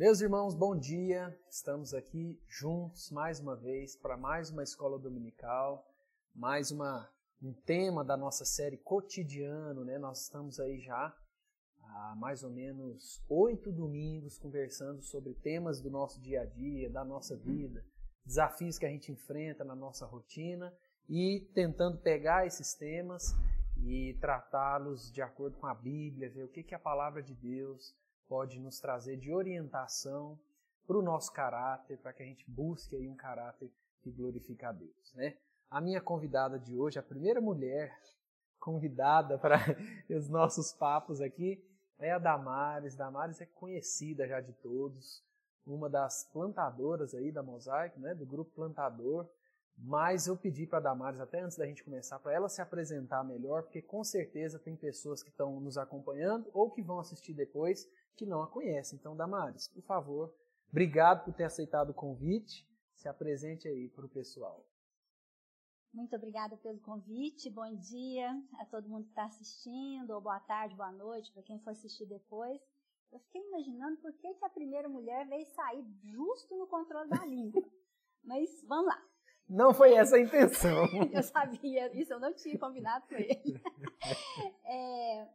Meus 0.00 0.22
irmãos, 0.22 0.54
bom 0.54 0.74
dia. 0.74 1.38
Estamos 1.50 1.92
aqui 1.92 2.40
juntos 2.48 3.10
mais 3.10 3.38
uma 3.38 3.54
vez 3.54 3.94
para 3.94 4.16
mais 4.16 4.48
uma 4.48 4.62
escola 4.62 4.98
dominical, 4.98 5.86
mais 6.34 6.70
uma, 6.70 7.06
um 7.42 7.52
tema 7.52 8.02
da 8.02 8.16
nossa 8.16 8.46
série 8.46 8.78
cotidiano, 8.78 9.84
né? 9.84 9.98
Nós 9.98 10.22
estamos 10.22 10.58
aí 10.58 10.80
já 10.80 11.14
há 11.82 12.16
mais 12.16 12.42
ou 12.42 12.48
menos 12.48 13.22
oito 13.28 13.70
domingos 13.70 14.38
conversando 14.38 15.02
sobre 15.02 15.34
temas 15.34 15.82
do 15.82 15.90
nosso 15.90 16.18
dia 16.18 16.40
a 16.40 16.46
dia, 16.46 16.88
da 16.88 17.04
nossa 17.04 17.36
vida, 17.36 17.84
desafios 18.24 18.78
que 18.78 18.86
a 18.86 18.90
gente 18.90 19.12
enfrenta 19.12 19.64
na 19.64 19.74
nossa 19.76 20.06
rotina 20.06 20.74
e 21.10 21.46
tentando 21.52 21.98
pegar 21.98 22.46
esses 22.46 22.72
temas 22.72 23.34
e 23.76 24.16
tratá-los 24.18 25.12
de 25.12 25.20
acordo 25.20 25.58
com 25.58 25.66
a 25.66 25.74
Bíblia, 25.74 26.30
ver 26.30 26.44
o 26.44 26.48
que, 26.48 26.62
que 26.62 26.74
a 26.74 26.78
palavra 26.78 27.22
de 27.22 27.34
Deus 27.34 27.94
pode 28.30 28.60
nos 28.60 28.78
trazer 28.78 29.16
de 29.16 29.32
orientação 29.32 30.38
para 30.86 30.96
o 30.96 31.02
nosso 31.02 31.32
caráter, 31.32 31.98
para 31.98 32.12
que 32.12 32.22
a 32.22 32.26
gente 32.26 32.48
busque 32.48 32.94
aí 32.94 33.08
um 33.08 33.16
caráter 33.16 33.68
que 34.00 34.10
glorifica 34.12 34.68
a 34.68 34.72
Deus, 34.72 35.12
né? 35.14 35.36
A 35.68 35.80
minha 35.80 36.00
convidada 36.00 36.56
de 36.56 36.78
hoje, 36.78 36.96
a 36.96 37.02
primeira 37.02 37.40
mulher 37.40 37.92
convidada 38.60 39.36
para 39.36 39.56
os 40.08 40.28
nossos 40.28 40.72
papos 40.72 41.20
aqui, 41.20 41.60
é 41.98 42.12
a 42.12 42.18
Damares. 42.18 42.94
Damares 42.94 43.40
é 43.40 43.46
conhecida 43.46 44.28
já 44.28 44.40
de 44.40 44.52
todos, 44.52 45.24
uma 45.66 45.90
das 45.90 46.24
plantadoras 46.32 47.14
aí 47.14 47.32
da 47.32 47.42
Mosaico, 47.42 47.98
né, 47.98 48.14
do 48.14 48.24
grupo 48.24 48.52
Plantador. 48.52 49.28
Mas 49.76 50.26
eu 50.26 50.36
pedi 50.36 50.66
para 50.66 50.78
a 50.78 50.82
Damares, 50.82 51.20
até 51.20 51.40
antes 51.40 51.56
da 51.56 51.66
gente 51.66 51.82
começar, 51.82 52.18
para 52.20 52.32
ela 52.34 52.48
se 52.48 52.60
apresentar 52.62 53.24
melhor, 53.24 53.62
porque 53.62 53.82
com 53.82 54.04
certeza 54.04 54.58
tem 54.58 54.76
pessoas 54.76 55.22
que 55.22 55.30
estão 55.30 55.58
nos 55.58 55.76
acompanhando 55.76 56.48
ou 56.52 56.70
que 56.70 56.82
vão 56.82 57.00
assistir 57.00 57.32
depois 57.32 57.88
que 58.16 58.26
não 58.26 58.42
a 58.42 58.46
conhecem. 58.46 58.98
Então, 58.98 59.16
Damares, 59.16 59.68
por 59.68 59.82
favor, 59.82 60.34
obrigado 60.70 61.24
por 61.24 61.34
ter 61.34 61.44
aceitado 61.44 61.90
o 61.90 61.94
convite. 61.94 62.68
Se 62.94 63.08
apresente 63.08 63.66
aí 63.66 63.88
para 63.88 64.04
o 64.04 64.10
pessoal. 64.10 64.66
Muito 65.92 66.14
obrigada 66.14 66.56
pelo 66.58 66.78
convite. 66.80 67.50
Bom 67.50 67.74
dia 67.76 68.30
a 68.60 68.66
todo 68.66 68.88
mundo 68.88 69.04
que 69.04 69.10
está 69.10 69.24
assistindo, 69.24 70.10
ou 70.10 70.20
boa 70.20 70.38
tarde, 70.40 70.76
boa 70.76 70.92
noite 70.92 71.32
para 71.32 71.42
quem 71.42 71.58
for 71.60 71.70
assistir 71.70 72.06
depois. 72.06 72.60
Eu 73.12 73.18
fiquei 73.20 73.42
imaginando 73.42 73.96
por 74.00 74.12
que, 74.12 74.34
que 74.34 74.44
a 74.44 74.50
primeira 74.50 74.88
mulher 74.88 75.26
veio 75.26 75.46
sair 75.46 75.84
justo 76.04 76.56
no 76.56 76.68
controle 76.68 77.08
da 77.08 77.24
língua. 77.26 77.60
Mas 78.22 78.48
vamos 78.68 78.86
lá. 78.86 79.02
Não 79.48 79.74
foi 79.74 79.94
essa 79.94 80.14
a 80.14 80.20
intenção. 80.20 80.86
eu 81.12 81.22
sabia, 81.24 81.92
isso 82.00 82.12
eu 82.12 82.20
não 82.20 82.32
tinha 82.34 82.56
combinado 82.56 83.04
com 83.08 83.16
ele. 83.16 83.60
é, 84.64 85.28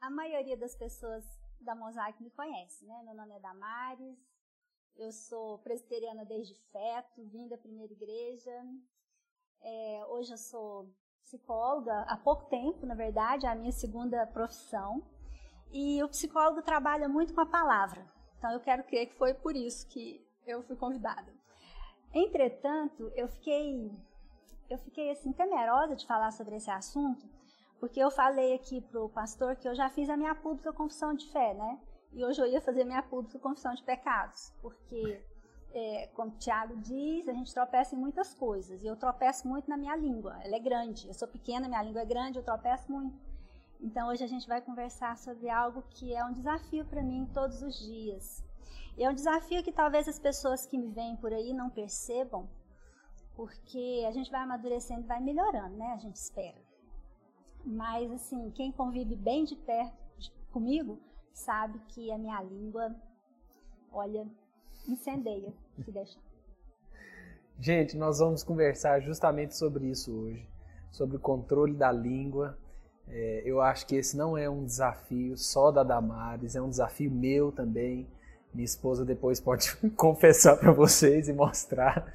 a 0.00 0.10
maioria 0.10 0.56
das 0.56 0.76
pessoas 0.76 1.24
da 1.68 1.74
Mosaic 1.74 2.22
me 2.22 2.30
conhece, 2.30 2.86
né? 2.86 3.02
Meu 3.04 3.14
nome 3.14 3.34
é 3.34 3.40
Damares, 3.40 4.16
eu 4.96 5.12
sou 5.12 5.58
presbiteriana 5.58 6.24
desde 6.24 6.54
feto, 6.72 7.22
vim 7.26 7.46
da 7.46 7.58
primeira 7.58 7.92
igreja. 7.92 8.64
É, 9.60 10.06
hoje 10.08 10.32
eu 10.32 10.38
sou 10.38 10.90
psicóloga 11.22 11.92
há 12.08 12.16
pouco 12.16 12.46
tempo, 12.46 12.86
na 12.86 12.94
verdade, 12.94 13.44
é 13.44 13.50
a 13.50 13.54
minha 13.54 13.70
segunda 13.70 14.26
profissão. 14.28 15.02
E 15.70 16.02
o 16.02 16.08
psicólogo 16.08 16.62
trabalha 16.62 17.06
muito 17.06 17.34
com 17.34 17.42
a 17.42 17.46
palavra. 17.46 18.10
Então 18.38 18.50
eu 18.50 18.60
quero 18.60 18.84
crer 18.84 19.06
que 19.10 19.18
foi 19.18 19.34
por 19.34 19.54
isso 19.54 19.86
que 19.88 20.26
eu 20.46 20.62
fui 20.62 20.74
convidada. 20.74 21.30
Entretanto, 22.14 23.12
eu 23.14 23.28
fiquei 23.28 23.92
eu 24.70 24.78
fiquei 24.78 25.10
assim 25.10 25.32
temerosa 25.32 25.94
de 25.94 26.06
falar 26.06 26.30
sobre 26.30 26.56
esse 26.56 26.70
assunto, 26.70 27.28
porque 27.80 28.00
eu 28.00 28.10
falei 28.10 28.54
aqui 28.54 28.80
pro 28.80 29.08
pastor 29.08 29.56
que 29.56 29.68
eu 29.68 29.74
já 29.74 29.88
fiz 29.88 30.10
a 30.10 30.16
minha 30.16 30.34
pública 30.34 30.72
confissão 30.72 31.14
de 31.14 31.26
fé, 31.30 31.54
né? 31.54 31.78
E 32.12 32.24
hoje 32.24 32.40
eu 32.40 32.46
ia 32.46 32.60
fazer 32.60 32.84
minha 32.84 33.02
pública 33.02 33.38
confissão 33.38 33.74
de 33.74 33.82
pecados, 33.82 34.52
porque 34.60 35.22
é, 35.72 36.08
como 36.14 36.32
o 36.32 36.38
Tiago 36.38 36.76
diz, 36.76 37.28
a 37.28 37.32
gente 37.32 37.52
tropeça 37.52 37.94
em 37.94 37.98
muitas 37.98 38.34
coisas. 38.34 38.82
E 38.82 38.86
eu 38.86 38.96
tropeço 38.96 39.46
muito 39.46 39.68
na 39.68 39.76
minha 39.76 39.94
língua. 39.94 40.36
Ela 40.42 40.56
é 40.56 40.60
grande. 40.60 41.06
Eu 41.06 41.14
sou 41.14 41.28
pequena, 41.28 41.68
minha 41.68 41.82
língua 41.82 42.02
é 42.02 42.06
grande, 42.06 42.38
eu 42.38 42.44
tropeço 42.44 42.90
muito. 42.90 43.16
Então 43.80 44.08
hoje 44.08 44.24
a 44.24 44.26
gente 44.26 44.48
vai 44.48 44.60
conversar 44.60 45.16
sobre 45.16 45.48
algo 45.48 45.84
que 45.90 46.14
é 46.14 46.24
um 46.24 46.32
desafio 46.32 46.84
para 46.84 47.02
mim 47.02 47.28
todos 47.32 47.62
os 47.62 47.78
dias. 47.78 48.42
E 48.96 49.04
é 49.04 49.10
um 49.10 49.14
desafio 49.14 49.62
que 49.62 49.70
talvez 49.70 50.08
as 50.08 50.18
pessoas 50.18 50.66
que 50.66 50.76
me 50.76 50.90
veem 50.90 51.16
por 51.16 51.32
aí 51.32 51.52
não 51.52 51.70
percebam, 51.70 52.48
porque 53.36 54.04
a 54.08 54.10
gente 54.10 54.28
vai 54.28 54.40
amadurecendo 54.40 55.02
e 55.02 55.06
vai 55.06 55.20
melhorando, 55.20 55.76
né? 55.76 55.92
A 55.92 55.98
gente 55.98 56.16
espera. 56.16 56.67
Mas, 57.64 58.10
assim, 58.12 58.50
quem 58.50 58.72
convive 58.72 59.14
bem 59.14 59.44
de 59.44 59.56
perto 59.56 59.96
de, 60.18 60.30
comigo 60.52 60.98
sabe 61.32 61.78
que 61.88 62.10
a 62.10 62.18
minha 62.18 62.42
língua, 62.42 62.94
olha, 63.92 64.26
incendeia 64.86 65.52
se 65.84 65.92
deixar. 65.92 66.20
Gente, 67.60 67.96
nós 67.96 68.20
vamos 68.20 68.44
conversar 68.44 69.00
justamente 69.00 69.56
sobre 69.56 69.86
isso 69.86 70.12
hoje, 70.12 70.48
sobre 70.90 71.16
o 71.16 71.20
controle 71.20 71.74
da 71.74 71.90
língua. 71.90 72.56
É, 73.08 73.42
eu 73.44 73.60
acho 73.60 73.86
que 73.86 73.96
esse 73.96 74.16
não 74.16 74.36
é 74.36 74.48
um 74.48 74.64
desafio 74.64 75.36
só 75.36 75.70
da 75.70 75.82
Damares, 75.82 76.54
é 76.54 76.62
um 76.62 76.70
desafio 76.70 77.10
meu 77.10 77.50
também. 77.50 78.06
Minha 78.54 78.64
esposa 78.64 79.04
depois 79.04 79.40
pode 79.40 79.76
confessar 79.96 80.56
para 80.56 80.72
vocês 80.72 81.28
e 81.28 81.32
mostrar. 81.32 82.12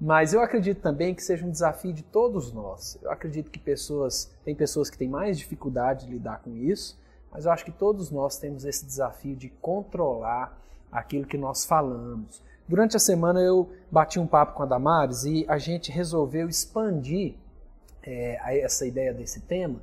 Mas 0.00 0.34
eu 0.34 0.42
acredito 0.42 0.82
também 0.82 1.14
que 1.14 1.22
seja 1.22 1.44
um 1.44 1.50
desafio 1.50 1.92
de 1.92 2.02
todos 2.02 2.52
nós. 2.52 2.98
Eu 3.02 3.10
acredito 3.10 3.50
que 3.50 3.58
pessoas, 3.58 4.30
tem 4.44 4.54
pessoas 4.54 4.90
que 4.90 4.98
têm 4.98 5.08
mais 5.08 5.38
dificuldade 5.38 6.06
de 6.06 6.12
lidar 6.12 6.40
com 6.42 6.54
isso, 6.54 6.98
mas 7.32 7.46
eu 7.46 7.52
acho 7.52 7.64
que 7.64 7.72
todos 7.72 8.10
nós 8.10 8.38
temos 8.38 8.64
esse 8.64 8.84
desafio 8.84 9.34
de 9.34 9.48
controlar 9.48 10.58
aquilo 10.92 11.26
que 11.26 11.38
nós 11.38 11.64
falamos. 11.64 12.42
Durante 12.68 12.96
a 12.96 13.00
semana 13.00 13.40
eu 13.40 13.70
bati 13.90 14.18
um 14.18 14.26
papo 14.26 14.54
com 14.54 14.62
a 14.62 14.66
Damares 14.66 15.24
e 15.24 15.46
a 15.48 15.56
gente 15.56 15.90
resolveu 15.90 16.48
expandir 16.48 17.34
é, 18.02 18.60
essa 18.60 18.86
ideia 18.86 19.14
desse 19.14 19.40
tema, 19.40 19.80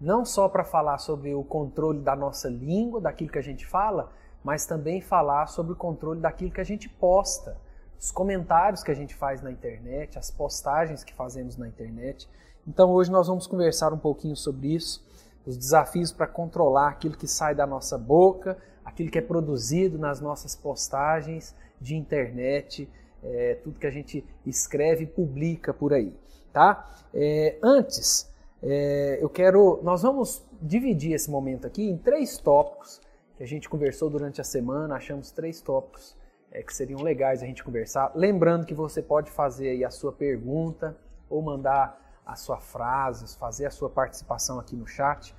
não 0.00 0.24
só 0.24 0.48
para 0.48 0.64
falar 0.64 0.98
sobre 0.98 1.34
o 1.34 1.44
controle 1.44 2.00
da 2.00 2.16
nossa 2.16 2.48
língua, 2.48 3.00
daquilo 3.00 3.30
que 3.30 3.38
a 3.38 3.42
gente 3.42 3.66
fala, 3.66 4.10
mas 4.42 4.66
também 4.66 5.00
falar 5.00 5.46
sobre 5.46 5.72
o 5.72 5.76
controle 5.76 6.20
daquilo 6.20 6.50
que 6.50 6.60
a 6.60 6.64
gente 6.64 6.88
posta, 6.88 7.56
os 8.02 8.10
comentários 8.10 8.82
que 8.82 8.90
a 8.90 8.94
gente 8.94 9.14
faz 9.14 9.40
na 9.42 9.52
internet, 9.52 10.18
as 10.18 10.28
postagens 10.28 11.04
que 11.04 11.14
fazemos 11.14 11.56
na 11.56 11.68
internet. 11.68 12.28
Então 12.66 12.90
hoje 12.90 13.12
nós 13.12 13.28
vamos 13.28 13.46
conversar 13.46 13.92
um 13.92 13.98
pouquinho 13.98 14.34
sobre 14.34 14.74
isso, 14.74 15.06
os 15.46 15.56
desafios 15.56 16.10
para 16.10 16.26
controlar 16.26 16.88
aquilo 16.88 17.16
que 17.16 17.28
sai 17.28 17.54
da 17.54 17.64
nossa 17.64 17.96
boca, 17.96 18.58
aquilo 18.84 19.08
que 19.08 19.18
é 19.18 19.22
produzido 19.22 20.00
nas 20.00 20.20
nossas 20.20 20.56
postagens 20.56 21.54
de 21.80 21.94
internet, 21.94 22.90
é, 23.22 23.54
tudo 23.62 23.78
que 23.78 23.86
a 23.86 23.90
gente 23.90 24.26
escreve 24.44 25.04
e 25.04 25.06
publica 25.06 25.72
por 25.72 25.92
aí, 25.92 26.12
tá? 26.52 26.90
É, 27.14 27.56
antes, 27.62 28.28
é, 28.60 29.18
eu 29.20 29.28
quero, 29.28 29.78
nós 29.84 30.02
vamos 30.02 30.44
dividir 30.60 31.12
esse 31.12 31.30
momento 31.30 31.68
aqui 31.68 31.88
em 31.88 31.96
três 31.96 32.36
tópicos 32.36 33.00
que 33.36 33.44
a 33.44 33.46
gente 33.46 33.68
conversou 33.68 34.10
durante 34.10 34.40
a 34.40 34.44
semana, 34.44 34.96
achamos 34.96 35.30
três 35.30 35.60
tópicos 35.60 36.20
é, 36.52 36.62
que 36.62 36.74
seriam 36.74 37.00
legais 37.00 37.42
a 37.42 37.46
gente 37.46 37.64
conversar. 37.64 38.12
Lembrando 38.14 38.66
que 38.66 38.74
você 38.74 39.02
pode 39.02 39.30
fazer 39.30 39.70
aí 39.70 39.84
a 39.84 39.90
sua 39.90 40.12
pergunta 40.12 40.96
ou 41.28 41.40
mandar 41.40 41.98
a 42.24 42.36
sua 42.36 42.58
frase, 42.58 43.36
fazer 43.38 43.66
a 43.66 43.70
sua 43.70 43.88
participação 43.88 44.60
aqui 44.60 44.76
no 44.76 44.86
chat. 44.86 45.34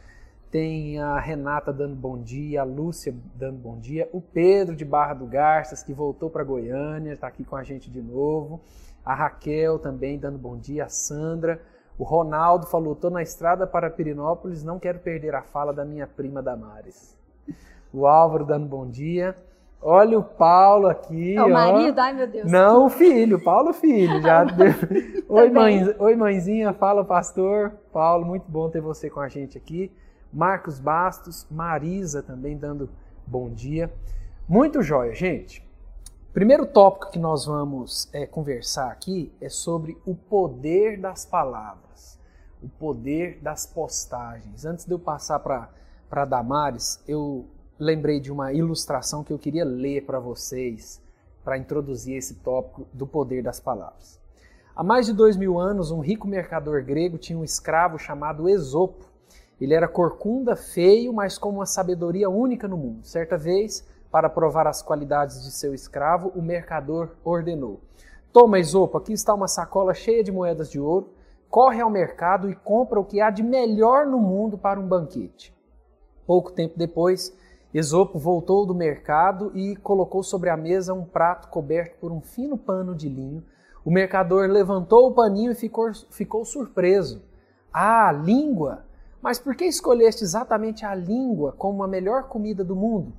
Tem 0.49 0.99
a 0.99 1.19
Renata 1.19 1.71
dando 1.71 1.95
bom 1.95 2.17
dia, 2.19 2.61
a 2.61 2.63
Lúcia 2.63 3.13
dando 3.35 3.57
bom 3.57 3.79
dia, 3.79 4.09
o 4.11 4.21
Pedro 4.21 4.75
de 4.75 4.85
Barra 4.85 5.13
do 5.13 5.25
Garças, 5.25 5.81
que 5.81 5.93
voltou 5.93 6.29
para 6.29 6.43
Goiânia, 6.43 7.13
está 7.13 7.27
aqui 7.27 7.43
com 7.43 7.55
a 7.55 7.63
gente 7.63 7.89
de 7.89 8.01
novo. 8.01 8.61
A 9.05 9.15
Raquel 9.15 9.79
também 9.79 10.19
dando 10.19 10.37
bom 10.37 10.57
dia, 10.57 10.85
a 10.85 10.89
Sandra. 10.89 11.61
O 11.97 12.03
Ronaldo 12.03 12.67
falou: 12.67 12.93
estou 12.93 13.09
na 13.09 13.21
estrada 13.21 13.65
para 13.65 13.89
Pirinópolis, 13.89 14.63
não 14.63 14.79
quero 14.79 14.99
perder 14.99 15.35
a 15.35 15.41
fala 15.41 15.73
da 15.73 15.85
minha 15.85 16.07
prima 16.07 16.41
Damares 16.41 17.17
o 17.93 18.07
Álvaro 18.07 18.45
dando 18.45 18.67
bom 18.67 18.87
dia. 18.87 19.35
Olha 19.85 20.17
o 20.17 20.23
Paulo 20.23 20.87
aqui. 20.87 21.35
É 21.35 21.43
o 21.43 21.51
marido? 21.51 21.99
Ai, 21.99 22.13
meu 22.13 22.25
Deus. 22.25 22.49
Não, 22.49 22.85
o 22.85 22.89
filho, 22.89 23.43
Paulo 23.43 23.73
filho. 23.73 24.21
Já 24.21 24.45
Oi, 25.27 25.49
mãe, 25.49 25.93
Oi, 25.99 26.15
mãezinha, 26.15 26.71
fala, 26.71 27.03
pastor. 27.03 27.73
Paulo, 27.91 28.25
muito 28.25 28.49
bom 28.49 28.69
ter 28.69 28.79
você 28.79 29.09
com 29.09 29.19
a 29.19 29.27
gente 29.27 29.57
aqui. 29.57 29.91
Marcos 30.31 30.79
Bastos, 30.79 31.45
Marisa 31.51 32.23
também 32.23 32.57
dando 32.57 32.89
bom 33.27 33.49
dia. 33.49 33.93
Muito 34.47 34.81
jóia, 34.81 35.13
gente. 35.13 35.67
Primeiro 36.33 36.65
tópico 36.65 37.11
que 37.11 37.19
nós 37.19 37.45
vamos 37.45 38.09
é, 38.13 38.25
conversar 38.25 38.89
aqui 38.89 39.33
é 39.41 39.49
sobre 39.49 39.97
o 40.05 40.15
poder 40.15 40.97
das 40.97 41.25
palavras, 41.25 42.17
o 42.61 42.69
poder 42.69 43.37
das 43.41 43.65
postagens. 43.65 44.65
Antes 44.65 44.85
de 44.85 44.93
eu 44.93 44.99
passar 44.99 45.39
para 45.39 46.25
Damares, 46.25 47.03
eu 47.05 47.45
lembrei 47.79 48.19
de 48.19 48.31
uma 48.31 48.53
ilustração 48.53 49.23
que 49.23 49.33
eu 49.33 49.39
queria 49.39 49.65
ler 49.65 50.05
para 50.05 50.19
vocês 50.19 51.01
para 51.43 51.57
introduzir 51.57 52.15
esse 52.15 52.35
tópico 52.35 52.87
do 52.93 53.05
poder 53.05 53.43
das 53.43 53.59
palavras. 53.59 54.19
Há 54.75 54.83
mais 54.83 55.05
de 55.05 55.13
dois 55.13 55.35
mil 55.35 55.59
anos, 55.59 55.91
um 55.91 55.99
rico 55.99 56.27
mercador 56.27 56.83
grego 56.83 57.17
tinha 57.17 57.37
um 57.37 57.43
escravo 57.43 57.99
chamado 57.99 58.49
Esopo. 58.49 59.05
Ele 59.61 59.73
era 59.73 59.87
corcunda, 59.87 60.55
feio, 60.55 61.13
mas 61.13 61.37
com 61.37 61.49
uma 61.49 61.65
sabedoria 61.65 62.29
única 62.29 62.67
no 62.67 62.77
mundo. 62.77 63.05
Certa 63.05 63.37
vez, 63.37 63.85
para 64.09 64.29
provar 64.29 64.65
as 64.65 64.81
qualidades 64.81 65.43
de 65.43 65.51
seu 65.51 65.73
escravo, 65.73 66.31
o 66.35 66.41
mercador 66.41 67.11
ordenou: 67.23 67.81
Toma, 68.31 68.57
Esopo, 68.57 68.97
aqui 68.97 69.13
está 69.13 69.33
uma 69.33 69.47
sacola 69.47 69.93
cheia 69.93 70.23
de 70.23 70.31
moedas 70.31 70.71
de 70.71 70.79
ouro. 70.79 71.13
Corre 71.49 71.81
ao 71.81 71.89
mercado 71.89 72.49
e 72.49 72.55
compra 72.55 72.99
o 72.99 73.05
que 73.05 73.21
há 73.21 73.29
de 73.29 73.43
melhor 73.43 74.07
no 74.07 74.17
mundo 74.17 74.57
para 74.57 74.79
um 74.79 74.87
banquete. 74.87 75.55
Pouco 76.25 76.51
tempo 76.51 76.73
depois, 76.75 77.31
Esopo 77.73 78.19
voltou 78.19 78.67
do 78.67 78.75
mercado 78.75 79.51
e 79.55 79.75
colocou 79.77 80.21
sobre 80.21 80.49
a 80.51 80.55
mesa 80.55 80.93
um 80.93 81.03
prato 81.03 81.47
coberto 81.47 81.97
por 81.99 82.11
um 82.11 82.21
fino 82.21 82.55
pano 82.55 82.93
de 82.93 83.09
linho. 83.09 83.43
O 83.83 83.89
mercador 83.89 84.47
levantou 84.47 85.07
o 85.07 85.13
paninho 85.13 85.51
e 85.51 85.55
ficou, 85.55 85.91
ficou 86.11 86.45
surpreso. 86.45 87.23
Ah, 87.73 88.11
língua! 88.11 88.85
Mas 89.19 89.39
por 89.39 89.55
que 89.55 89.65
escolheste 89.65 90.23
exatamente 90.23 90.85
a 90.85 90.93
língua 90.93 91.53
como 91.53 91.81
a 91.81 91.87
melhor 91.87 92.27
comida 92.27 92.63
do 92.63 92.75
mundo? 92.75 93.11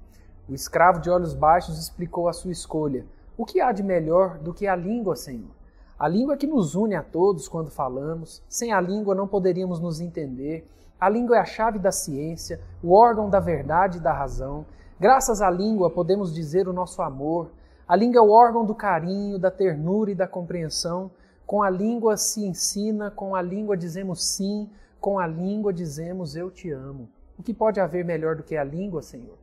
O 0.49 0.55
escravo 0.55 1.01
de 1.01 1.11
olhos 1.11 1.35
baixos 1.35 1.77
explicou 1.79 2.29
a 2.29 2.33
sua 2.33 2.53
escolha. 2.53 3.05
O 3.37 3.45
que 3.45 3.61
há 3.61 3.73
de 3.73 3.83
melhor 3.83 4.39
do 4.39 4.55
que 4.55 4.69
a 4.69 4.77
língua, 4.77 5.17
Senhor? 5.17 5.51
A 5.99 6.07
língua 6.07 6.37
que 6.37 6.47
nos 6.47 6.77
une 6.77 6.95
a 6.95 7.03
todos 7.03 7.49
quando 7.49 7.71
falamos. 7.71 8.41
Sem 8.49 8.73
a 8.73 8.81
língua 8.81 9.17
não 9.17 9.27
poderíamos 9.27 9.81
nos 9.81 10.01
entender. 10.01 10.69
A 11.05 11.09
língua 11.11 11.37
é 11.37 11.39
a 11.39 11.45
chave 11.45 11.79
da 11.79 11.93
ciência, 11.93 12.59
o 12.83 12.95
órgão 12.95 13.29
da 13.29 13.39
verdade 13.39 13.99
e 13.99 14.01
da 14.01 14.11
razão. 14.11 14.65
Graças 14.99 15.43
à 15.43 15.51
língua 15.51 15.91
podemos 15.91 16.33
dizer 16.33 16.67
o 16.67 16.73
nosso 16.73 17.03
amor. 17.03 17.51
A 17.87 17.95
língua 17.95 18.21
é 18.21 18.23
o 18.23 18.31
órgão 18.31 18.65
do 18.65 18.75
carinho, 18.75 19.39
da 19.39 19.51
ternura 19.51 20.13
e 20.13 20.15
da 20.15 20.27
compreensão. 20.27 21.11
Com 21.47 21.63
a 21.63 21.69
língua 21.69 22.17
se 22.17 22.43
ensina, 22.43 23.11
com 23.11 23.37
a 23.37 23.43
língua 23.43 23.77
dizemos 23.77 24.25
sim, 24.25 24.71
com 24.99 25.19
a 25.19 25.27
língua 25.27 25.75
dizemos 25.75 26.37
eu 26.37 26.51
te 26.51 26.71
amo. 26.71 27.07
O 27.39 27.43
que 27.43 27.53
pode 27.53 27.79
haver 27.79 28.03
melhor 28.03 28.37
do 28.37 28.43
que 28.43 28.57
a 28.57 28.65
língua, 28.65 29.03
Senhor? 29.03 29.37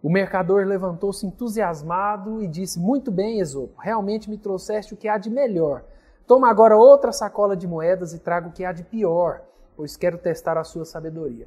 O 0.00 0.08
mercador 0.08 0.64
levantou-se 0.66 1.26
entusiasmado 1.26 2.40
e 2.40 2.46
disse: 2.46 2.78
Muito 2.78 3.10
bem, 3.10 3.40
Esopo, 3.40 3.74
realmente 3.80 4.30
me 4.30 4.38
trouxeste 4.38 4.94
o 4.94 4.96
que 4.96 5.08
há 5.08 5.18
de 5.18 5.30
melhor. 5.30 5.82
Toma 6.28 6.48
agora 6.48 6.76
outra 6.76 7.10
sacola 7.10 7.56
de 7.56 7.66
moedas 7.66 8.14
e 8.14 8.20
traga 8.20 8.46
o 8.46 8.52
que 8.52 8.64
há 8.64 8.70
de 8.70 8.84
pior, 8.84 9.42
pois 9.78 9.96
quero 9.96 10.18
testar 10.18 10.58
a 10.58 10.64
sua 10.64 10.84
sabedoria. 10.84 11.46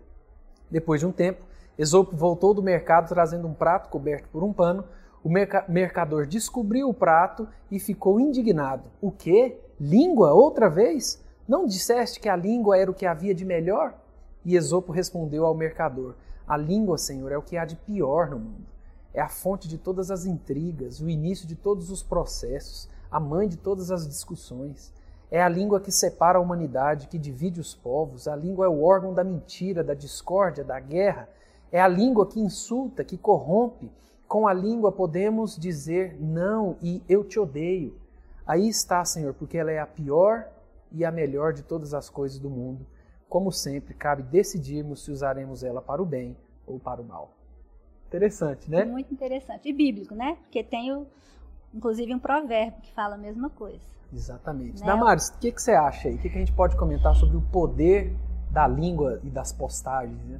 Depois 0.69 1.01
de 1.01 1.05
um 1.05 1.11
tempo, 1.11 1.43
Esopo 1.77 2.15
voltou 2.15 2.53
do 2.53 2.63
mercado 2.63 3.09
trazendo 3.09 3.45
um 3.45 3.53
prato 3.53 3.89
coberto 3.89 4.29
por 4.29 4.41
um 4.41 4.53
pano. 4.53 4.85
O 5.21 5.27
mercador 5.29 6.25
descobriu 6.25 6.87
o 6.87 6.93
prato 6.93 7.45
e 7.69 7.77
ficou 7.77 8.21
indignado. 8.21 8.89
O 9.01 9.11
quê? 9.11 9.59
Língua 9.77 10.33
outra 10.33 10.69
vez? 10.69 11.21
Não 11.45 11.65
disseste 11.65 12.21
que 12.21 12.29
a 12.29 12.35
língua 12.37 12.77
era 12.77 12.89
o 12.89 12.93
que 12.93 13.05
havia 13.05 13.35
de 13.35 13.43
melhor? 13.43 13.95
E 14.45 14.55
Esopo 14.55 14.93
respondeu 14.93 15.45
ao 15.45 15.53
mercador: 15.53 16.15
a 16.47 16.55
língua, 16.55 16.97
Senhor, 16.97 17.33
é 17.33 17.37
o 17.37 17.41
que 17.41 17.57
há 17.57 17.65
de 17.65 17.75
pior 17.75 18.29
no 18.29 18.39
mundo. 18.39 18.65
É 19.13 19.19
a 19.19 19.27
fonte 19.27 19.67
de 19.67 19.77
todas 19.77 20.09
as 20.09 20.25
intrigas, 20.25 21.01
o 21.01 21.09
início 21.09 21.45
de 21.45 21.57
todos 21.57 21.91
os 21.91 22.01
processos, 22.01 22.87
a 23.11 23.19
mãe 23.19 23.49
de 23.49 23.57
todas 23.57 23.91
as 23.91 24.07
discussões. 24.07 24.93
É 25.31 25.41
a 25.41 25.49
língua 25.49 25.79
que 25.79 25.91
separa 25.91 26.37
a 26.37 26.41
humanidade, 26.41 27.07
que 27.07 27.17
divide 27.17 27.59
os 27.59 27.73
povos. 27.73 28.27
A 28.27 28.35
língua 28.35 28.65
é 28.65 28.69
o 28.69 28.83
órgão 28.83 29.13
da 29.13 29.23
mentira, 29.23 29.83
da 29.83 29.93
discórdia, 29.93 30.63
da 30.63 30.79
guerra. 30.79 31.27
É 31.71 31.81
a 31.81 31.87
língua 31.87 32.27
que 32.27 32.39
insulta, 32.39 33.03
que 33.03 33.17
corrompe. 33.17 33.89
Com 34.27 34.47
a 34.47 34.53
língua 34.53 34.91
podemos 34.91 35.57
dizer 35.57 36.17
não 36.19 36.75
e 36.81 37.01
eu 37.07 37.23
te 37.23 37.39
odeio. 37.39 37.97
Aí 38.45 38.67
está, 38.67 39.03
Senhor, 39.05 39.33
porque 39.33 39.57
ela 39.57 39.71
é 39.71 39.79
a 39.79 39.87
pior 39.87 40.47
e 40.91 41.05
a 41.05 41.11
melhor 41.11 41.53
de 41.53 41.63
todas 41.63 41.93
as 41.93 42.09
coisas 42.09 42.37
do 42.37 42.49
mundo 42.49 42.85
como 43.31 43.49
sempre, 43.49 43.93
cabe 43.93 44.23
decidirmos 44.23 45.05
se 45.05 45.09
usaremos 45.09 45.63
ela 45.63 45.81
para 45.81 46.01
o 46.01 46.05
bem 46.05 46.35
ou 46.67 46.77
para 46.77 47.01
o 47.01 47.05
mal. 47.05 47.31
Interessante, 48.09 48.69
né? 48.69 48.83
Muito 48.83 49.13
interessante. 49.13 49.69
E 49.69 49.71
bíblico, 49.71 50.13
né? 50.13 50.35
Porque 50.41 50.61
tem, 50.61 50.91
o, 50.91 51.07
inclusive, 51.73 52.13
um 52.13 52.19
provérbio 52.19 52.81
que 52.81 52.93
fala 52.93 53.15
a 53.15 53.17
mesma 53.17 53.49
coisa. 53.49 53.79
Exatamente. 54.13 54.81
Né? 54.81 54.85
Damares, 54.85 55.29
o 55.29 55.39
que, 55.39 55.51
que 55.51 55.61
você 55.61 55.71
acha 55.71 56.09
aí? 56.09 56.15
O 56.15 56.17
que, 56.17 56.29
que 56.29 56.35
a 56.35 56.39
gente 56.39 56.51
pode 56.51 56.75
comentar 56.75 57.15
sobre 57.15 57.37
o 57.37 57.41
poder 57.41 58.15
da 58.49 58.67
língua 58.67 59.19
e 59.23 59.29
das 59.29 59.51
postagens, 59.51 60.21
né? 60.25 60.39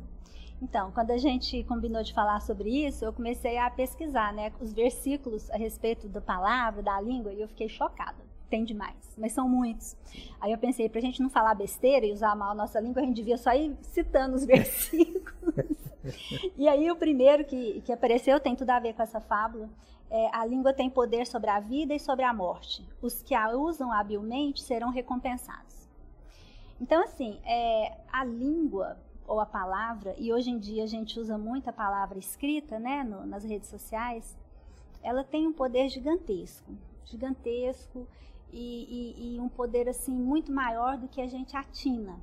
Então, 0.62 0.92
quando 0.92 1.10
a 1.10 1.18
gente 1.18 1.64
combinou 1.64 2.04
de 2.04 2.14
falar 2.14 2.40
sobre 2.42 2.86
isso, 2.86 3.04
eu 3.04 3.12
comecei 3.12 3.58
a 3.58 3.68
pesquisar, 3.72 4.32
né, 4.32 4.52
os 4.62 4.72
versículos 4.72 5.50
a 5.50 5.58
respeito 5.58 6.08
da 6.08 6.22
palavra, 6.22 6.84
da 6.84 7.02
língua, 7.02 7.34
e 7.34 7.42
eu 7.42 7.48
fiquei 7.48 7.68
chocada 7.68 8.32
tem 8.52 8.66
demais, 8.66 9.16
mas 9.18 9.32
são 9.32 9.48
muitos. 9.48 9.96
Aí 10.40 10.52
eu 10.52 10.58
pensei, 10.58 10.90
para 10.90 11.00
a 11.00 11.02
gente 11.02 11.22
não 11.22 11.30
falar 11.30 11.56
besteira 11.56 12.06
e 12.06 12.12
usar 12.12 12.36
mal 12.36 12.52
a 12.52 12.56
nossa 12.56 12.80
língua, 12.82 13.02
a 13.02 13.06
gente 13.06 13.16
devia 13.16 13.38
só 13.38 13.54
ir 13.54 13.74
citando 13.82 14.36
os 14.36 14.44
versículos. 14.46 15.56
e 16.58 16.68
aí 16.68 16.92
o 16.92 16.96
primeiro 16.98 17.46
que, 17.46 17.82
que 17.82 17.94
apareceu 17.94 18.40
tem 18.40 18.56
tudo 18.56 18.70
a 18.70 18.80
ver 18.80 18.94
com 18.94 19.02
essa 19.02 19.22
fábula. 19.22 19.70
É, 20.14 20.30
a 20.36 20.46
língua 20.46 20.74
tem 20.74 20.90
poder 20.90 21.26
sobre 21.26 21.50
a 21.50 21.62
vida 21.62 21.94
e 21.96 22.00
sobre 22.00 22.26
a 22.26 22.34
morte. 22.34 22.86
Os 23.02 23.24
que 23.24 23.34
a 23.34 23.50
usam 23.52 23.94
habilmente 23.94 24.62
serão 24.62 24.90
recompensados. 24.90 25.88
Então, 26.82 27.02
assim, 27.02 27.40
é, 27.46 27.98
a 28.12 28.26
língua 28.26 28.98
ou 29.26 29.40
a 29.40 29.46
palavra, 29.46 30.14
e 30.18 30.34
hoje 30.34 30.50
em 30.50 30.60
dia 30.60 30.84
a 30.84 30.88
gente 30.88 31.18
usa 31.18 31.38
muito 31.38 31.70
a 31.70 31.74
palavra 31.74 32.20
escrita 32.20 32.78
né, 32.78 33.06
no, 33.06 33.26
nas 33.26 33.46
redes 33.46 33.70
sociais, 33.70 34.38
ela 35.02 35.24
tem 35.24 35.48
um 35.48 35.54
poder 35.54 35.88
gigantesco. 35.88 36.74
Gigantesco 37.06 38.06
e, 38.52 39.16
e, 39.16 39.36
e, 39.36 39.40
um 39.40 39.48
poder 39.48 39.88
assim 39.88 40.14
muito 40.14 40.52
maior 40.52 40.98
do 40.98 41.08
que 41.08 41.22
a 41.22 41.28
gente 41.28 41.56
atina. 41.56 42.20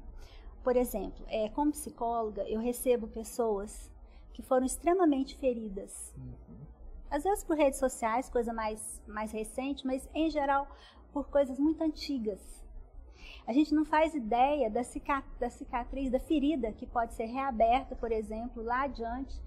Por 0.62 0.76
exemplo, 0.76 1.24
é, 1.28 1.48
como 1.48 1.72
psicóloga, 1.72 2.42
eu 2.42 2.60
recebo 2.60 3.08
pessoas 3.08 3.90
que 4.34 4.42
foram 4.42 4.66
extremamente 4.66 5.38
feridas. 5.38 6.14
Uhum. 6.18 6.77
Às 7.10 7.24
vezes 7.24 7.44
por 7.44 7.56
redes 7.56 7.78
sociais, 7.78 8.28
coisa 8.28 8.52
mais, 8.52 9.02
mais 9.06 9.32
recente, 9.32 9.86
mas 9.86 10.08
em 10.14 10.30
geral 10.30 10.68
por 11.12 11.28
coisas 11.28 11.58
muito 11.58 11.82
antigas. 11.82 12.58
A 13.46 13.52
gente 13.52 13.74
não 13.74 13.84
faz 13.84 14.14
ideia 14.14 14.70
da, 14.70 14.82
cicatriz, 14.84 16.10
da 16.10 16.20
ferida 16.20 16.70
que 16.72 16.86
pode 16.86 17.14
ser 17.14 17.24
reaberta, 17.24 17.96
por 17.96 18.12
exemplo, 18.12 18.62
lá 18.62 18.82
adiante, 18.82 19.40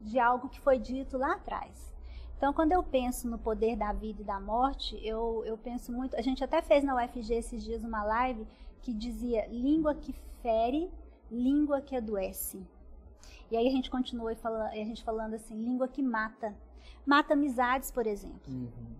de 0.00 0.18
algo 0.18 0.48
que 0.48 0.60
foi 0.60 0.78
dito 0.78 1.16
lá 1.16 1.34
atrás. 1.34 1.94
Então, 2.36 2.52
quando 2.52 2.72
eu 2.72 2.82
penso 2.82 3.28
no 3.28 3.38
poder 3.38 3.76
da 3.76 3.92
vida 3.92 4.22
e 4.22 4.24
da 4.24 4.40
morte, 4.40 4.98
eu, 5.06 5.42
eu 5.46 5.56
penso 5.56 5.92
muito. 5.92 6.16
A 6.16 6.20
gente 6.20 6.42
até 6.42 6.60
fez 6.60 6.82
na 6.82 6.96
UFG 6.96 7.32
esses 7.32 7.62
dias 7.62 7.84
uma 7.84 8.02
live 8.02 8.46
que 8.82 8.92
dizia 8.92 9.46
língua 9.46 9.94
que 9.94 10.12
fere, 10.42 10.90
língua 11.30 11.80
que 11.80 11.96
adoece. 11.96 12.60
E 13.50 13.56
aí 13.56 13.68
a 13.68 13.70
gente 13.70 13.90
continua 13.90 14.34
falando, 14.34 14.66
a 14.66 14.74
gente 14.74 15.04
falando 15.04 15.34
assim, 15.34 15.54
língua 15.54 15.86
que 15.86 16.02
mata. 16.02 16.54
Mata 17.04 17.34
amizades, 17.34 17.90
por 17.90 18.06
exemplo. 18.06 18.52
Uhum. 18.52 18.94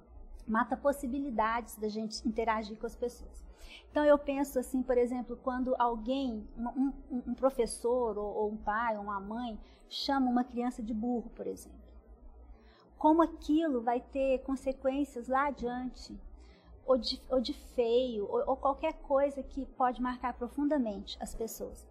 Mata 0.47 0.77
possibilidades 0.77 1.77
da 1.77 1.89
gente 1.89 2.27
interagir 2.27 2.77
com 2.79 2.87
as 2.87 2.95
pessoas. 2.95 3.45
Então 3.91 4.05
eu 4.05 4.19
penso 4.19 4.59
assim, 4.59 4.83
por 4.83 4.99
exemplo, 4.99 5.39
quando 5.43 5.75
alguém, 5.79 6.47
um, 6.57 6.93
um, 7.11 7.23
um 7.29 7.35
professor 7.35 8.19
ou, 8.19 8.35
ou 8.35 8.51
um 8.51 8.57
pai 8.57 8.97
ou 8.97 9.05
uma 9.05 9.21
mãe 9.21 9.59
chama 9.89 10.31
uma 10.31 10.45
criança 10.45 10.83
de 10.83 10.93
burro, 10.93 11.31
por 11.35 11.47
exemplo 11.47 11.85
como 13.05 13.21
aquilo 13.21 13.83
vai 13.83 14.01
ter 14.01 14.39
consequências 14.45 15.29
lá 15.29 15.49
adiante, 15.49 16.19
ou 16.87 16.97
de, 16.97 17.21
ou 17.29 17.39
de 17.39 17.53
feio, 17.53 18.27
ou, 18.27 18.43
ou 18.47 18.57
qualquer 18.57 18.95
coisa 18.95 19.43
que 19.43 19.67
pode 19.67 20.01
marcar 20.01 20.33
profundamente 20.33 21.19
as 21.21 21.35
pessoas. 21.35 21.87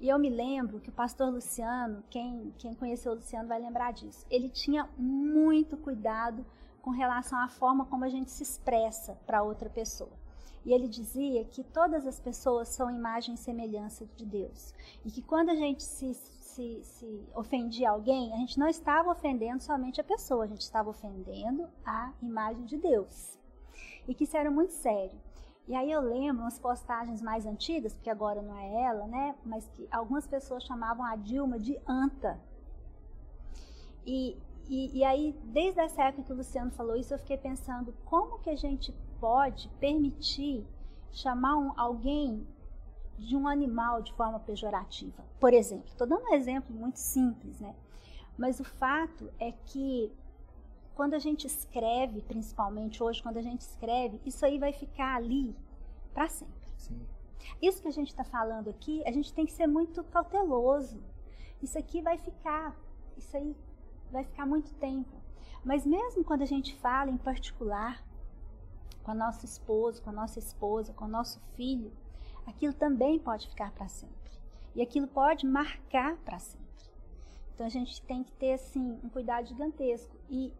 E 0.00 0.08
eu 0.08 0.18
me 0.18 0.28
lembro 0.28 0.80
que 0.80 0.90
o 0.90 0.92
pastor 0.92 1.32
Luciano, 1.32 2.02
quem, 2.10 2.52
quem 2.58 2.74
conheceu 2.74 3.12
o 3.12 3.14
Luciano 3.14 3.48
vai 3.48 3.60
lembrar 3.60 3.92
disso, 3.92 4.26
ele 4.30 4.48
tinha 4.48 4.88
muito 4.98 5.76
cuidado 5.76 6.44
com 6.82 6.90
relação 6.90 7.38
à 7.38 7.48
forma 7.48 7.86
como 7.86 8.04
a 8.04 8.08
gente 8.08 8.30
se 8.30 8.42
expressa 8.42 9.18
para 9.26 9.42
outra 9.42 9.70
pessoa. 9.70 10.12
E 10.64 10.72
ele 10.72 10.88
dizia 10.88 11.44
que 11.44 11.62
todas 11.62 12.06
as 12.06 12.20
pessoas 12.20 12.68
são 12.68 12.90
imagem 12.90 13.34
e 13.34 13.38
semelhança 13.38 14.04
de 14.16 14.26
Deus. 14.26 14.74
E 15.04 15.10
que 15.10 15.22
quando 15.22 15.50
a 15.50 15.54
gente 15.54 15.82
se 15.82 16.12
se, 16.56 16.82
se 16.82 17.28
ofendia 17.34 17.90
alguém, 17.90 18.32
a 18.32 18.38
gente 18.38 18.58
não 18.58 18.66
estava 18.66 19.10
ofendendo 19.10 19.62
somente 19.62 20.00
a 20.00 20.04
pessoa, 20.04 20.44
a 20.44 20.46
gente 20.46 20.62
estava 20.62 20.88
ofendendo 20.88 21.68
a 21.84 22.12
imagem 22.22 22.64
de 22.64 22.78
Deus. 22.78 23.38
E 24.08 24.14
que 24.14 24.24
isso 24.24 24.36
era 24.36 24.50
muito 24.50 24.72
sério. 24.72 25.20
E 25.68 25.74
aí 25.74 25.90
eu 25.90 26.00
lembro 26.00 26.42
umas 26.42 26.58
postagens 26.58 27.20
mais 27.20 27.44
antigas, 27.44 27.92
porque 27.92 28.08
agora 28.08 28.40
não 28.40 28.56
é 28.56 28.84
ela, 28.84 29.06
né? 29.06 29.34
Mas 29.44 29.68
que 29.68 29.88
algumas 29.90 30.26
pessoas 30.26 30.62
chamavam 30.62 31.04
a 31.04 31.16
Dilma 31.16 31.58
de 31.58 31.76
anta. 31.86 32.38
E, 34.06 34.36
e, 34.68 34.98
e, 34.98 35.04
aí, 35.04 35.36
desde 35.44 35.80
essa 35.80 36.04
época 36.04 36.22
que 36.22 36.32
o 36.32 36.36
Luciano 36.36 36.70
falou 36.70 36.96
isso, 36.96 37.12
eu 37.12 37.18
fiquei 37.18 37.36
pensando 37.36 37.92
como 38.04 38.38
que 38.38 38.50
a 38.50 38.56
gente 38.56 38.92
pode 39.20 39.68
permitir 39.80 40.64
chamar 41.10 41.56
um, 41.56 41.72
alguém 41.76 42.46
de 43.18 43.36
um 43.36 43.48
animal 43.48 44.02
de 44.02 44.12
forma 44.12 44.38
pejorativa. 44.38 45.24
Por 45.40 45.52
exemplo, 45.52 45.86
estou 45.88 46.06
dando 46.06 46.26
um 46.26 46.34
exemplo 46.34 46.74
muito 46.74 47.00
simples, 47.00 47.58
né? 47.58 47.74
Mas 48.38 48.60
o 48.60 48.64
fato 48.64 49.32
é 49.40 49.50
que 49.50 50.12
quando 50.96 51.12
a 51.12 51.18
gente 51.18 51.46
escreve, 51.46 52.22
principalmente 52.22 53.02
hoje, 53.02 53.22
quando 53.22 53.36
a 53.36 53.42
gente 53.42 53.60
escreve, 53.60 54.18
isso 54.24 54.44
aí 54.46 54.58
vai 54.58 54.72
ficar 54.72 55.14
ali 55.14 55.54
para 56.14 56.26
sempre. 56.26 56.68
Sim. 56.78 56.98
Isso 57.60 57.82
que 57.82 57.88
a 57.88 57.92
gente 57.92 58.08
está 58.08 58.24
falando 58.24 58.70
aqui, 58.70 59.02
a 59.06 59.12
gente 59.12 59.32
tem 59.32 59.44
que 59.44 59.52
ser 59.52 59.66
muito 59.66 60.02
cauteloso. 60.04 60.98
Isso 61.62 61.78
aqui 61.78 62.00
vai 62.00 62.16
ficar, 62.16 62.74
isso 63.16 63.36
aí 63.36 63.54
vai 64.10 64.24
ficar 64.24 64.46
muito 64.46 64.72
tempo. 64.74 65.14
Mas 65.62 65.84
mesmo 65.84 66.24
quando 66.24 66.42
a 66.42 66.46
gente 66.46 66.74
fala 66.76 67.10
em 67.10 67.18
particular 67.18 68.02
com 69.02 69.10
a 69.10 69.14
nosso 69.14 69.44
esposo, 69.44 70.02
com 70.02 70.10
a 70.10 70.12
nossa 70.14 70.38
esposa, 70.38 70.94
com 70.94 71.04
o 71.04 71.08
nosso 71.08 71.38
filho, 71.54 71.92
aquilo 72.46 72.72
também 72.72 73.18
pode 73.18 73.48
ficar 73.48 73.70
para 73.72 73.86
sempre. 73.86 74.32
E 74.74 74.80
aquilo 74.80 75.06
pode 75.06 75.46
marcar 75.46 76.16
para 76.24 76.38
sempre. 76.38 76.66
Então 77.54 77.66
a 77.66 77.70
gente 77.70 78.00
tem 78.02 78.24
que 78.24 78.32
ter 78.32 78.54
assim 78.54 78.98
um 79.02 79.08
cuidado 79.08 79.46
gigantesco. 79.46 80.16
E, 80.30 80.52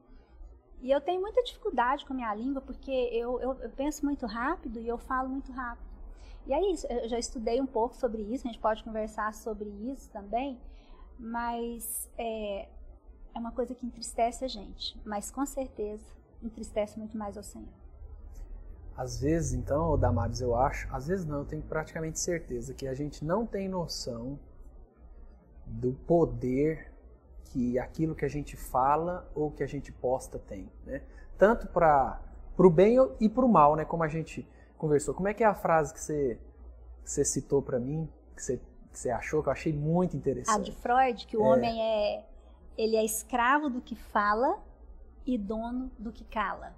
e 0.80 0.90
eu 0.90 1.00
tenho 1.00 1.20
muita 1.20 1.42
dificuldade 1.42 2.04
com 2.04 2.12
a 2.12 2.16
minha 2.16 2.34
língua 2.34 2.60
porque 2.60 2.90
eu, 2.90 3.40
eu, 3.40 3.54
eu 3.60 3.70
penso 3.70 4.04
muito 4.04 4.26
rápido 4.26 4.78
e 4.78 4.86
eu 4.86 4.98
falo 4.98 5.28
muito 5.28 5.50
rápido. 5.52 5.86
E 6.46 6.52
aí 6.52 6.76
eu 6.88 7.08
já 7.08 7.18
estudei 7.18 7.60
um 7.60 7.66
pouco 7.66 7.96
sobre 7.96 8.22
isso, 8.22 8.46
a 8.46 8.50
gente 8.52 8.60
pode 8.60 8.84
conversar 8.84 9.34
sobre 9.34 9.68
isso 9.90 10.08
também, 10.10 10.60
mas 11.18 12.08
é, 12.16 12.68
é 13.34 13.38
uma 13.38 13.50
coisa 13.50 13.74
que 13.74 13.84
entristece 13.84 14.44
a 14.44 14.48
gente, 14.48 14.96
mas 15.04 15.30
com 15.30 15.44
certeza 15.44 16.04
entristece 16.42 16.98
muito 16.98 17.16
mais 17.18 17.36
ao 17.36 17.42
Senhor. 17.42 17.68
Às 18.96 19.20
vezes, 19.20 19.52
então, 19.52 19.98
Damares, 19.98 20.40
eu 20.40 20.56
acho, 20.56 20.88
às 20.94 21.08
vezes 21.08 21.26
não, 21.26 21.40
eu 21.40 21.44
tenho 21.44 21.62
praticamente 21.62 22.18
certeza 22.18 22.72
que 22.72 22.86
a 22.86 22.94
gente 22.94 23.24
não 23.24 23.44
tem 23.44 23.68
noção 23.68 24.38
do 25.66 25.92
poder 26.06 26.92
que 27.52 27.78
aquilo 27.78 28.14
que 28.14 28.24
a 28.24 28.28
gente 28.28 28.56
fala 28.56 29.30
ou 29.34 29.50
que 29.50 29.62
a 29.62 29.66
gente 29.66 29.92
posta 29.92 30.38
tem, 30.38 30.70
né? 30.84 31.02
Tanto 31.38 31.66
para 31.66 32.20
o 32.58 32.70
bem 32.70 32.96
e 33.20 33.28
para 33.28 33.44
o 33.44 33.48
mal, 33.48 33.76
né? 33.76 33.84
Como 33.84 34.02
a 34.02 34.08
gente 34.08 34.48
conversou. 34.76 35.14
Como 35.14 35.28
é 35.28 35.34
que 35.34 35.42
é 35.42 35.46
a 35.46 35.54
frase 35.54 35.92
que 35.92 36.00
você, 36.00 36.38
que 37.04 37.10
você 37.10 37.24
citou 37.24 37.62
para 37.62 37.78
mim, 37.78 38.08
que 38.34 38.42
você, 38.42 38.58
que 38.92 38.98
você 38.98 39.10
achou, 39.10 39.42
que 39.42 39.48
eu 39.48 39.52
achei 39.52 39.72
muito 39.72 40.16
interessante? 40.16 40.56
A 40.56 40.62
de 40.62 40.72
Freud, 40.72 41.26
que 41.26 41.36
o 41.36 41.42
é. 41.42 41.48
homem 41.48 41.82
é, 41.82 42.24
ele 42.76 42.96
é 42.96 43.04
escravo 43.04 43.68
do 43.70 43.80
que 43.80 43.94
fala 43.94 44.58
e 45.24 45.36
dono 45.36 45.90
do 45.98 46.12
que 46.12 46.24
cala. 46.24 46.74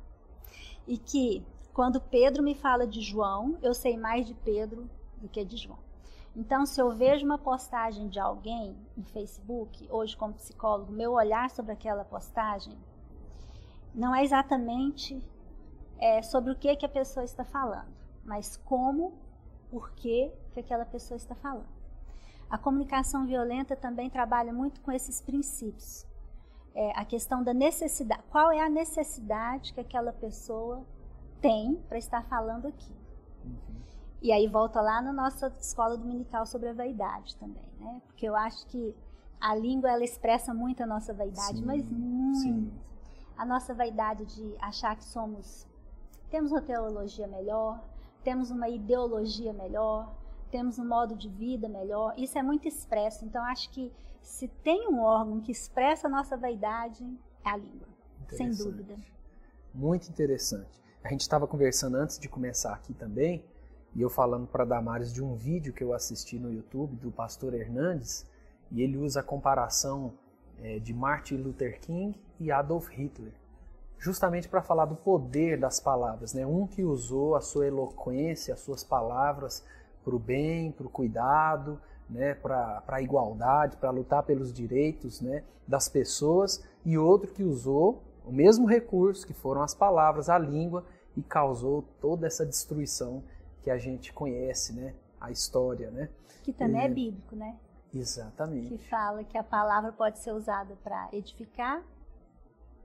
E 0.86 0.96
que 0.96 1.44
quando 1.72 2.00
Pedro 2.00 2.42
me 2.42 2.54
fala 2.54 2.86
de 2.86 3.00
João, 3.00 3.58
eu 3.62 3.74
sei 3.74 3.96
mais 3.96 4.26
de 4.26 4.34
Pedro 4.34 4.88
do 5.16 5.28
que 5.28 5.44
de 5.44 5.56
João. 5.56 5.78
Então, 6.38 6.64
se 6.64 6.80
eu 6.80 6.92
vejo 6.92 7.26
uma 7.26 7.36
postagem 7.36 8.06
de 8.06 8.20
alguém 8.20 8.76
no 8.96 9.02
Facebook, 9.06 9.88
hoje 9.90 10.16
como 10.16 10.34
psicólogo, 10.34 10.92
meu 10.92 11.14
olhar 11.14 11.50
sobre 11.50 11.72
aquela 11.72 12.04
postagem 12.04 12.78
não 13.92 14.14
é 14.14 14.22
exatamente 14.22 15.20
é, 15.98 16.22
sobre 16.22 16.52
o 16.52 16.54
que, 16.54 16.76
que 16.76 16.86
a 16.86 16.88
pessoa 16.88 17.24
está 17.24 17.44
falando, 17.44 17.92
mas 18.24 18.56
como, 18.56 19.18
por 19.68 19.90
que, 19.94 20.30
que 20.52 20.60
aquela 20.60 20.84
pessoa 20.84 21.16
está 21.16 21.34
falando. 21.34 21.66
A 22.48 22.56
comunicação 22.56 23.26
violenta 23.26 23.74
também 23.74 24.08
trabalha 24.08 24.52
muito 24.52 24.80
com 24.80 24.92
esses 24.92 25.20
princípios. 25.20 26.06
É, 26.72 26.92
a 26.96 27.04
questão 27.04 27.42
da 27.42 27.52
necessidade. 27.52 28.22
Qual 28.30 28.52
é 28.52 28.60
a 28.60 28.68
necessidade 28.68 29.74
que 29.74 29.80
aquela 29.80 30.12
pessoa 30.12 30.86
tem 31.40 31.74
para 31.88 31.98
estar 31.98 32.22
falando 32.28 32.68
aqui? 32.68 32.94
Uhum. 33.44 33.78
E 34.20 34.32
aí 34.32 34.48
volta 34.48 34.80
lá 34.80 35.00
na 35.00 35.12
nossa 35.12 35.52
escola 35.60 35.96
dominical 35.96 36.44
sobre 36.44 36.68
a 36.68 36.72
vaidade 36.72 37.36
também, 37.36 37.64
né? 37.78 38.02
Porque 38.06 38.26
eu 38.26 38.34
acho 38.34 38.66
que 38.66 38.94
a 39.40 39.54
língua 39.54 39.90
ela 39.90 40.04
expressa 40.04 40.52
muito 40.52 40.82
a 40.82 40.86
nossa 40.86 41.14
vaidade, 41.14 41.58
sim, 41.58 41.64
mas 41.64 41.84
muito. 41.88 42.38
Sim. 42.38 42.72
A 43.36 43.46
nossa 43.46 43.72
vaidade 43.72 44.24
de 44.26 44.56
achar 44.60 44.96
que 44.96 45.04
somos 45.04 45.66
temos 46.28 46.50
uma 46.50 46.60
teologia 46.60 47.26
melhor, 47.26 47.80
temos 48.24 48.50
uma 48.50 48.68
ideologia 48.68 49.52
melhor, 49.52 50.12
temos 50.50 50.78
um 50.78 50.86
modo 50.86 51.14
de 51.14 51.28
vida 51.28 51.68
melhor. 51.68 52.14
Isso 52.16 52.36
é 52.36 52.42
muito 52.42 52.66
expresso. 52.66 53.24
Então 53.24 53.42
acho 53.44 53.70
que 53.70 53.92
se 54.20 54.48
tem 54.48 54.88
um 54.88 55.00
órgão 55.00 55.40
que 55.40 55.52
expressa 55.52 56.08
a 56.08 56.10
nossa 56.10 56.36
vaidade, 56.36 57.04
é 57.44 57.50
a 57.50 57.56
língua, 57.56 57.86
sem 58.28 58.50
dúvida. 58.50 58.96
Muito 59.72 60.08
interessante. 60.08 60.82
A 61.04 61.08
gente 61.08 61.20
estava 61.20 61.46
conversando 61.46 61.96
antes 61.96 62.18
de 62.18 62.28
começar 62.28 62.74
aqui 62.74 62.92
também 62.92 63.44
e 63.94 64.02
eu 64.02 64.10
falando 64.10 64.46
para 64.46 64.64
Damares 64.64 65.12
de 65.12 65.22
um 65.22 65.34
vídeo 65.34 65.72
que 65.72 65.82
eu 65.82 65.92
assisti 65.92 66.38
no 66.38 66.52
YouTube 66.52 66.96
do 66.96 67.10
pastor 67.10 67.54
Hernandes, 67.54 68.26
e 68.70 68.82
ele 68.82 68.96
usa 68.96 69.20
a 69.20 69.22
comparação 69.22 70.12
é, 70.62 70.78
de 70.78 70.92
Martin 70.92 71.36
Luther 71.36 71.80
King 71.80 72.18
e 72.38 72.50
Adolf 72.50 72.88
Hitler, 72.90 73.32
justamente 73.98 74.48
para 74.48 74.62
falar 74.62 74.84
do 74.84 74.94
poder 74.94 75.58
das 75.58 75.80
palavras. 75.80 76.34
Né? 76.34 76.46
Um 76.46 76.66
que 76.66 76.84
usou 76.84 77.34
a 77.34 77.40
sua 77.40 77.66
eloquência, 77.66 78.54
as 78.54 78.60
suas 78.60 78.84
palavras 78.84 79.64
para 80.04 80.14
o 80.14 80.18
bem, 80.18 80.70
para 80.70 80.86
o 80.86 80.90
cuidado, 80.90 81.80
né? 82.08 82.34
para 82.34 82.82
a 82.86 83.02
igualdade, 83.02 83.76
para 83.76 83.90
lutar 83.90 84.22
pelos 84.22 84.52
direitos 84.52 85.20
né? 85.20 85.42
das 85.66 85.88
pessoas, 85.88 86.64
e 86.84 86.96
outro 86.96 87.32
que 87.32 87.42
usou 87.42 88.02
o 88.24 88.32
mesmo 88.32 88.66
recurso, 88.66 89.26
que 89.26 89.32
foram 89.32 89.62
as 89.62 89.74
palavras, 89.74 90.28
a 90.28 90.38
língua, 90.38 90.84
e 91.16 91.22
causou 91.22 91.82
toda 92.00 92.26
essa 92.26 92.44
destruição 92.44 93.22
que 93.68 93.70
a 93.70 93.76
gente 93.76 94.14
conhece, 94.14 94.72
né? 94.72 94.94
A 95.20 95.30
história, 95.30 95.90
né? 95.90 96.08
Que 96.42 96.54
também 96.54 96.80
é, 96.80 96.86
é 96.86 96.88
bíblico, 96.88 97.36
né? 97.36 97.54
Exatamente. 97.92 98.70
Que 98.70 98.78
fala 98.88 99.22
que 99.22 99.36
a 99.36 99.44
palavra 99.44 99.92
pode 99.92 100.18
ser 100.18 100.32
usada 100.32 100.74
para 100.82 101.10
edificar 101.12 101.82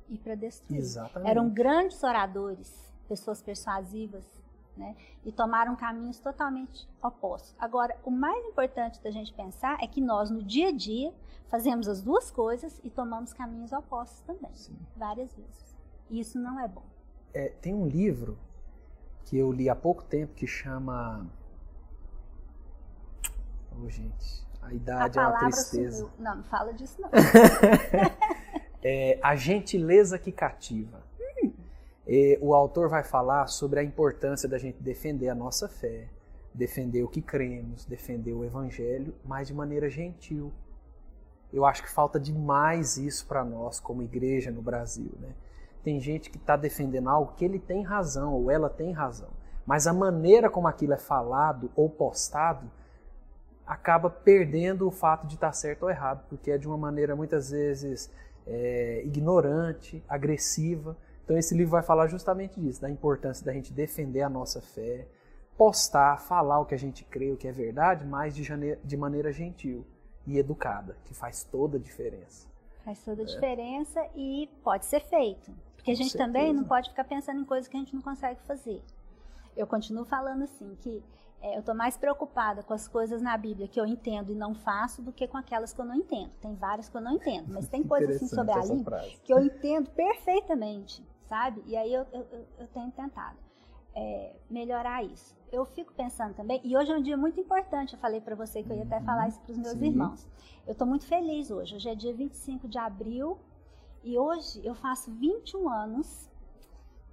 e 0.09 0.17
para 0.17 0.35
destruir. 0.35 0.77
Exatamente. 0.77 1.29
Eram 1.29 1.49
grandes 1.49 2.03
oradores, 2.03 2.93
pessoas 3.07 3.41
persuasivas, 3.41 4.25
né? 4.75 4.97
E 5.23 5.31
tomaram 5.31 5.73
caminhos 5.77 6.19
totalmente 6.19 6.85
opostos. 7.01 7.55
Agora, 7.57 7.95
o 8.03 8.11
mais 8.11 8.45
importante 8.45 9.01
da 9.01 9.09
gente 9.09 9.33
pensar 9.33 9.77
é 9.81 9.87
que 9.87 10.01
nós, 10.01 10.29
no 10.29 10.43
dia 10.43 10.67
a 10.67 10.71
dia, 10.73 11.13
fazemos 11.47 11.87
as 11.87 12.01
duas 12.01 12.29
coisas 12.29 12.81
e 12.83 12.89
tomamos 12.89 13.31
caminhos 13.31 13.71
opostos 13.71 14.19
também, 14.23 14.53
Sim. 14.53 14.77
várias 14.97 15.33
vezes. 15.33 15.77
E 16.09 16.19
isso 16.19 16.37
não 16.37 16.59
é 16.59 16.67
bom. 16.67 16.83
É, 17.33 17.47
tem 17.47 17.73
um 17.73 17.87
livro 17.87 18.37
que 19.25 19.37
eu 19.37 19.51
li 19.51 19.69
há 19.69 19.75
pouco 19.75 20.03
tempo 20.03 20.33
que 20.33 20.47
chama. 20.47 21.25
Oh, 23.71 23.89
gente, 23.89 24.45
a 24.61 24.73
idade 24.73 25.19
a 25.19 25.23
é 25.23 25.27
uma 25.27 25.39
tristeza. 25.39 25.97
Sumiu. 25.97 26.13
Não, 26.19 26.35
não 26.35 26.43
fala 26.43 26.73
disso 26.73 27.01
não. 27.01 27.09
é, 28.83 29.19
a 29.21 29.35
gentileza 29.35 30.17
que 30.17 30.31
cativa. 30.31 31.01
É, 32.05 32.37
o 32.41 32.53
autor 32.53 32.89
vai 32.89 33.03
falar 33.03 33.47
sobre 33.47 33.79
a 33.79 33.83
importância 33.83 34.47
da 34.47 34.57
gente 34.57 34.83
defender 34.83 35.29
a 35.29 35.35
nossa 35.35 35.69
fé, 35.69 36.09
defender 36.53 37.01
o 37.01 37.07
que 37.07 37.21
cremos, 37.21 37.85
defender 37.85 38.33
o 38.33 38.43
evangelho, 38.43 39.15
mas 39.23 39.47
de 39.47 39.53
maneira 39.53 39.89
gentil. 39.89 40.51
Eu 41.51 41.65
acho 41.65 41.81
que 41.81 41.89
falta 41.89 42.19
demais 42.19 42.97
isso 42.97 43.25
para 43.25 43.45
nós 43.45 43.79
como 43.79 44.03
igreja 44.03 44.51
no 44.51 44.61
Brasil, 44.61 45.11
né? 45.19 45.33
Tem 45.83 45.99
gente 45.99 46.29
que 46.29 46.37
está 46.37 46.55
defendendo 46.55 47.09
algo 47.09 47.33
que 47.35 47.43
ele 47.43 47.59
tem 47.59 47.83
razão 47.83 48.33
ou 48.33 48.49
ela 48.49 48.69
tem 48.69 48.91
razão, 48.91 49.29
mas 49.65 49.85
a 49.87 49.93
maneira 49.93 50.49
como 50.49 50.67
aquilo 50.67 50.93
é 50.93 50.97
falado 50.97 51.69
ou 51.75 51.89
postado 51.89 52.69
acaba 53.65 54.09
perdendo 54.09 54.87
o 54.87 54.91
fato 54.91 55.25
de 55.25 55.35
estar 55.35 55.47
tá 55.47 55.53
certo 55.53 55.83
ou 55.83 55.89
errado, 55.89 56.25
porque 56.29 56.51
é 56.51 56.57
de 56.57 56.67
uma 56.67 56.77
maneira 56.77 57.15
muitas 57.15 57.51
vezes 57.51 58.11
é, 58.45 59.01
ignorante, 59.05 60.03
agressiva. 60.07 60.97
Então 61.23 61.37
esse 61.37 61.55
livro 61.55 61.71
vai 61.71 61.83
falar 61.83 62.07
justamente 62.07 62.59
disso, 62.59 62.81
da 62.81 62.89
importância 62.89 63.45
da 63.45 63.53
gente 63.53 63.71
defender 63.71 64.21
a 64.21 64.29
nossa 64.29 64.61
fé, 64.61 65.07
postar, 65.57 66.19
falar 66.19 66.59
o 66.59 66.65
que 66.65 66.75
a 66.75 66.79
gente 66.79 67.03
crê, 67.05 67.31
o 67.31 67.37
que 67.37 67.47
é 67.47 67.51
verdade, 67.51 68.05
mas 68.05 68.35
de, 68.35 68.43
de 68.83 68.97
maneira 68.97 69.31
gentil 69.31 69.85
e 70.27 70.37
educada, 70.37 70.97
que 71.05 71.13
faz 71.13 71.43
toda 71.43 71.77
a 71.77 71.79
diferença. 71.79 72.47
Faz 72.83 73.01
toda 73.03 73.21
a 73.21 73.23
é. 73.23 73.27
diferença 73.27 74.05
e 74.15 74.49
pode 74.63 74.85
ser 74.85 75.01
feito. 75.01 75.51
Porque 75.83 75.91
a 75.91 75.95
gente 75.95 76.15
também 76.15 76.53
não 76.53 76.63
pode 76.63 76.89
ficar 76.89 77.03
pensando 77.03 77.41
em 77.41 77.43
coisas 77.43 77.67
que 77.67 77.75
a 77.75 77.79
gente 77.79 77.93
não 77.93 78.01
consegue 78.01 78.39
fazer. 78.43 78.81
Eu 79.53 79.67
continuo 79.67 80.05
falando 80.05 80.43
assim, 80.43 80.77
que 80.79 81.03
é, 81.41 81.57
eu 81.57 81.59
estou 81.59 81.75
mais 81.75 81.97
preocupada 81.97 82.63
com 82.63 82.73
as 82.73 82.87
coisas 82.87 83.21
na 83.21 83.35
Bíblia 83.35 83.67
que 83.67 83.77
eu 83.77 83.85
entendo 83.85 84.31
e 84.31 84.35
não 84.35 84.55
faço 84.55 85.01
do 85.01 85.11
que 85.11 85.27
com 85.27 85.37
aquelas 85.37 85.73
que 85.73 85.81
eu 85.81 85.83
não 85.83 85.95
entendo. 85.95 86.31
Tem 86.37 86.55
várias 86.55 86.87
que 86.87 86.95
eu 86.95 87.01
não 87.01 87.11
entendo, 87.11 87.53
mas 87.53 87.67
tem 87.67 87.83
coisas 87.85 88.15
assim 88.15 88.27
sobre 88.27 88.53
a 88.53 88.63
língua 88.63 89.01
que 89.25 89.33
eu 89.33 89.39
entendo 89.39 89.89
perfeitamente, 89.89 91.05
sabe? 91.25 91.61
E 91.65 91.75
aí 91.75 91.93
eu, 91.93 92.07
eu, 92.13 92.25
eu 92.59 92.67
tenho 92.67 92.89
tentado 92.91 93.37
é, 93.93 94.37
melhorar 94.49 95.03
isso. 95.03 95.35
Eu 95.51 95.65
fico 95.65 95.93
pensando 95.93 96.33
também, 96.33 96.61
e 96.63 96.77
hoje 96.77 96.93
é 96.93 96.95
um 96.95 97.01
dia 97.01 97.17
muito 97.17 97.41
importante, 97.41 97.93
eu 97.93 97.99
falei 97.99 98.21
para 98.21 98.35
você 98.35 98.63
que 98.63 98.71
eu 98.71 98.77
ia 98.77 98.83
até 98.83 99.01
falar 99.01 99.27
isso 99.27 99.41
para 99.41 99.51
os 99.51 99.57
meus 99.57 99.77
Sim. 99.77 99.85
irmãos. 99.87 100.25
Eu 100.65 100.71
estou 100.71 100.87
muito 100.87 101.05
feliz 101.05 101.51
hoje, 101.51 101.75
hoje 101.75 101.89
é 101.89 101.93
dia 101.93 102.13
25 102.13 102.69
de 102.69 102.77
abril 102.77 103.37
e 104.03 104.17
hoje 104.17 104.59
eu 104.65 104.75
faço 104.75 105.11
21 105.11 105.69
anos 105.69 106.29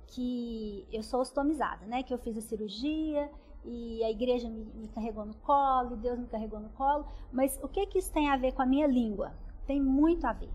que 0.08 0.86
eu 0.92 1.02
sou 1.02 1.20
ostomizada, 1.20 1.86
né? 1.86 2.02
Que 2.02 2.12
eu 2.12 2.18
fiz 2.18 2.36
a 2.36 2.40
cirurgia 2.40 3.30
e 3.64 4.02
a 4.02 4.10
igreja 4.10 4.48
me, 4.48 4.64
me 4.64 4.88
carregou 4.88 5.24
no 5.24 5.34
colo, 5.34 5.94
e 5.94 5.98
Deus 5.98 6.18
me 6.18 6.26
carregou 6.26 6.58
no 6.58 6.70
colo. 6.70 7.06
Mas 7.32 7.58
o 7.62 7.68
que, 7.68 7.86
que 7.86 7.98
isso 7.98 8.12
tem 8.12 8.28
a 8.28 8.36
ver 8.36 8.52
com 8.52 8.62
a 8.62 8.66
minha 8.66 8.86
língua? 8.86 9.32
Tem 9.66 9.80
muito 9.80 10.26
a 10.26 10.32
ver. 10.32 10.50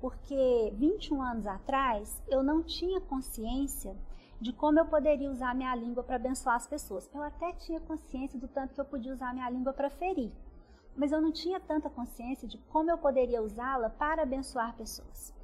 Porque 0.00 0.72
21 0.76 1.22
anos 1.22 1.46
atrás 1.46 2.20
eu 2.26 2.42
não 2.42 2.62
tinha 2.62 3.00
consciência 3.00 3.96
de 4.40 4.52
como 4.52 4.78
eu 4.78 4.86
poderia 4.86 5.30
usar 5.30 5.54
minha 5.54 5.74
língua 5.76 6.02
para 6.02 6.16
abençoar 6.16 6.56
as 6.56 6.66
pessoas. 6.66 7.08
Eu 7.14 7.22
até 7.22 7.52
tinha 7.52 7.78
consciência 7.80 8.38
do 8.38 8.48
tanto 8.48 8.74
que 8.74 8.80
eu 8.80 8.84
podia 8.84 9.12
usar 9.12 9.34
minha 9.34 9.50
língua 9.50 9.72
para 9.72 9.90
ferir, 9.90 10.32
mas 10.96 11.12
eu 11.12 11.20
não 11.20 11.30
tinha 11.30 11.60
tanta 11.60 11.90
consciência 11.90 12.48
de 12.48 12.56
como 12.56 12.90
eu 12.90 12.96
poderia 12.96 13.42
usá-la 13.42 13.90
para 13.90 14.22
abençoar 14.22 14.74
pessoas. 14.74 15.38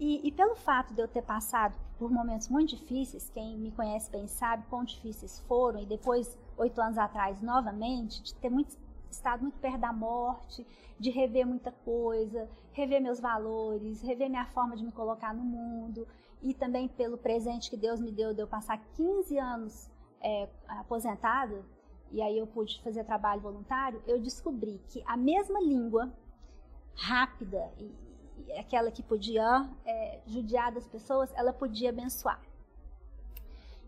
E, 0.00 0.26
e, 0.26 0.32
pelo 0.32 0.56
fato 0.56 0.94
de 0.94 1.02
eu 1.02 1.06
ter 1.06 1.20
passado 1.20 1.74
por 1.98 2.10
momentos 2.10 2.48
muito 2.48 2.70
difíceis, 2.70 3.28
quem 3.28 3.58
me 3.58 3.70
conhece 3.70 4.10
bem 4.10 4.26
sabe 4.26 4.64
quão 4.70 4.82
difíceis 4.82 5.38
foram, 5.40 5.78
e 5.78 5.84
depois, 5.84 6.38
oito 6.56 6.80
anos 6.80 6.96
atrás, 6.96 7.42
novamente, 7.42 8.22
de 8.22 8.34
ter 8.36 8.48
muito, 8.48 8.78
estado 9.10 9.42
muito 9.42 9.58
perto 9.58 9.78
da 9.78 9.92
morte, 9.92 10.66
de 10.98 11.10
rever 11.10 11.46
muita 11.46 11.70
coisa, 11.70 12.48
rever 12.72 13.02
meus 13.02 13.20
valores, 13.20 14.00
rever 14.00 14.30
minha 14.30 14.46
forma 14.46 14.74
de 14.74 14.82
me 14.82 14.90
colocar 14.90 15.34
no 15.34 15.42
mundo, 15.42 16.08
e 16.40 16.54
também 16.54 16.88
pelo 16.88 17.18
presente 17.18 17.68
que 17.68 17.76
Deus 17.76 18.00
me 18.00 18.10
deu 18.10 18.32
de 18.32 18.40
eu 18.40 18.48
passar 18.48 18.78
15 18.96 19.38
anos 19.38 19.90
é, 20.22 20.48
aposentada, 20.66 21.62
e 22.10 22.22
aí 22.22 22.38
eu 22.38 22.46
pude 22.46 22.82
fazer 22.82 23.04
trabalho 23.04 23.42
voluntário, 23.42 24.02
eu 24.06 24.18
descobri 24.18 24.80
que 24.88 25.02
a 25.04 25.14
mesma 25.14 25.60
língua 25.60 26.10
rápida 26.94 27.70
e, 27.78 28.09
aquela 28.58 28.90
que 28.90 29.02
podia 29.02 29.68
é, 29.84 30.20
judiar 30.26 30.72
das 30.72 30.86
pessoas, 30.86 31.30
ela 31.34 31.52
podia 31.52 31.90
abençoar. 31.90 32.40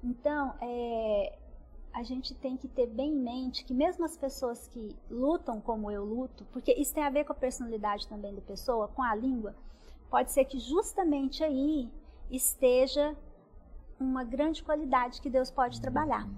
Então, 0.02 0.54
é, 0.60 1.38
a 1.92 2.02
gente 2.02 2.34
tem 2.34 2.56
que 2.56 2.66
ter 2.66 2.86
bem 2.86 3.12
em 3.12 3.18
mente 3.18 3.64
que 3.64 3.74
mesmo 3.74 4.04
as 4.04 4.16
pessoas 4.16 4.66
que 4.68 4.96
lutam 5.10 5.60
como 5.60 5.90
eu 5.90 6.04
luto, 6.04 6.44
porque 6.52 6.72
isso 6.72 6.94
tem 6.94 7.04
a 7.04 7.10
ver 7.10 7.24
com 7.24 7.32
a 7.32 7.36
personalidade 7.36 8.08
também 8.08 8.34
da 8.34 8.40
pessoa, 8.40 8.88
com 8.88 9.02
a 9.02 9.14
língua, 9.14 9.54
pode 10.10 10.32
ser 10.32 10.44
que 10.44 10.58
justamente 10.58 11.44
aí 11.44 11.88
esteja 12.30 13.16
uma 14.00 14.24
grande 14.24 14.62
qualidade 14.62 15.20
que 15.20 15.30
Deus 15.30 15.50
pode 15.50 15.80
trabalhar. 15.80 16.28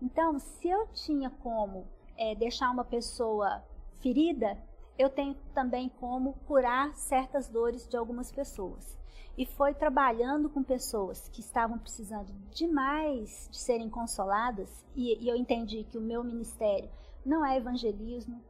Então, 0.00 0.38
se 0.38 0.68
eu 0.68 0.86
tinha 0.88 1.30
como 1.30 1.86
é, 2.16 2.34
deixar 2.34 2.70
uma 2.70 2.84
pessoa 2.84 3.62
ferida, 4.00 4.56
eu 4.98 5.08
tenho 5.08 5.36
também 5.54 5.88
como 5.88 6.34
curar 6.46 6.94
certas 6.96 7.48
dores 7.48 7.86
de 7.88 7.96
algumas 7.96 8.32
pessoas. 8.32 8.98
E 9.36 9.46
foi 9.46 9.72
trabalhando 9.72 10.50
com 10.50 10.64
pessoas 10.64 11.28
que 11.28 11.40
estavam 11.40 11.78
precisando 11.78 12.32
demais 12.50 13.48
de 13.52 13.58
serem 13.58 13.88
consoladas, 13.88 14.84
e, 14.96 15.16
e 15.22 15.28
eu 15.28 15.36
entendi 15.36 15.84
que 15.84 15.96
o 15.96 16.00
meu 16.00 16.24
ministério 16.24 16.90
não 17.24 17.46
é 17.46 17.56
evangelismo, 17.56 18.42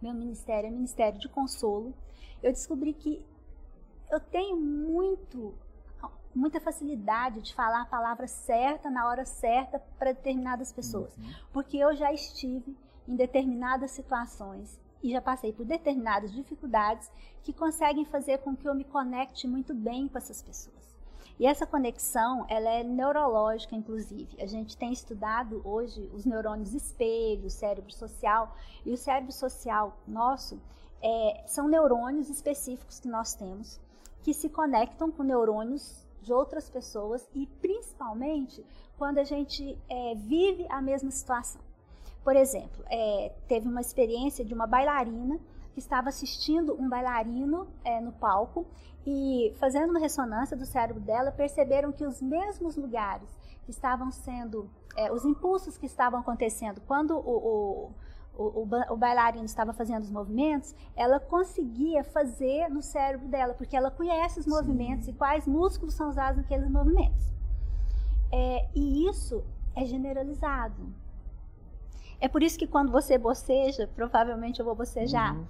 meu 0.00 0.14
ministério 0.14 0.68
é 0.68 0.70
ministério 0.70 1.18
de 1.18 1.28
consolo. 1.28 1.92
Eu 2.40 2.52
descobri 2.52 2.92
que 2.92 3.24
eu 4.10 4.20
tenho 4.20 4.56
muito 4.56 5.54
muita 6.34 6.60
facilidade 6.60 7.40
de 7.40 7.54
falar 7.54 7.82
a 7.82 7.86
palavra 7.86 8.26
certa 8.26 8.90
na 8.90 9.06
hora 9.06 9.24
certa 9.24 9.78
para 9.96 10.12
determinadas 10.12 10.72
pessoas, 10.72 11.16
uhum. 11.16 11.32
porque 11.52 11.76
eu 11.76 11.94
já 11.94 12.12
estive 12.12 12.76
em 13.06 13.14
determinadas 13.14 13.92
situações 13.92 14.80
e 15.04 15.10
já 15.10 15.20
passei 15.20 15.52
por 15.52 15.66
determinadas 15.66 16.32
dificuldades 16.32 17.12
que 17.42 17.52
conseguem 17.52 18.06
fazer 18.06 18.38
com 18.38 18.56
que 18.56 18.66
eu 18.66 18.74
me 18.74 18.84
conecte 18.84 19.46
muito 19.46 19.74
bem 19.74 20.08
com 20.08 20.16
essas 20.16 20.40
pessoas. 20.40 20.96
E 21.38 21.46
essa 21.46 21.66
conexão, 21.66 22.46
ela 22.48 22.70
é 22.70 22.82
neurológica, 22.82 23.76
inclusive. 23.76 24.34
A 24.40 24.46
gente 24.46 24.78
tem 24.78 24.92
estudado 24.92 25.60
hoje 25.62 26.10
os 26.14 26.24
neurônios 26.24 26.72
espelho, 26.72 27.46
o 27.46 27.50
cérebro 27.50 27.92
social, 27.92 28.56
e 28.82 28.92
o 28.92 28.96
cérebro 28.96 29.32
social 29.32 29.94
nosso 30.08 30.58
é, 31.02 31.44
são 31.46 31.68
neurônios 31.68 32.30
específicos 32.30 32.98
que 32.98 33.08
nós 33.08 33.34
temos 33.34 33.78
que 34.22 34.32
se 34.32 34.48
conectam 34.48 35.12
com 35.12 35.22
neurônios 35.22 36.02
de 36.22 36.32
outras 36.32 36.70
pessoas 36.70 37.28
e 37.34 37.46
principalmente 37.60 38.64
quando 38.96 39.18
a 39.18 39.24
gente 39.24 39.78
é, 39.86 40.14
vive 40.14 40.66
a 40.70 40.80
mesma 40.80 41.10
situação. 41.10 41.60
Por 42.24 42.34
exemplo, 42.34 42.82
é, 42.90 43.32
teve 43.46 43.68
uma 43.68 43.82
experiência 43.82 44.44
de 44.44 44.54
uma 44.54 44.66
bailarina 44.66 45.38
que 45.74 45.78
estava 45.78 46.08
assistindo 46.08 46.74
um 46.80 46.88
bailarino 46.88 47.68
é, 47.84 48.00
no 48.00 48.12
palco 48.12 48.66
e 49.06 49.52
fazendo 49.60 49.90
uma 49.90 50.00
ressonância 50.00 50.56
do 50.56 50.64
cérebro 50.64 51.02
dela 51.02 51.30
perceberam 51.30 51.92
que 51.92 52.06
os 52.06 52.22
mesmos 52.22 52.76
lugares 52.76 53.28
que 53.64 53.70
estavam 53.70 54.10
sendo, 54.10 54.70
é, 54.96 55.12
os 55.12 55.24
impulsos 55.24 55.76
que 55.76 55.84
estavam 55.84 56.20
acontecendo 56.20 56.80
quando 56.86 57.14
o, 57.16 57.18
o 57.18 57.90
o, 58.36 58.62
o, 58.62 58.92
o, 58.94 58.96
bailarino 58.96 59.44
estava 59.44 59.72
fazendo 59.72 60.02
os 60.02 60.10
movimentos, 60.10 60.74
ela 60.96 61.20
conseguia 61.20 62.02
fazer 62.02 62.68
no 62.68 62.82
cérebro 62.82 63.28
dela, 63.28 63.54
porque 63.54 63.76
ela 63.76 63.92
conhece 63.92 64.40
os 64.40 64.46
movimentos 64.46 65.04
Sim. 65.04 65.12
e 65.12 65.14
quais 65.14 65.46
músculos 65.46 65.94
são 65.94 66.08
usados 66.08 66.38
naqueles 66.38 66.68
movimentos. 66.68 67.32
É, 68.32 68.68
e 68.74 69.08
isso 69.08 69.44
é 69.76 69.84
generalizado. 69.84 70.92
É 72.24 72.28
por 72.28 72.42
isso 72.42 72.58
que 72.58 72.66
quando 72.66 72.90
você 72.90 73.18
boceja, 73.18 73.86
provavelmente 73.94 74.58
eu 74.58 74.64
vou 74.64 74.74
bocejar. 74.74 75.36
Uhum. 75.36 75.44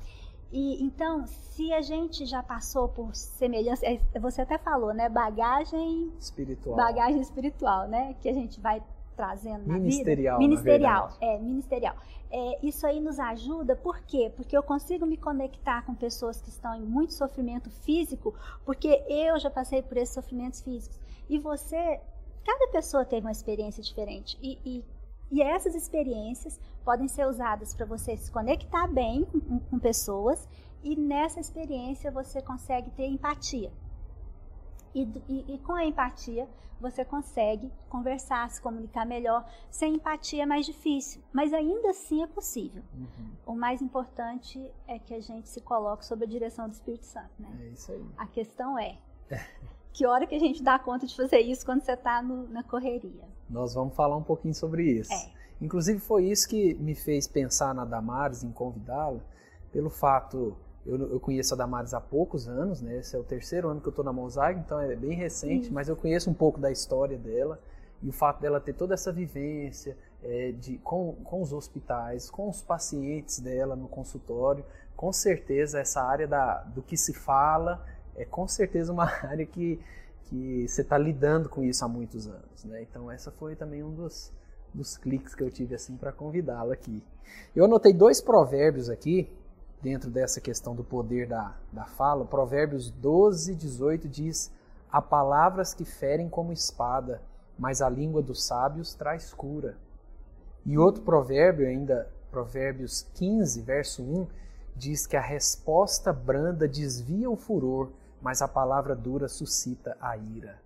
E 0.50 0.82
então, 0.82 1.24
se 1.24 1.72
a 1.72 1.80
gente 1.80 2.26
já 2.26 2.42
passou 2.42 2.88
por 2.88 3.14
semelhança, 3.14 3.86
é, 3.86 4.00
você 4.18 4.42
até 4.42 4.58
falou, 4.58 4.92
né, 4.92 5.08
bagagem 5.08 6.12
espiritual, 6.18 6.74
bagagem 6.74 7.20
espiritual, 7.20 7.86
né, 7.86 8.16
que 8.20 8.28
a 8.28 8.32
gente 8.32 8.60
vai 8.60 8.82
trazendo 9.14 9.68
na 9.68 9.74
ministerial, 9.74 10.36
vida. 10.36 10.48
Ministerial, 10.48 11.10
é, 11.20 11.38
ministerial. 11.38 11.96
É, 12.28 12.66
isso 12.66 12.84
aí 12.84 13.00
nos 13.00 13.20
ajuda, 13.20 13.76
por 13.76 14.00
quê? 14.00 14.32
Porque 14.34 14.56
eu 14.56 14.62
consigo 14.64 15.06
me 15.06 15.16
conectar 15.16 15.86
com 15.86 15.94
pessoas 15.94 16.42
que 16.42 16.48
estão 16.48 16.74
em 16.74 16.84
muito 16.84 17.12
sofrimento 17.12 17.70
físico, 17.70 18.34
porque 18.64 19.04
eu 19.08 19.38
já 19.38 19.48
passei 19.48 19.80
por 19.80 19.96
esses 19.96 20.12
sofrimentos 20.12 20.60
físicos. 20.60 20.98
E 21.28 21.38
você, 21.38 22.00
cada 22.44 22.66
pessoa 22.72 23.04
teve 23.04 23.24
uma 23.24 23.30
experiência 23.30 23.80
diferente. 23.80 24.36
E, 24.42 24.58
e, 24.64 24.84
e 25.34 25.42
essas 25.42 25.74
experiências 25.74 26.60
podem 26.84 27.08
ser 27.08 27.26
usadas 27.26 27.74
para 27.74 27.84
você 27.84 28.16
se 28.16 28.30
conectar 28.30 28.86
bem 28.86 29.24
com, 29.24 29.58
com 29.58 29.78
pessoas, 29.80 30.48
e 30.80 30.94
nessa 30.94 31.40
experiência 31.40 32.08
você 32.12 32.40
consegue 32.40 32.88
ter 32.92 33.06
empatia. 33.06 33.72
E, 34.94 35.02
e, 35.28 35.54
e, 35.54 35.58
com 35.58 35.72
a 35.72 35.84
empatia 35.84 36.48
você 36.80 37.04
consegue 37.04 37.68
conversar, 37.88 38.48
se 38.48 38.62
comunicar 38.62 39.04
melhor. 39.04 39.44
Sem 39.70 39.94
empatia 39.94 40.44
é 40.44 40.46
mais 40.46 40.66
difícil, 40.66 41.20
mas 41.32 41.52
ainda 41.52 41.90
assim 41.90 42.22
é 42.22 42.28
possível. 42.28 42.84
Uhum. 42.94 43.30
O 43.44 43.56
mais 43.56 43.82
importante 43.82 44.70
é 44.86 45.00
que 45.00 45.14
a 45.14 45.20
gente 45.20 45.48
se 45.48 45.60
coloque 45.62 46.06
sob 46.06 46.24
a 46.24 46.28
direção 46.28 46.68
do 46.68 46.74
Espírito 46.74 47.06
Santo. 47.06 47.32
Né? 47.40 47.48
É 47.60 47.68
isso 47.70 47.90
aí. 47.90 48.06
A 48.16 48.26
questão 48.28 48.78
é, 48.78 48.98
que 49.92 50.06
hora 50.06 50.28
que 50.28 50.34
a 50.36 50.38
gente 50.38 50.62
dá 50.62 50.78
conta 50.78 51.08
de 51.08 51.16
fazer 51.16 51.40
isso 51.40 51.66
quando 51.66 51.80
você 51.80 51.94
está 51.94 52.22
na 52.22 52.62
correria? 52.62 53.33
Nós 53.48 53.74
vamos 53.74 53.94
falar 53.94 54.16
um 54.16 54.22
pouquinho 54.22 54.54
sobre 54.54 54.84
isso. 54.84 55.12
É. 55.12 55.30
Inclusive 55.60 56.00
foi 56.00 56.26
isso 56.26 56.48
que 56.48 56.74
me 56.74 56.94
fez 56.94 57.26
pensar 57.26 57.74
na 57.74 57.84
Damares, 57.84 58.42
em 58.42 58.50
convidá-la, 58.50 59.20
pelo 59.72 59.90
fato 59.90 60.56
eu, 60.86 61.12
eu, 61.12 61.20
conheço 61.20 61.54
a 61.54 61.56
Damares 61.56 61.94
há 61.94 62.00
poucos 62.00 62.46
anos, 62.46 62.82
né? 62.82 62.98
Esse 62.98 63.16
é 63.16 63.18
o 63.18 63.24
terceiro 63.24 63.68
ano 63.68 63.80
que 63.80 63.86
eu 63.86 63.90
estou 63.90 64.04
na 64.04 64.12
Mosaic, 64.12 64.60
então 64.60 64.78
é 64.78 64.94
bem 64.94 65.14
recente, 65.14 65.72
mas 65.72 65.88
eu 65.88 65.96
conheço 65.96 66.30
um 66.30 66.34
pouco 66.34 66.60
da 66.60 66.70
história 66.70 67.16
dela 67.16 67.58
e 68.02 68.08
o 68.08 68.12
fato 68.12 68.40
dela 68.42 68.60
ter 68.60 68.74
toda 68.74 68.92
essa 68.92 69.10
vivência 69.10 69.96
é, 70.22 70.52
de, 70.52 70.76
com, 70.78 71.14
com 71.24 71.40
os 71.40 71.52
hospitais, 71.52 72.28
com 72.28 72.50
os 72.50 72.60
pacientes 72.60 73.40
dela 73.40 73.74
no 73.74 73.88
consultório, 73.88 74.64
com 74.94 75.10
certeza 75.10 75.80
essa 75.80 76.02
área 76.02 76.26
da, 76.26 76.62
do 76.62 76.82
que 76.82 76.96
se 76.96 77.14
fala 77.14 77.82
é 78.16 78.24
com 78.24 78.46
certeza 78.46 78.92
uma 78.92 79.06
área 79.26 79.44
que, 79.46 79.80
que 80.24 80.66
você 80.66 80.82
está 80.82 80.98
lidando 80.98 81.48
com 81.48 81.62
isso 81.62 81.84
há 81.84 81.88
muitos 81.88 82.26
anos, 82.26 82.64
né? 82.64 82.82
Então 82.82 83.10
essa 83.10 83.30
foi 83.30 83.54
também 83.56 83.82
um 83.82 83.94
dos, 83.94 84.32
dos 84.72 84.96
cliques 84.96 85.34
que 85.34 85.42
eu 85.42 85.50
tive 85.50 85.74
assim 85.74 85.96
para 85.96 86.12
convidá-la 86.12 86.74
aqui. 86.74 87.02
Eu 87.54 87.64
anotei 87.64 87.92
dois 87.92 88.20
provérbios 88.20 88.88
aqui 88.90 89.30
dentro 89.84 90.10
dessa 90.10 90.40
questão 90.40 90.74
do 90.74 90.82
poder 90.82 91.28
da, 91.28 91.54
da 91.70 91.84
fala, 91.84 92.24
Provérbios 92.24 92.90
12, 92.90 93.54
18 93.54 94.08
diz: 94.08 94.50
Há 94.90 95.02
palavras 95.02 95.74
que 95.74 95.84
ferem 95.84 96.28
como 96.28 96.52
espada, 96.52 97.20
mas 97.58 97.82
a 97.82 97.88
língua 97.88 98.22
dos 98.22 98.44
sábios 98.44 98.94
traz 98.94 99.34
cura. 99.34 99.76
E 100.64 100.78
outro 100.78 101.02
provérbio, 101.02 101.68
ainda 101.68 102.08
Provérbios 102.30 103.06
15, 103.14 103.60
verso 103.60 104.02
1, 104.02 104.26
diz 104.74 105.06
que 105.06 105.16
a 105.16 105.20
resposta 105.20 106.12
branda 106.12 106.66
desvia 106.66 107.30
o 107.30 107.36
furor, 107.36 107.90
mas 108.24 108.40
a 108.40 108.48
palavra 108.48 108.96
dura 108.96 109.28
suscita 109.28 109.98
a 110.00 110.16
ira. 110.16 110.58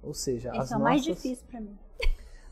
Ou 0.00 0.14
seja, 0.14 0.50
Esse 0.50 0.58
as 0.58 0.70
é 0.70 0.74
nossas, 0.74 0.80
mais 0.80 1.02
difícil 1.02 1.44
para 1.50 1.60
mim. 1.60 1.76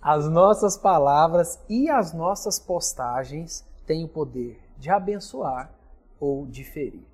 As 0.03 0.29
nossas 0.29 0.77
palavras 0.77 1.61
e 1.69 1.89
as 1.89 2.13
nossas 2.13 2.59
postagens 2.59 3.65
têm 3.87 4.05
o 4.05 4.09
poder 4.09 4.61
de 4.77 4.91
abençoar 4.91 5.71
ou 6.19 6.45
diferir. 6.45 7.07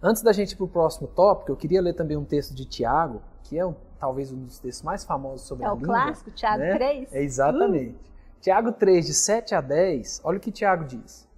Antes 0.00 0.22
da 0.22 0.32
gente 0.32 0.52
ir 0.52 0.56
para 0.56 0.64
o 0.64 0.68
próximo 0.68 1.08
tópico, 1.08 1.50
eu 1.50 1.56
queria 1.56 1.82
ler 1.82 1.94
também 1.94 2.16
um 2.16 2.24
texto 2.24 2.54
de 2.54 2.64
Tiago, 2.64 3.20
que 3.42 3.58
é 3.58 3.66
um, 3.66 3.74
talvez 3.98 4.32
um 4.32 4.44
dos 4.44 4.60
textos 4.60 4.84
mais 4.84 5.04
famosos 5.04 5.46
sobre 5.46 5.64
é 5.64 5.68
a 5.68 5.74
língua. 5.74 5.86
É 5.86 6.00
o 6.00 6.04
clássico, 6.04 6.30
Tiago 6.30 6.62
né? 6.62 6.74
3. 6.76 7.12
É 7.12 7.22
exatamente. 7.22 7.96
Uh. 7.96 8.12
Tiago 8.40 8.72
3, 8.72 9.06
de 9.06 9.14
7 9.14 9.54
a 9.56 9.60
10, 9.60 10.20
olha 10.22 10.38
o 10.38 10.40
que 10.40 10.52
Tiago 10.52 10.84
diz. 10.84 11.28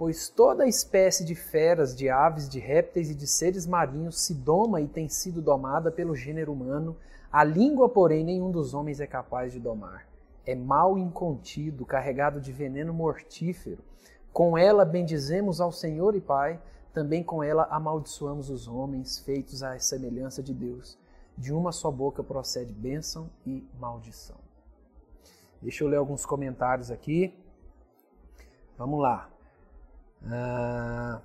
Pois 0.00 0.30
toda 0.30 0.66
espécie 0.66 1.26
de 1.26 1.34
feras, 1.34 1.94
de 1.94 2.08
aves, 2.08 2.48
de 2.48 2.58
répteis 2.58 3.10
e 3.10 3.14
de 3.14 3.26
seres 3.26 3.66
marinhos 3.66 4.18
se 4.22 4.32
doma 4.32 4.80
e 4.80 4.88
tem 4.88 5.10
sido 5.10 5.42
domada 5.42 5.90
pelo 5.90 6.16
gênero 6.16 6.52
humano, 6.52 6.96
a 7.30 7.44
língua, 7.44 7.86
porém, 7.86 8.24
nenhum 8.24 8.50
dos 8.50 8.72
homens 8.72 8.98
é 9.00 9.06
capaz 9.06 9.52
de 9.52 9.60
domar. 9.60 10.06
É 10.46 10.54
mal 10.54 10.96
incontido, 10.96 11.84
carregado 11.84 12.40
de 12.40 12.50
veneno 12.50 12.94
mortífero 12.94 13.84
com 14.32 14.56
ela 14.56 14.84
bendizemos 14.84 15.60
ao 15.60 15.72
Senhor 15.72 16.14
e 16.14 16.20
Pai, 16.20 16.60
também 16.92 17.22
com 17.22 17.42
ela 17.42 17.64
amaldiçoamos 17.70 18.48
os 18.48 18.68
homens, 18.68 19.18
feitos 19.18 19.62
à 19.62 19.78
semelhança 19.78 20.42
de 20.42 20.54
Deus. 20.54 20.98
De 21.36 21.52
uma 21.52 21.72
só 21.72 21.90
boca 21.90 22.22
procede 22.22 22.72
bênção 22.72 23.30
e 23.46 23.66
maldição. 23.78 24.36
Deixa 25.60 25.84
eu 25.84 25.88
ler 25.88 25.96
alguns 25.96 26.24
comentários 26.26 26.90
aqui. 26.90 27.34
Vamos 28.76 29.00
lá. 29.00 29.29
Uh, 30.22 31.20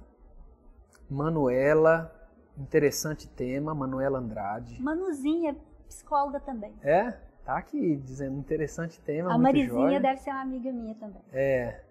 Manuela, 1.10 2.14
interessante 2.58 3.28
tema, 3.28 3.76
Manuela 3.76 4.20
Andrade. 4.20 4.82
Manuzinha, 4.82 5.56
psicóloga 5.88 6.40
também. 6.40 6.74
É? 6.82 7.12
Tá 7.44 7.58
aqui 7.58 7.98
dizendo 7.98 8.38
interessante 8.38 9.00
tema. 9.02 9.32
A 9.32 9.38
Marizinha 9.38 9.70
jóia. 9.70 10.00
deve 10.00 10.20
ser 10.20 10.32
uma 10.32 10.42
amiga 10.42 10.72
minha 10.72 10.96
também. 10.96 11.22
É. 11.32 11.82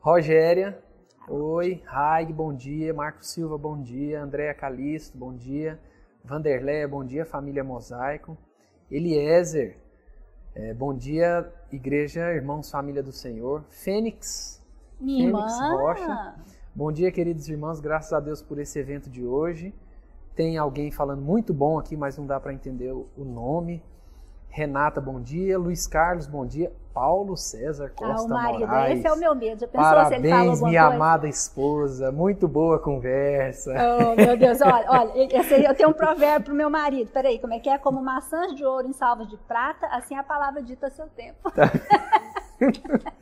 Rogéria, 0.00 0.82
oi. 1.28 1.82
Raig, 1.86 2.32
bom 2.32 2.52
dia. 2.52 2.92
Marcos 2.92 3.30
Silva, 3.30 3.56
bom 3.56 3.80
dia. 3.80 4.22
Andréa 4.22 4.52
Calisto, 4.52 5.16
bom 5.16 5.32
dia. 5.32 5.78
Vanderleia, 6.24 6.88
bom 6.88 7.04
dia. 7.04 7.24
Família 7.24 7.62
Mosaico. 7.62 8.36
Eliezer, 8.90 9.78
é, 10.54 10.72
bom 10.74 10.94
dia. 10.94 11.52
Igreja, 11.72 12.32
irmãos, 12.32 12.70
família 12.70 13.02
do 13.02 13.12
Senhor. 13.12 13.64
Fênix, 13.68 14.63
minha 15.04 15.30
Fênix 15.30 15.52
irmã. 15.52 15.76
Rocha. 15.76 16.34
Bom 16.74 16.90
dia, 16.90 17.12
queridos 17.12 17.48
irmãos. 17.48 17.78
Graças 17.78 18.12
a 18.12 18.20
Deus 18.20 18.42
por 18.42 18.58
esse 18.58 18.78
evento 18.78 19.10
de 19.10 19.24
hoje. 19.24 19.74
Tem 20.34 20.58
alguém 20.58 20.90
falando 20.90 21.22
muito 21.22 21.54
bom 21.54 21.78
aqui, 21.78 21.96
mas 21.96 22.18
não 22.18 22.26
dá 22.26 22.40
para 22.40 22.52
entender 22.52 22.92
o 22.92 23.24
nome. 23.24 23.82
Renata, 24.48 25.00
bom 25.00 25.20
dia. 25.20 25.58
Luiz 25.58 25.86
Carlos, 25.86 26.26
bom 26.26 26.46
dia. 26.46 26.72
Paulo 26.92 27.36
César 27.36 27.90
Costa 27.90 28.22
ah, 28.22 28.24
o 28.24 28.28
marido, 28.28 28.68
Moraes. 28.68 28.98
Esse 28.98 29.08
é 29.08 29.12
o 29.12 29.18
meu 29.18 29.34
medo. 29.34 29.60
Já 29.60 29.66
pensou 29.66 29.84
Parabéns, 29.84 30.20
se 30.20 30.26
ele 30.28 30.70
minha 30.70 30.82
coisa? 30.82 30.94
amada 30.94 31.28
esposa. 31.28 32.12
Muito 32.12 32.46
boa 32.46 32.78
conversa. 32.78 33.72
Oh, 33.72 34.14
meu 34.14 34.36
Deus. 34.36 34.60
Olha, 34.60 34.84
olha 34.88 35.68
eu 35.68 35.74
tenho 35.74 35.88
um 35.88 35.92
provérbio 35.92 36.46
pro 36.46 36.54
meu 36.54 36.70
marido. 36.70 37.10
Peraí, 37.12 37.40
como 37.40 37.52
é 37.52 37.58
que 37.58 37.68
é? 37.68 37.78
Como 37.78 38.00
maçãs 38.00 38.54
de 38.54 38.64
ouro 38.64 38.86
em 38.86 38.92
salvas 38.92 39.28
de 39.28 39.36
prata, 39.36 39.88
assim 39.88 40.16
a 40.16 40.22
palavra 40.22 40.62
dita 40.62 40.86
a 40.86 40.90
seu 40.90 41.08
tempo. 41.08 41.50
Tá. 41.50 41.72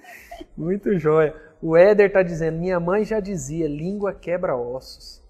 Muito 0.54 0.98
jóia. 0.98 1.34
O 1.62 1.76
Éder 1.76 2.08
está 2.08 2.24
dizendo, 2.24 2.58
minha 2.58 2.80
mãe 2.80 3.04
já 3.04 3.20
dizia, 3.20 3.68
língua 3.68 4.12
quebra 4.12 4.56
ossos. 4.56 5.22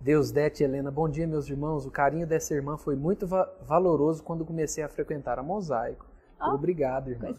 Deus 0.00 0.32
Dete 0.32 0.64
Helena, 0.64 0.90
bom 0.90 1.08
dia 1.08 1.24
meus 1.24 1.48
irmãos. 1.48 1.86
O 1.86 1.90
carinho 1.90 2.26
dessa 2.26 2.52
irmã 2.52 2.76
foi 2.76 2.96
muito 2.96 3.28
va 3.28 3.48
valoroso 3.62 4.24
quando 4.24 4.44
comecei 4.44 4.82
a 4.82 4.88
frequentar 4.88 5.38
a 5.38 5.44
Mosaico. 5.44 6.04
Oh, 6.40 6.54
Obrigado, 6.54 7.10
irmã. 7.10 7.32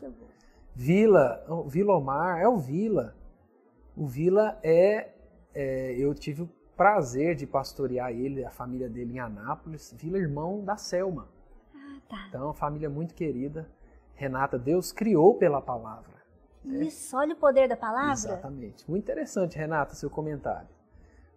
Vila, 0.73 1.45
Vila 1.67 1.97
Omar, 1.97 2.39
é 2.39 2.47
o 2.47 2.57
Vila. 2.57 3.13
O 3.93 4.07
Vila 4.07 4.57
é, 4.63 5.09
é, 5.53 5.91
eu 5.97 6.13
tive 6.13 6.43
o 6.43 6.49
prazer 6.77 7.35
de 7.35 7.45
pastorear 7.45 8.11
ele, 8.11 8.45
a 8.45 8.49
família 8.49 8.87
dele 8.87 9.15
em 9.15 9.19
Anápolis. 9.19 9.93
Vila 9.97 10.17
irmão 10.17 10.63
da 10.63 10.77
Selma. 10.77 11.27
Ah, 11.75 11.99
tá. 12.07 12.25
Então, 12.29 12.53
família 12.53 12.89
muito 12.89 13.13
querida. 13.13 13.67
Renata, 14.15 14.57
Deus 14.57 14.93
criou 14.93 15.35
pela 15.35 15.61
palavra. 15.61 16.16
Isso, 16.65 17.15
olha 17.15 17.33
o 17.33 17.37
poder 17.37 17.67
da 17.67 17.77
palavra. 17.77 18.13
Exatamente. 18.13 18.89
Muito 18.89 19.03
interessante, 19.03 19.57
Renata, 19.57 19.95
seu 19.95 20.09
comentário. 20.09 20.67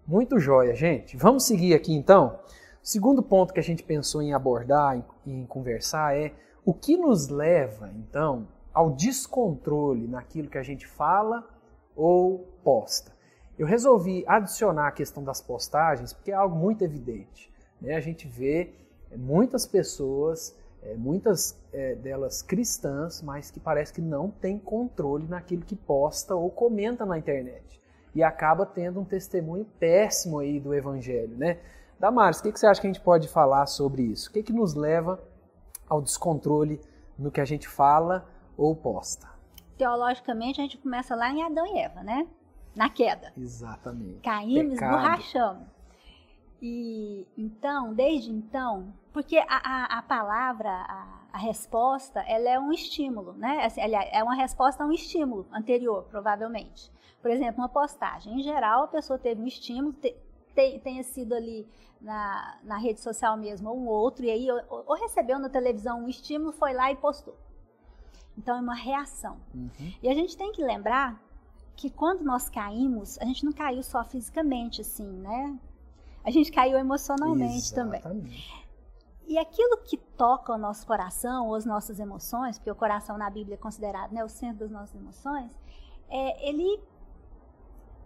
Muito 0.07 0.39
jóia, 0.39 0.75
gente. 0.75 1.17
Vamos 1.17 1.45
seguir 1.45 1.75
aqui 1.75 1.95
então. 1.95 2.39
O 2.83 2.87
segundo 2.87 3.23
ponto 3.23 3.53
que 3.53 3.61
a 3.61 3.63
gente 3.63 3.83
pensou 3.83 4.23
em 4.23 4.33
abordar, 4.33 4.97
em, 4.97 5.05
em 5.27 5.47
conversar, 5.47 6.17
é 6.17 6.33
o 6.65 6.75
que 6.75 6.97
nos 6.97 7.29
leva, 7.29 7.91
então, 7.95 8.49
ao 8.73 8.91
descontrole 8.91 10.07
naquilo 10.09 10.49
que 10.49 10.59
a 10.59 10.63
gente 10.63 10.87
fala 10.87 11.49
ou 11.95 12.49
posta. 12.65 13.13
Eu 13.59 13.67
resolvi 13.67 14.25
adicionar 14.27 14.89
a 14.89 14.93
questão 14.93 15.23
das 15.23 15.41
postagens 15.41 16.13
porque 16.13 16.31
é 16.31 16.35
algo 16.35 16.57
muito 16.57 16.83
evidente. 16.83 17.53
Né? 17.81 17.95
A 17.95 18.01
gente 18.01 18.27
vê 18.27 18.73
muitas 19.17 19.67
pessoas, 19.67 20.57
é, 20.83 20.95
muitas 20.95 21.61
é, 21.73 21.95
delas 21.95 22.43
cristãs, 22.43 23.23
mas 23.23 23.51
que 23.51 23.61
parece 23.61 23.93
que 23.93 24.01
não 24.01 24.31
tem 24.31 24.59
controle 24.59 25.27
naquilo 25.29 25.63
que 25.63 25.77
posta 25.77 26.35
ou 26.35 26.51
comenta 26.51 27.05
na 27.05 27.19
internet 27.19 27.81
e 28.15 28.23
acaba 28.23 28.67
tendo 28.67 29.01
um 29.01 29.05
testemunho 29.05 29.65
péssimo 29.79 30.39
aí 30.39 30.59
do 30.59 30.75
evangelho, 30.75 31.37
né? 31.37 31.59
Damares, 31.99 32.41
o 32.41 32.43
que, 32.43 32.53
que 32.53 32.59
você 32.59 32.67
acha 32.67 32.81
que 32.81 32.87
a 32.87 32.93
gente 32.93 33.03
pode 33.03 33.29
falar 33.29 33.67
sobre 33.67 34.03
isso? 34.03 34.31
O 34.31 34.33
que, 34.33 34.43
que 34.43 34.53
nos 34.53 34.75
leva 34.75 35.23
ao 35.89 36.01
descontrole 36.01 36.81
no 37.19 37.31
que 37.31 37.41
a 37.41 37.45
gente 37.45 37.69
fala 37.69 38.27
ou 38.57 38.75
posta? 38.75 39.29
Teologicamente, 39.77 40.61
a 40.61 40.65
gente 40.65 40.79
começa 40.79 41.15
lá 41.15 41.31
em 41.31 41.43
Adão 41.43 41.67
e 41.67 41.79
Eva, 41.79 42.03
né? 42.03 42.27
Na 42.75 42.89
queda. 42.89 43.33
Exatamente. 43.37 44.21
Caímos, 44.21 44.75
esborrachamos. 44.75 45.67
E 46.63 47.27
então, 47.37 47.93
desde 47.95 48.31
então, 48.31 48.93
porque 49.13 49.39
a, 49.39 49.45
a, 49.49 49.99
a 49.99 50.03
palavra, 50.03 50.71
a, 50.71 51.21
a, 51.33 51.39
resposta, 51.39 52.21
ela 52.21 52.49
é 52.49 52.59
um 52.59 52.73
estímulo, 52.73 53.33
né? 53.33 53.65
Assim, 53.65 53.81
aliás, 53.81 54.09
é 54.13 54.23
uma 54.23 54.35
resposta 54.35 54.85
a 54.85 54.87
um 54.87 54.93
estímulo 54.93 55.47
anterior, 55.53 56.05
provavelmente. 56.05 56.91
Por 57.21 57.31
exemplo, 57.31 57.61
uma 57.61 57.69
postagem. 57.69 58.35
Em 58.35 58.43
geral, 58.43 58.85
a 58.85 58.89
pessoa 58.89 59.19
teve 59.19 59.43
um 59.43 59.47
estímulo, 59.47 59.93
te, 59.95 60.17
te, 60.55 60.79
tenha 60.79 61.03
sido 61.03 61.35
ali 61.35 61.69
na, 62.01 62.59
na 62.63 62.79
rede 62.79 63.01
social 63.01 63.37
mesmo 63.37 63.69
ou 63.71 63.79
um 63.79 63.87
outro, 63.87 64.25
e 64.25 64.31
aí 64.31 64.51
ou, 64.51 64.85
ou, 64.87 64.97
recebeu 64.97 65.39
na 65.39 65.49
televisão 65.49 66.05
um 66.05 66.09
estímulo, 66.09 66.53
foi 66.53 66.73
lá 66.73 66.91
e 66.91 66.97
postou. 66.97 67.37
Então 68.39 68.57
é 68.57 68.61
uma 68.61 68.75
reação. 68.75 69.39
Uhum. 69.55 69.93
E 70.03 70.09
a 70.09 70.15
gente 70.15 70.37
tem 70.37 70.53
que 70.53 70.63
lembrar 70.63 71.21
que 71.77 71.91
quando 71.91 72.23
nós 72.23 72.49
caímos, 72.49 73.19
a 73.19 73.25
gente 73.25 73.45
não 73.45 73.53
caiu 73.53 73.83
só 73.83 74.05
fisicamente, 74.05 74.81
assim, 74.81 75.07
né? 75.07 75.59
A 76.23 76.31
gente 76.31 76.53
caiu 76.53 76.79
emocionalmente 76.79 77.57
Exatamente. 77.57 78.03
também. 78.03 78.60
E 79.27 79.39
aquilo 79.39 79.79
que 79.79 79.97
toca 79.97 80.53
o 80.53 80.59
nosso 80.59 80.87
coração, 80.87 81.49
ou 81.49 81.55
as 81.55 81.65
nossas 81.65 82.01
emoções, 82.01 82.59
porque 82.59 82.71
o 82.71 82.75
coração 82.75 83.17
na 83.17 83.31
Bíblia 83.31 83.55
é 83.55 83.59
considerado 83.59 84.13
né, 84.13 84.25
o 84.25 84.29
centro 84.29 84.61
das 84.61 84.71
nossas 84.71 84.95
emoções, 84.95 85.57
é, 86.09 86.49
ele 86.49 86.81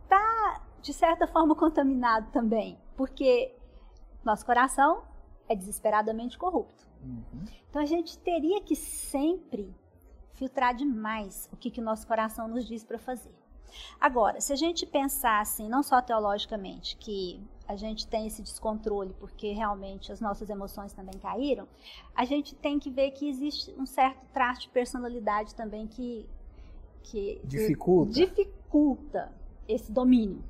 está, 0.03 0.63
de 0.83 0.93
certa 0.93 1.27
forma, 1.27 1.55
contaminado 1.55 2.31
também, 2.31 2.79
porque 2.97 3.57
nosso 4.23 4.45
coração 4.45 5.03
é 5.49 5.57
desesperadamente 5.57 6.39
corrupto. 6.39 6.87
Uhum. 7.03 7.45
Então 7.69 7.83
a 7.83 7.87
gente 7.87 8.19
teria 8.19 8.61
que 8.63 8.77
sempre 8.77 9.75
filtrar 10.35 10.75
demais 10.75 11.49
o 11.53 11.57
que, 11.57 11.71
que 11.71 11.81
o 11.81 11.85
nosso 11.85 12.07
coração 12.07 12.49
nos 12.49 12.67
diz 12.67 12.85
para 12.85 12.99
fazer. 12.99 13.35
Agora, 14.01 14.41
se 14.41 14.53
a 14.53 14.57
gente 14.57 14.87
pensar 14.87 15.41
assim, 15.41 15.69
não 15.69 15.83
só 15.83 16.01
teologicamente, 16.01 16.97
que 16.97 17.41
a 17.67 17.77
gente 17.77 18.07
tem 18.07 18.27
esse 18.27 18.43
descontrole 18.43 19.15
porque 19.19 19.53
realmente 19.53 20.13
as 20.13 20.21
nossas 20.21 20.51
emoções 20.51 20.93
também 20.93 21.19
caíram, 21.19 21.67
a 22.15 22.25
gente 22.25 22.55
tem 22.55 22.79
que 22.79 22.91
ver 22.91 23.13
que 23.13 23.29
existe 23.29 23.75
um 23.79 23.87
certo 23.87 24.21
traço 24.33 24.63
de 24.63 24.69
personalidade 24.69 25.55
também 25.55 25.87
que, 25.87 26.29
que 27.03 27.41
dificulta. 27.45 28.13
dificulta 28.13 29.33
esse 29.67 29.91
domínio. 29.91 30.45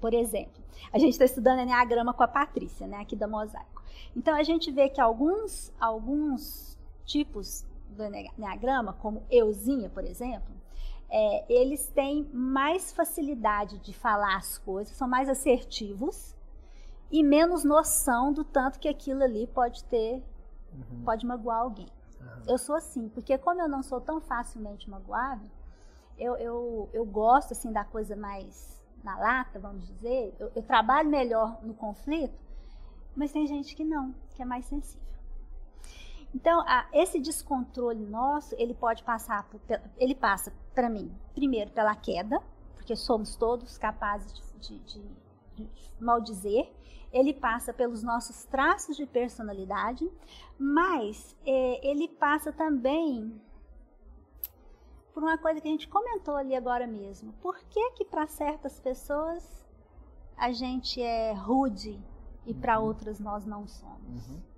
Por 0.00 0.12
exemplo, 0.12 0.62
a 0.92 0.98
gente 0.98 1.12
está 1.12 1.24
estudando 1.24 1.60
Enneagrama 1.60 2.12
com 2.12 2.22
a 2.22 2.28
Patrícia, 2.28 2.86
né, 2.86 2.98
aqui 2.98 3.16
da 3.16 3.28
Mosaico. 3.28 3.82
Então 4.16 4.34
a 4.34 4.42
gente 4.42 4.70
vê 4.70 4.88
que 4.88 5.00
alguns, 5.00 5.72
alguns 5.80 6.76
tipos 7.04 7.64
do 7.88 8.04
Enneagrama, 8.04 8.92
como 8.94 9.22
euzinha, 9.30 9.88
por 9.88 10.04
exemplo, 10.04 10.52
é, 11.16 11.44
eles 11.48 11.86
têm 11.90 12.28
mais 12.32 12.92
facilidade 12.92 13.78
de 13.78 13.92
falar 13.92 14.36
as 14.36 14.58
coisas, 14.58 14.96
são 14.96 15.06
mais 15.06 15.28
assertivos 15.28 16.34
e 17.08 17.22
menos 17.22 17.62
noção 17.62 18.32
do 18.32 18.42
tanto 18.42 18.80
que 18.80 18.88
aquilo 18.88 19.22
ali 19.22 19.46
pode 19.46 19.84
ter, 19.84 20.20
uhum. 20.72 21.04
pode 21.04 21.24
magoar 21.24 21.60
alguém. 21.60 21.86
Uhum. 22.20 22.42
Eu 22.48 22.58
sou 22.58 22.74
assim, 22.74 23.08
porque 23.10 23.38
como 23.38 23.62
eu 23.62 23.68
não 23.68 23.80
sou 23.80 24.00
tão 24.00 24.20
facilmente 24.20 24.90
magoável, 24.90 25.48
eu, 26.18 26.34
eu, 26.36 26.90
eu 26.92 27.04
gosto 27.04 27.52
assim 27.52 27.70
da 27.70 27.84
coisa 27.84 28.16
mais 28.16 28.82
na 29.04 29.16
lata, 29.16 29.60
vamos 29.60 29.86
dizer. 29.86 30.34
Eu, 30.36 30.50
eu 30.52 30.62
trabalho 30.64 31.08
melhor 31.08 31.62
no 31.62 31.74
conflito, 31.74 32.42
mas 33.14 33.30
tem 33.30 33.46
gente 33.46 33.76
que 33.76 33.84
não, 33.84 34.12
que 34.34 34.42
é 34.42 34.44
mais 34.44 34.64
sensível. 34.64 35.13
Então, 36.34 36.60
a, 36.66 36.86
esse 36.92 37.20
descontrole 37.20 38.04
nosso, 38.04 38.54
ele 38.58 38.74
pode 38.74 39.04
passar, 39.04 39.44
por, 39.48 39.60
ele 39.96 40.14
passa 40.14 40.52
para 40.74 40.90
mim, 40.90 41.14
primeiro 41.32 41.70
pela 41.70 41.94
queda, 41.94 42.42
porque 42.74 42.96
somos 42.96 43.36
todos 43.36 43.78
capazes 43.78 44.32
de, 44.32 44.78
de, 44.78 44.78
de, 44.80 45.08
de 45.54 45.70
maldizer. 46.00 46.70
Ele 47.12 47.32
passa 47.32 47.72
pelos 47.72 48.02
nossos 48.02 48.44
traços 48.44 48.96
de 48.96 49.06
personalidade, 49.06 50.10
mas 50.58 51.36
é, 51.46 51.88
ele 51.88 52.08
passa 52.08 52.52
também 52.52 53.40
por 55.12 55.22
uma 55.22 55.38
coisa 55.38 55.60
que 55.60 55.68
a 55.68 55.70
gente 55.70 55.86
comentou 55.86 56.34
ali 56.34 56.56
agora 56.56 56.88
mesmo. 56.88 57.32
Por 57.34 57.56
que 57.70 57.92
que 57.92 58.04
para 58.04 58.26
certas 58.26 58.80
pessoas 58.80 59.64
a 60.36 60.50
gente 60.50 61.00
é 61.00 61.32
rude 61.32 62.02
e 62.44 62.52
uhum. 62.52 62.60
para 62.60 62.80
outras 62.80 63.20
nós 63.20 63.46
não 63.46 63.68
somos? 63.68 64.28
Uhum. 64.28 64.53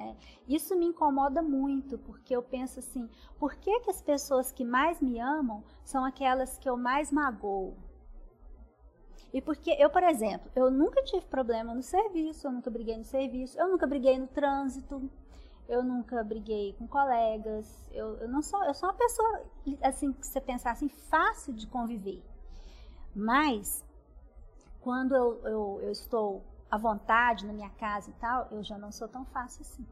É, 0.00 0.16
isso 0.48 0.74
me 0.76 0.86
incomoda 0.86 1.42
muito, 1.42 1.98
porque 1.98 2.34
eu 2.34 2.42
penso 2.42 2.78
assim, 2.78 3.06
por 3.38 3.54
que, 3.56 3.80
que 3.80 3.90
as 3.90 4.00
pessoas 4.00 4.50
que 4.50 4.64
mais 4.64 4.98
me 4.98 5.20
amam 5.20 5.62
são 5.84 6.02
aquelas 6.06 6.56
que 6.58 6.68
eu 6.68 6.74
mais 6.74 7.12
magoo? 7.12 7.76
E 9.30 9.42
porque 9.42 9.76
eu, 9.78 9.90
por 9.90 10.02
exemplo, 10.02 10.50
eu 10.56 10.70
nunca 10.70 11.02
tive 11.02 11.26
problema 11.26 11.74
no 11.74 11.82
serviço, 11.82 12.46
eu 12.46 12.52
nunca 12.52 12.70
briguei 12.70 12.96
no 12.96 13.04
serviço, 13.04 13.60
eu 13.60 13.68
nunca 13.68 13.86
briguei 13.86 14.18
no 14.18 14.26
trânsito, 14.26 15.10
eu 15.68 15.84
nunca 15.84 16.24
briguei 16.24 16.72
com 16.78 16.88
colegas, 16.88 17.88
eu, 17.92 18.16
eu 18.16 18.28
não 18.28 18.40
sou, 18.40 18.64
eu 18.64 18.72
sou 18.72 18.88
uma 18.88 18.94
pessoa, 18.94 19.42
assim, 19.82 20.12
que 20.14 20.26
você 20.26 20.40
pensar 20.40 20.70
assim, 20.70 20.88
fácil 20.88 21.52
de 21.52 21.66
conviver. 21.66 22.24
Mas, 23.14 23.84
quando 24.80 25.14
eu, 25.14 25.46
eu, 25.46 25.80
eu 25.82 25.92
estou 25.92 26.42
à 26.70 26.78
vontade 26.78 27.46
na 27.46 27.52
minha 27.52 27.70
casa 27.70 28.10
e 28.10 28.12
tal, 28.14 28.48
eu 28.50 28.62
já 28.62 28.78
não 28.78 28.92
sou 28.92 29.08
tão 29.08 29.24
fácil 29.24 29.62
assim. 29.62 29.86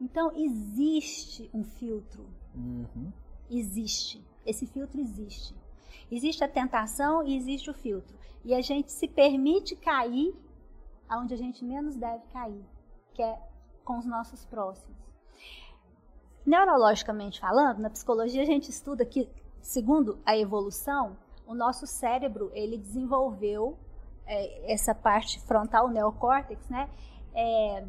Então, 0.00 0.32
existe 0.34 1.50
um 1.52 1.62
filtro. 1.62 2.26
Uhum. 2.54 3.12
Existe. 3.50 4.24
Esse 4.46 4.66
filtro 4.66 5.00
existe. 5.00 5.54
Existe 6.10 6.42
a 6.42 6.48
tentação 6.48 7.22
e 7.22 7.36
existe 7.36 7.70
o 7.70 7.74
filtro. 7.74 8.16
E 8.44 8.54
a 8.54 8.60
gente 8.60 8.90
se 8.90 9.06
permite 9.06 9.76
cair 9.76 10.34
aonde 11.08 11.34
a 11.34 11.36
gente 11.36 11.64
menos 11.64 11.96
deve 11.96 12.24
cair, 12.32 12.64
que 13.12 13.22
é 13.22 13.38
com 13.84 13.98
os 13.98 14.06
nossos 14.06 14.44
próximos. 14.44 14.96
Neurologicamente 16.46 17.40
falando, 17.40 17.80
na 17.80 17.90
psicologia 17.90 18.42
a 18.42 18.46
gente 18.46 18.70
estuda 18.70 19.04
que, 19.04 19.28
segundo 19.60 20.18
a 20.24 20.36
evolução, 20.36 21.16
o 21.46 21.54
nosso 21.54 21.86
cérebro 21.86 22.50
ele 22.54 22.78
desenvolveu 22.78 23.76
é, 24.30 24.72
essa 24.72 24.94
parte 24.94 25.40
frontal, 25.40 25.86
o 25.86 25.90
neocórtex, 25.90 26.68
né? 26.68 26.88
É, 27.34 27.84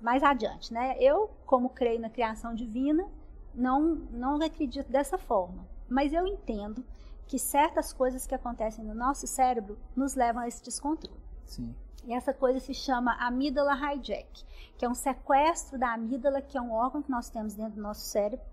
mais 0.00 0.22
adiante, 0.22 0.72
né? 0.72 0.96
Eu, 0.98 1.30
como 1.46 1.70
creio 1.70 2.00
na 2.00 2.10
criação 2.10 2.54
divina, 2.54 3.08
não 3.54 3.94
não 4.10 4.34
acredito 4.42 4.90
dessa 4.90 5.16
forma, 5.16 5.66
mas 5.88 6.12
eu 6.12 6.26
entendo 6.26 6.84
que 7.26 7.38
certas 7.38 7.92
coisas 7.92 8.26
que 8.26 8.34
acontecem 8.34 8.84
no 8.84 8.94
nosso 8.94 9.26
cérebro 9.26 9.78
nos 9.94 10.14
levam 10.14 10.42
a 10.42 10.48
esse 10.48 10.62
descontrole. 10.62 11.20
Sim. 11.44 11.74
E 12.04 12.12
essa 12.12 12.32
coisa 12.32 12.60
se 12.60 12.74
chama 12.74 13.16
amígdala 13.18 13.74
hijack, 13.74 14.44
que 14.76 14.84
é 14.84 14.88
um 14.88 14.94
sequestro 14.94 15.78
da 15.78 15.94
amígdala, 15.94 16.42
que 16.42 16.58
é 16.58 16.60
um 16.60 16.72
órgão 16.72 17.02
que 17.02 17.10
nós 17.10 17.30
temos 17.30 17.54
dentro 17.54 17.76
do 17.76 17.82
nosso 17.82 18.02
cérebro, 18.02 18.44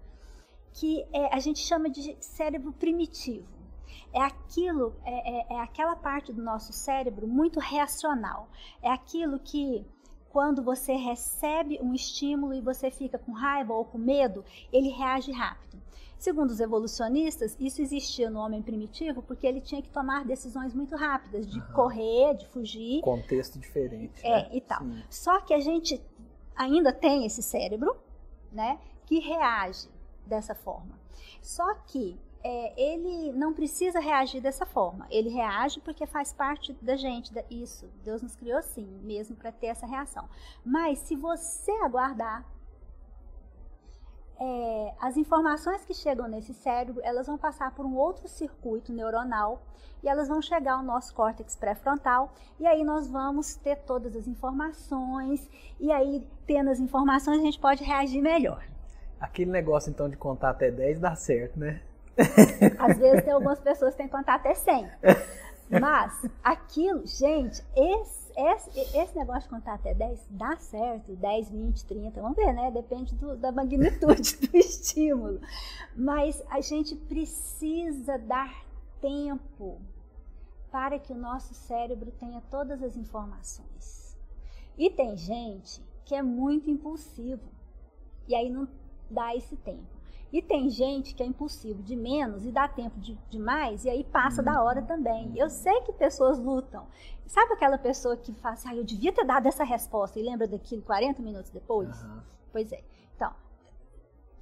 que 0.71 1.05
é, 1.11 1.33
a 1.33 1.39
gente 1.39 1.59
chama 1.59 1.89
de 1.89 2.15
cérebro 2.19 2.71
primitivo. 2.73 3.47
É 4.11 4.21
aquilo, 4.21 4.95
é, 5.03 5.53
é, 5.53 5.55
é 5.55 5.59
aquela 5.59 5.95
parte 5.95 6.31
do 6.31 6.41
nosso 6.41 6.71
cérebro 6.73 7.27
muito 7.27 7.59
reacional. 7.59 8.49
É 8.81 8.89
aquilo 8.89 9.39
que 9.39 9.85
quando 10.29 10.63
você 10.63 10.93
recebe 10.93 11.79
um 11.81 11.93
estímulo 11.93 12.55
e 12.55 12.61
você 12.61 12.89
fica 12.89 13.19
com 13.19 13.31
raiva 13.31 13.71
ou 13.73 13.85
com 13.85 13.99
medo, 13.99 14.43
ele 14.71 14.89
reage 14.89 15.31
rápido. 15.31 15.79
Segundo 16.17 16.49
os 16.51 16.59
evolucionistas, 16.59 17.55
isso 17.59 17.81
existia 17.81 18.29
no 18.29 18.39
homem 18.39 18.61
primitivo 18.61 19.21
porque 19.21 19.45
ele 19.45 19.61
tinha 19.61 19.81
que 19.81 19.89
tomar 19.89 20.25
decisões 20.25 20.73
muito 20.73 20.95
rápidas, 20.95 21.45
de 21.45 21.59
uhum. 21.59 21.73
correr, 21.73 22.33
de 22.35 22.47
fugir. 22.47 23.01
Contexto 23.01 23.59
diferente. 23.59 24.25
É, 24.25 24.43
né? 24.43 24.49
e 24.53 24.61
tal. 24.61 24.79
Sim. 24.79 25.03
Só 25.09 25.41
que 25.41 25.53
a 25.53 25.59
gente 25.59 26.01
ainda 26.55 26.93
tem 26.93 27.25
esse 27.25 27.43
cérebro, 27.43 27.95
né, 28.51 28.79
que 29.05 29.19
reage 29.19 29.89
dessa 30.25 30.55
forma. 30.55 30.97
Só 31.41 31.75
que 31.75 32.17
é, 32.43 32.73
ele 32.79 33.31
não 33.31 33.53
precisa 33.53 33.99
reagir 33.99 34.41
dessa 34.41 34.65
forma. 34.65 35.07
Ele 35.09 35.29
reage 35.29 35.79
porque 35.79 36.05
faz 36.05 36.33
parte 36.33 36.73
da 36.81 36.95
gente, 36.95 37.33
da, 37.33 37.43
isso. 37.49 37.89
Deus 38.03 38.21
nos 38.21 38.35
criou 38.35 38.57
assim, 38.57 38.85
mesmo 39.01 39.35
para 39.35 39.51
ter 39.51 39.67
essa 39.67 39.85
reação. 39.85 40.27
Mas 40.63 40.99
se 40.99 41.15
você 41.15 41.71
aguardar, 41.83 42.45
é, 44.37 44.93
as 44.99 45.15
informações 45.15 45.85
que 45.85 45.93
chegam 45.93 46.27
nesse 46.27 46.53
cérebro, 46.53 47.01
elas 47.05 47.27
vão 47.27 47.37
passar 47.37 47.73
por 47.73 47.85
um 47.85 47.95
outro 47.95 48.27
circuito 48.27 48.91
neuronal 48.91 49.61
e 50.03 50.09
elas 50.09 50.27
vão 50.27 50.41
chegar 50.41 50.73
ao 50.73 50.83
nosso 50.83 51.13
córtex 51.15 51.55
pré-frontal 51.55 52.33
e 52.59 52.67
aí 52.67 52.83
nós 52.83 53.07
vamos 53.07 53.55
ter 53.55 53.77
todas 53.77 54.15
as 54.17 54.27
informações 54.27 55.49
e 55.79 55.91
aí 55.93 56.27
tendo 56.45 56.69
as 56.69 56.79
informações 56.79 57.39
a 57.39 57.43
gente 57.43 57.59
pode 57.59 57.85
reagir 57.85 58.21
melhor. 58.21 58.65
Aquele 59.17 59.49
negócio 59.49 59.89
então 59.89 60.09
de 60.09 60.17
contar 60.17 60.49
até 60.49 60.69
10 60.69 60.99
dá 60.99 61.15
certo, 61.15 61.57
né? 61.57 61.81
Às 62.77 62.97
vezes 62.97 63.23
tem 63.23 63.33
algumas 63.33 63.59
pessoas 63.59 63.93
que 63.93 63.97
têm 63.97 64.07
que 64.07 64.15
contar 64.15 64.35
até 64.35 64.53
100. 64.53 64.89
Mas 65.79 66.29
aquilo, 66.43 67.05
gente, 67.05 67.63
esse, 67.75 68.31
esse, 68.37 68.97
esse, 68.97 69.17
negócio 69.17 69.43
de 69.43 69.49
contar 69.49 69.75
até 69.75 69.93
10 69.93 70.27
dá 70.29 70.55
certo, 70.57 71.15
10, 71.15 71.49
20, 71.49 71.85
30, 71.85 72.21
vamos 72.21 72.35
ver, 72.35 72.53
né? 72.53 72.69
Depende 72.71 73.15
do, 73.15 73.35
da 73.35 73.51
magnitude 73.51 74.35
do 74.37 74.55
estímulo. 74.57 75.41
Mas 75.95 76.43
a 76.49 76.61
gente 76.61 76.95
precisa 76.95 78.17
dar 78.19 78.63
tempo 79.01 79.81
para 80.71 80.97
que 80.99 81.13
o 81.13 81.17
nosso 81.17 81.53
cérebro 81.53 82.11
tenha 82.19 82.41
todas 82.49 82.81
as 82.81 82.95
informações. 82.95 84.17
E 84.77 84.89
tem 84.89 85.15
gente 85.15 85.83
que 86.05 86.15
é 86.15 86.21
muito 86.21 86.69
impulsivo 86.69 87.51
e 88.27 88.35
aí 88.35 88.49
não 88.49 88.67
dá 89.09 89.35
esse 89.35 89.55
tempo. 89.57 90.02
E 90.33 90.41
tem 90.41 90.67
gente 90.67 91.13
que 91.13 91.21
é 91.21 91.25
impulsivo 91.27 91.83
de 91.83 91.95
menos 91.95 92.43
e 92.43 92.51
dá 92.51 92.67
tempo 92.67 92.99
de, 92.99 93.15
de 93.29 93.37
mais 93.37 93.85
e 93.85 93.89
aí 93.89 94.03
passa 94.03 94.41
uhum. 94.41 94.45
da 94.45 94.63
hora 94.63 94.81
também. 94.81 95.31
Eu 95.37 95.47
sei 95.47 95.81
que 95.81 95.93
pessoas 95.93 96.39
lutam. 96.39 96.87
Sabe 97.27 97.53
aquela 97.53 97.77
pessoa 97.77 98.17
que 98.17 98.33
fala 98.33 98.55
assim, 98.55 98.69
ah, 98.69 98.75
eu 98.75 98.83
devia 98.83 99.13
ter 99.13 99.23
dado 99.23 99.45
essa 99.47 99.63
resposta 99.63 100.19
e 100.19 100.23
lembra 100.23 100.47
daquilo 100.47 100.81
40 100.81 101.21
minutos 101.21 101.51
depois? 101.51 102.01
Uhum. 102.01 102.19
Pois 102.51 102.71
é. 102.71 102.83
Então, 103.15 103.31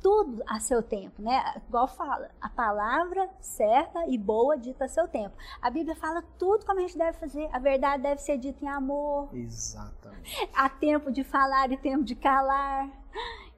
tudo 0.02 0.42
a 0.48 0.62
seu 0.62 0.82
tempo, 0.82 1.22
né? 1.22 1.62
Igual 1.68 1.90
fala, 1.90 2.32
a 2.40 2.48
palavra 2.48 3.30
certa 3.42 4.08
e 4.08 4.18
boa 4.18 4.58
dita 4.58 4.86
a 4.86 4.88
seu 4.88 5.10
tempo. 5.10 5.36
A 5.62 5.70
Bíblia 5.70 5.96
fala 5.96 6.24
tudo 6.40 6.66
como 6.66 6.80
a 6.80 6.82
gente 6.84 6.98
deve 6.98 7.18
fazer. 7.18 7.50
A 7.52 7.60
verdade 7.60 8.02
deve 8.02 8.22
ser 8.22 8.38
dita 8.38 8.64
em 8.64 8.70
amor. 8.70 9.28
Exatamente. 9.34 10.50
Há 10.54 10.70
tempo 10.70 11.12
de 11.12 11.24
falar 11.26 11.70
e 11.70 11.76
tempo 11.76 12.06
de 12.06 12.16
calar 12.16 12.90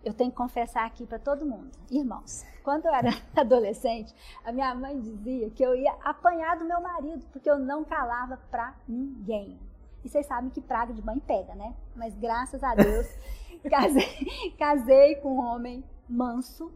eu 0.04 0.13
tenho 0.13 0.32
que 0.32 0.38
confessar 0.38 0.86
aqui 0.86 1.06
para 1.06 1.18
todo 1.18 1.46
mundo. 1.46 1.72
Irmãos, 1.89 2.46
quando 2.63 2.86
eu 2.86 2.94
era 2.94 3.10
adolescente, 3.36 4.13
a 4.44 4.52
minha 4.52 4.74
mãe 4.76 5.00
dizia 5.00 5.50
que 5.50 5.63
eu 5.63 5.76
ia 5.76 5.94
apanhar 6.04 6.58
do 6.58 6.66
meu 6.66 6.82
marido, 6.82 7.26
porque 7.32 7.50
eu 7.50 7.58
não 7.58 7.84
calava 7.84 8.38
para 8.52 8.76
ninguém. 8.88 9.60
E 10.04 10.10
vocês 10.10 10.26
sabem 10.26 10.50
que 10.50 10.60
praga 10.60 10.94
de 10.94 11.02
mãe 11.02 11.18
pega, 11.20 11.56
né? 11.56 11.74
Mas 11.96 12.13
graças 12.16 12.62
a 12.62 12.76
Deus, 12.76 13.08
casei, 13.70 14.52
casei 14.58 15.16
com 15.16 15.38
um 15.38 15.39
homem 15.39 15.84
manso. 16.10 16.72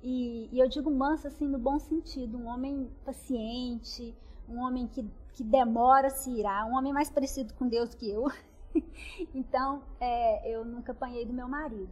E, 0.00 0.48
e, 0.52 0.60
eu 0.60 0.68
digo 0.68 0.90
manso 0.92 1.26
assim 1.26 1.48
no 1.48 1.58
bom 1.58 1.80
sentido, 1.80 2.38
um 2.38 2.46
homem 2.46 2.88
paciente, 3.04 4.16
um 4.48 4.60
homem 4.60 4.86
que, 4.86 5.04
que 5.32 5.42
demora 5.42 6.06
a 6.06 6.10
se 6.10 6.30
irar, 6.30 6.66
um 6.66 6.76
homem 6.76 6.92
mais 6.92 7.10
parecido 7.10 7.52
com 7.54 7.66
Deus 7.66 7.96
que 7.96 8.08
eu. 8.08 8.30
então, 9.34 9.82
é, 9.98 10.48
eu 10.48 10.64
nunca 10.64 10.92
apanhei 10.92 11.26
do 11.26 11.32
meu 11.32 11.48
marido. 11.48 11.90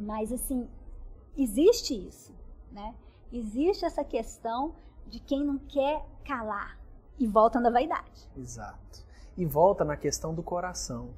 Mas, 0.00 0.32
assim, 0.32 0.66
existe 1.36 1.94
isso, 1.94 2.34
né? 2.72 2.94
Existe 3.30 3.84
essa 3.84 4.02
questão 4.02 4.74
de 5.06 5.20
quem 5.20 5.44
não 5.44 5.58
quer 5.58 6.02
calar 6.24 6.78
e 7.18 7.26
volta 7.26 7.60
na 7.60 7.68
vaidade. 7.68 8.30
Exato. 8.34 9.04
E 9.36 9.44
volta 9.44 9.84
na 9.84 9.98
questão 9.98 10.34
do 10.34 10.42
coração. 10.42 11.10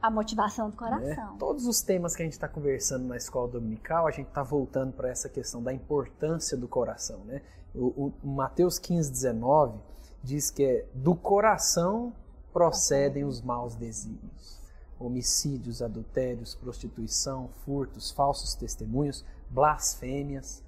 A 0.00 0.10
motivação 0.10 0.68
do 0.68 0.76
coração. 0.76 1.32
Né? 1.32 1.36
Todos 1.38 1.66
os 1.66 1.80
temas 1.80 2.14
que 2.14 2.22
a 2.22 2.26
gente 2.26 2.34
está 2.34 2.46
conversando 2.46 3.06
na 3.06 3.16
escola 3.16 3.48
dominical, 3.48 4.06
a 4.06 4.10
gente 4.10 4.28
está 4.28 4.42
voltando 4.42 4.92
para 4.92 5.08
essa 5.08 5.28
questão 5.30 5.62
da 5.62 5.72
importância 5.72 6.56
do 6.56 6.68
coração. 6.68 7.20
Né? 7.24 7.40
O, 7.74 8.12
o, 8.22 8.28
Mateus 8.28 8.78
15, 8.78 9.10
19 9.10 9.78
diz 10.22 10.50
que 10.50 10.62
é 10.62 10.86
do 10.94 11.14
coração 11.14 12.12
procedem 12.52 13.24
os 13.24 13.40
maus 13.40 13.74
desígnios 13.74 14.57
homicídios, 14.98 15.82
adultérios, 15.82 16.54
prostituição, 16.54 17.48
furtos, 17.64 18.10
falsos 18.10 18.54
testemunhos, 18.54 19.24
blasfêmias. 19.50 20.62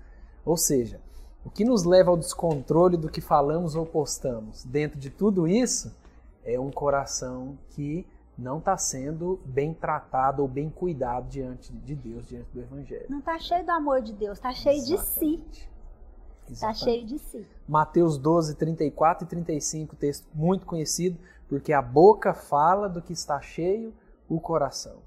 Ou 0.45 0.57
seja, 0.57 1.01
o 1.45 1.51
que 1.51 1.65
nos 1.65 1.85
leva 1.85 2.11
ao 2.11 2.17
descontrole 2.17 2.97
do 2.97 3.09
que 3.09 3.21
falamos 3.21 3.75
ou 3.75 3.87
postamos 3.87 4.65
dentro 4.65 4.99
de 4.99 5.11
tudo 5.11 5.49
isso 5.49 5.95
é 6.45 6.59
um 6.59 6.71
coração 6.71 7.59
que 7.71 8.07
não 8.37 8.59
está 8.59 8.77
sendo 8.77 9.39
bem 9.45 9.75
tratado 9.75 10.43
ou 10.43 10.49
bem 10.49 10.71
cuidado 10.71 11.29
diante 11.29 11.73
de 11.73 11.95
Deus, 11.95 12.27
diante 12.27 12.49
do 12.53 12.61
Evangelho. 12.61 13.07
Não 13.11 13.19
está 13.19 13.39
cheio 13.39 13.65
do 13.65 13.71
amor 13.71 14.01
de 14.01 14.13
Deus, 14.15 14.39
está 14.39 14.53
cheio 14.53 14.79
Exatamente. 14.79 15.51
de 15.51 15.57
si. 15.59 15.71
Está 16.51 16.75
cheio 16.75 17.07
de 17.07 17.19
si. 17.19 17.47
Mateus 17.69 18.19
12, 18.19 18.57
34 18.57 19.25
e 19.25 19.29
35, 19.29 19.95
texto 19.97 20.27
muito 20.35 20.67
conhecido, 20.67 21.19
porque 21.49 21.73
a 21.73 21.83
boca 21.83 22.33
fala 22.33 22.89
do 22.89 23.01
que 23.03 23.13
está 23.13 23.41
cheio 23.41 23.93
o 24.31 24.41
coração. 24.41 25.03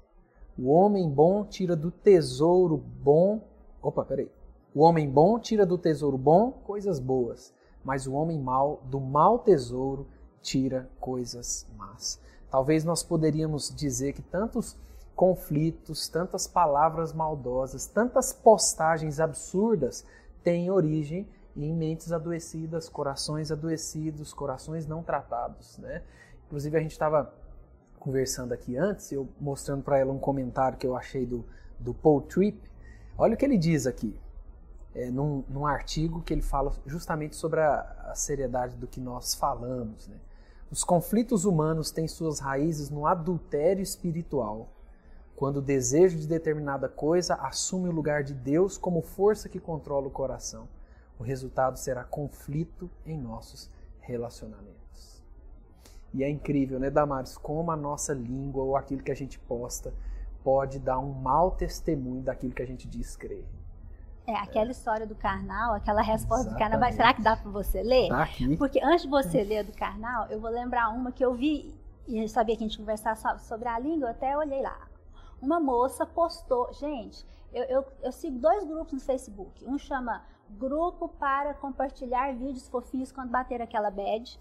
O 0.56 0.68
homem 0.68 1.10
bom 1.10 1.44
tira 1.44 1.74
do 1.74 1.90
tesouro 1.90 2.76
bom. 2.76 3.40
Opa, 3.82 4.04
peraí. 4.04 4.30
O 4.74 4.82
homem 4.82 5.08
bom 5.08 5.38
tira 5.38 5.64
do 5.64 5.78
tesouro 5.78 6.18
bom 6.18 6.52
coisas 6.52 7.00
boas, 7.00 7.52
mas 7.82 8.06
o 8.06 8.12
homem 8.12 8.38
mau 8.38 8.82
do 8.84 9.00
mau 9.00 9.38
tesouro 9.38 10.06
tira 10.42 10.88
coisas 11.00 11.66
más. 11.76 12.20
Talvez 12.50 12.84
nós 12.84 13.02
poderíamos 13.02 13.74
dizer 13.74 14.12
que 14.12 14.22
tantos 14.22 14.76
conflitos, 15.16 16.08
tantas 16.08 16.46
palavras 16.46 17.12
maldosas, 17.12 17.86
tantas 17.86 18.32
postagens 18.32 19.20
absurdas 19.20 20.04
têm 20.42 20.70
origem 20.70 21.26
em 21.56 21.72
mentes 21.72 22.12
adoecidas, 22.12 22.88
corações 22.88 23.50
adoecidos, 23.50 24.32
corações 24.32 24.86
não 24.86 25.02
tratados, 25.02 25.78
né? 25.78 26.02
Inclusive 26.46 26.76
a 26.76 26.80
gente 26.80 26.92
estava 26.92 27.32
conversando 28.04 28.52
aqui 28.52 28.76
antes, 28.76 29.10
eu 29.10 29.26
mostrando 29.40 29.82
para 29.82 29.98
ela 29.98 30.12
um 30.12 30.18
comentário 30.18 30.76
que 30.76 30.86
eu 30.86 30.94
achei 30.94 31.24
do, 31.24 31.42
do 31.80 31.94
Paul 31.94 32.20
Tripp. 32.20 32.60
Olha 33.16 33.32
o 33.32 33.36
que 33.36 33.46
ele 33.46 33.56
diz 33.56 33.86
aqui, 33.86 34.14
é, 34.94 35.10
num, 35.10 35.42
num 35.48 35.66
artigo 35.66 36.20
que 36.20 36.34
ele 36.34 36.42
fala 36.42 36.70
justamente 36.84 37.34
sobre 37.34 37.60
a, 37.60 37.80
a 38.10 38.14
seriedade 38.14 38.76
do 38.76 38.86
que 38.86 39.00
nós 39.00 39.34
falamos. 39.34 40.06
Né? 40.06 40.16
Os 40.70 40.84
conflitos 40.84 41.46
humanos 41.46 41.90
têm 41.90 42.06
suas 42.06 42.40
raízes 42.40 42.90
no 42.90 43.06
adultério 43.06 43.82
espiritual, 43.82 44.68
quando 45.34 45.56
o 45.56 45.62
desejo 45.62 46.18
de 46.18 46.26
determinada 46.26 46.90
coisa 46.90 47.36
assume 47.36 47.88
o 47.88 47.92
lugar 47.92 48.22
de 48.22 48.34
Deus 48.34 48.76
como 48.76 49.00
força 49.00 49.48
que 49.48 49.58
controla 49.58 50.08
o 50.08 50.10
coração. 50.10 50.68
O 51.18 51.22
resultado 51.22 51.78
será 51.78 52.04
conflito 52.04 52.90
em 53.06 53.18
nossos 53.18 53.70
relacionamentos. 54.00 54.83
E 56.14 56.22
é 56.22 56.30
incrível, 56.30 56.78
né, 56.78 56.90
Damares, 56.90 57.36
como 57.36 57.70
a 57.70 57.76
nossa 57.76 58.14
língua 58.14 58.62
ou 58.62 58.76
aquilo 58.76 59.02
que 59.02 59.10
a 59.10 59.16
gente 59.16 59.38
posta 59.38 59.92
pode 60.42 60.78
dar 60.78 60.98
um 60.98 61.12
mau 61.12 61.50
testemunho 61.50 62.22
daquilo 62.22 62.52
que 62.52 62.62
a 62.62 62.66
gente 62.66 62.86
diz 62.86 63.16
crer. 63.16 63.44
É, 64.26 64.34
aquela 64.36 64.68
é. 64.68 64.70
história 64.70 65.06
do 65.06 65.14
carnal, 65.14 65.74
aquela 65.74 66.00
resposta 66.00 66.48
Exatamente. 66.48 66.70
do 66.70 66.80
carnal, 66.80 66.92
será 66.92 67.14
que 67.14 67.22
dá 67.22 67.36
para 67.36 67.50
você 67.50 67.82
ler? 67.82 68.08
Tá 68.08 68.22
aqui. 68.22 68.56
Porque 68.56 68.80
antes 68.82 69.02
de 69.02 69.08
você 69.08 69.42
ler 69.42 69.64
do 69.64 69.72
carnal, 69.72 70.28
eu 70.30 70.40
vou 70.40 70.50
lembrar 70.50 70.88
uma 70.90 71.12
que 71.12 71.24
eu 71.24 71.34
vi, 71.34 71.74
e 72.06 72.18
eu 72.18 72.28
sabia 72.28 72.56
que 72.56 72.64
a 72.64 72.66
gente 72.66 72.74
ia 72.74 72.80
conversar 72.80 73.16
sobre 73.38 73.68
a 73.68 73.78
língua, 73.78 74.08
eu 74.08 74.10
até 74.12 74.36
olhei 74.36 74.62
lá 74.62 74.78
uma 75.44 75.60
moça 75.60 76.06
postou. 76.06 76.72
Gente, 76.72 77.24
eu, 77.52 77.64
eu, 77.64 77.84
eu 78.02 78.12
sigo 78.12 78.38
dois 78.38 78.64
grupos 78.64 78.94
no 78.94 79.00
Facebook. 79.00 79.64
Um 79.64 79.78
chama 79.78 80.24
Grupo 80.50 81.08
para 81.08 81.54
Compartilhar 81.54 82.34
Vídeos 82.34 82.68
Fofinhos 82.68 83.12
quando 83.12 83.30
bater 83.30 83.60
aquela 83.60 83.90
bad, 83.90 84.38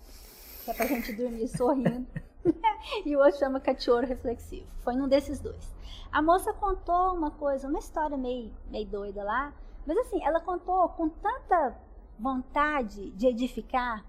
que 0.63 0.71
é 0.71 0.73
pra 0.73 0.85
gente 0.85 1.13
dormir 1.13 1.47
sorrindo. 1.47 2.07
e 3.05 3.15
o 3.15 3.19
outro 3.19 3.39
chama 3.39 3.59
Cachorro 3.59 4.05
Reflexivo. 4.05 4.67
Foi 4.79 4.95
num 4.95 5.07
desses 5.07 5.39
dois. 5.39 5.73
A 6.11 6.21
moça 6.21 6.53
contou 6.53 7.13
uma 7.15 7.31
coisa, 7.31 7.67
uma 7.67 7.79
história 7.79 8.17
meio, 8.17 8.53
meio 8.69 8.87
doida 8.87 9.23
lá, 9.23 9.53
mas 9.85 9.97
assim, 9.97 10.23
ela 10.23 10.39
contou 10.39 10.87
com 10.89 11.09
tanta 11.09 11.75
vontade 12.19 13.09
de 13.11 13.27
edificar, 13.27 14.05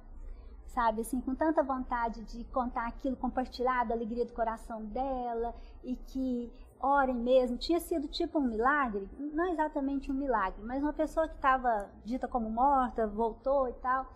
sabe, 0.66 1.00
assim, 1.00 1.20
com 1.20 1.34
tanta 1.34 1.62
vontade 1.62 2.22
de 2.24 2.44
contar 2.44 2.86
aquilo, 2.86 3.16
compartilhar 3.16 3.84
da 3.84 3.94
alegria 3.94 4.24
do 4.24 4.32
coração 4.32 4.84
dela 4.84 5.54
e 5.82 5.96
que 5.96 6.52
orem 6.78 7.16
mesmo, 7.16 7.56
tinha 7.56 7.80
sido 7.80 8.06
tipo 8.06 8.38
um 8.38 8.42
milagre, 8.42 9.08
não 9.18 9.46
exatamente 9.50 10.12
um 10.12 10.14
milagre, 10.14 10.62
mas 10.62 10.82
uma 10.82 10.92
pessoa 10.92 11.26
que 11.26 11.34
estava 11.34 11.88
dita 12.04 12.28
como 12.28 12.50
morta, 12.50 13.06
voltou 13.06 13.68
e 13.68 13.72
tal. 13.74 14.06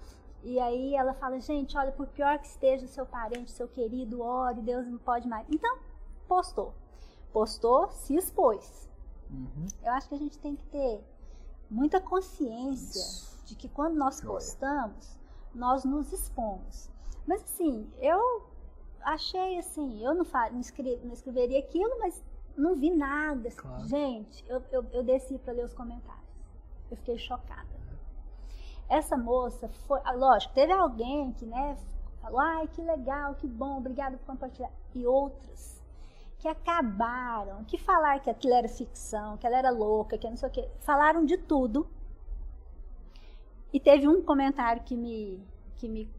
E 0.42 0.58
aí 0.60 0.94
ela 0.94 1.14
fala, 1.14 1.40
gente, 1.40 1.76
olha, 1.76 1.92
por 1.92 2.06
pior 2.08 2.38
que 2.38 2.46
esteja 2.46 2.86
seu 2.86 3.04
parente, 3.04 3.50
seu 3.50 3.68
querido, 3.68 4.22
ore, 4.22 4.62
Deus 4.62 4.86
não 4.86 4.98
pode 4.98 5.28
mais. 5.28 5.46
Então, 5.50 5.78
postou. 6.26 6.74
Postou, 7.32 7.90
se 7.90 8.14
expôs. 8.14 8.88
Uhum. 9.30 9.66
Eu 9.82 9.92
acho 9.92 10.08
que 10.08 10.14
a 10.14 10.18
gente 10.18 10.38
tem 10.38 10.56
que 10.56 10.64
ter 10.66 11.04
muita 11.70 12.00
consciência 12.00 13.00
Isso. 13.00 13.44
de 13.44 13.54
que 13.54 13.68
quando 13.68 13.96
nós 13.96 14.20
postamos, 14.20 15.18
nós 15.54 15.84
nos 15.84 16.12
expomos. 16.12 16.88
Mas 17.26 17.42
assim, 17.42 17.90
eu 17.98 18.46
achei 19.02 19.58
assim, 19.58 20.02
eu 20.02 20.14
não, 20.14 20.24
não, 20.52 20.60
escrever, 20.60 21.00
não 21.04 21.12
escreveria 21.12 21.58
aquilo, 21.58 21.98
mas 21.98 22.22
não 22.56 22.74
vi 22.74 22.90
nada. 22.90 23.50
Claro. 23.50 23.86
Gente, 23.86 24.44
eu, 24.48 24.62
eu, 24.72 24.86
eu 24.92 25.02
desci 25.02 25.38
para 25.38 25.52
ler 25.52 25.64
os 25.64 25.74
comentários. 25.74 26.24
Eu 26.90 26.96
fiquei 26.96 27.18
chocada. 27.18 27.77
Essa 28.88 29.16
moça 29.16 29.68
foi. 29.86 30.00
Ah, 30.04 30.12
lógico, 30.12 30.54
teve 30.54 30.72
alguém 30.72 31.32
que, 31.32 31.44
né, 31.44 31.76
falou: 32.22 32.40
ai, 32.40 32.66
que 32.68 32.80
legal, 32.80 33.34
que 33.34 33.46
bom, 33.46 33.78
obrigada 33.78 34.16
por 34.16 34.26
compartilhar. 34.26 34.70
E 34.94 35.06
outras 35.06 35.78
que 36.38 36.48
acabaram, 36.48 37.64
que 37.64 37.76
falaram 37.76 38.20
que 38.20 38.30
aquilo 38.30 38.54
era 38.54 38.68
ficção, 38.68 39.36
que 39.36 39.46
ela 39.46 39.58
era 39.58 39.70
louca, 39.70 40.16
que 40.16 40.28
não 40.28 40.36
sei 40.36 40.48
o 40.48 40.52
quê. 40.52 40.68
Falaram 40.80 41.24
de 41.24 41.36
tudo. 41.36 41.88
E 43.72 43.78
teve 43.78 44.08
um 44.08 44.22
comentário 44.22 44.82
que 44.82 44.96
me, 44.96 45.42
que 45.76 45.88
me 45.88 46.10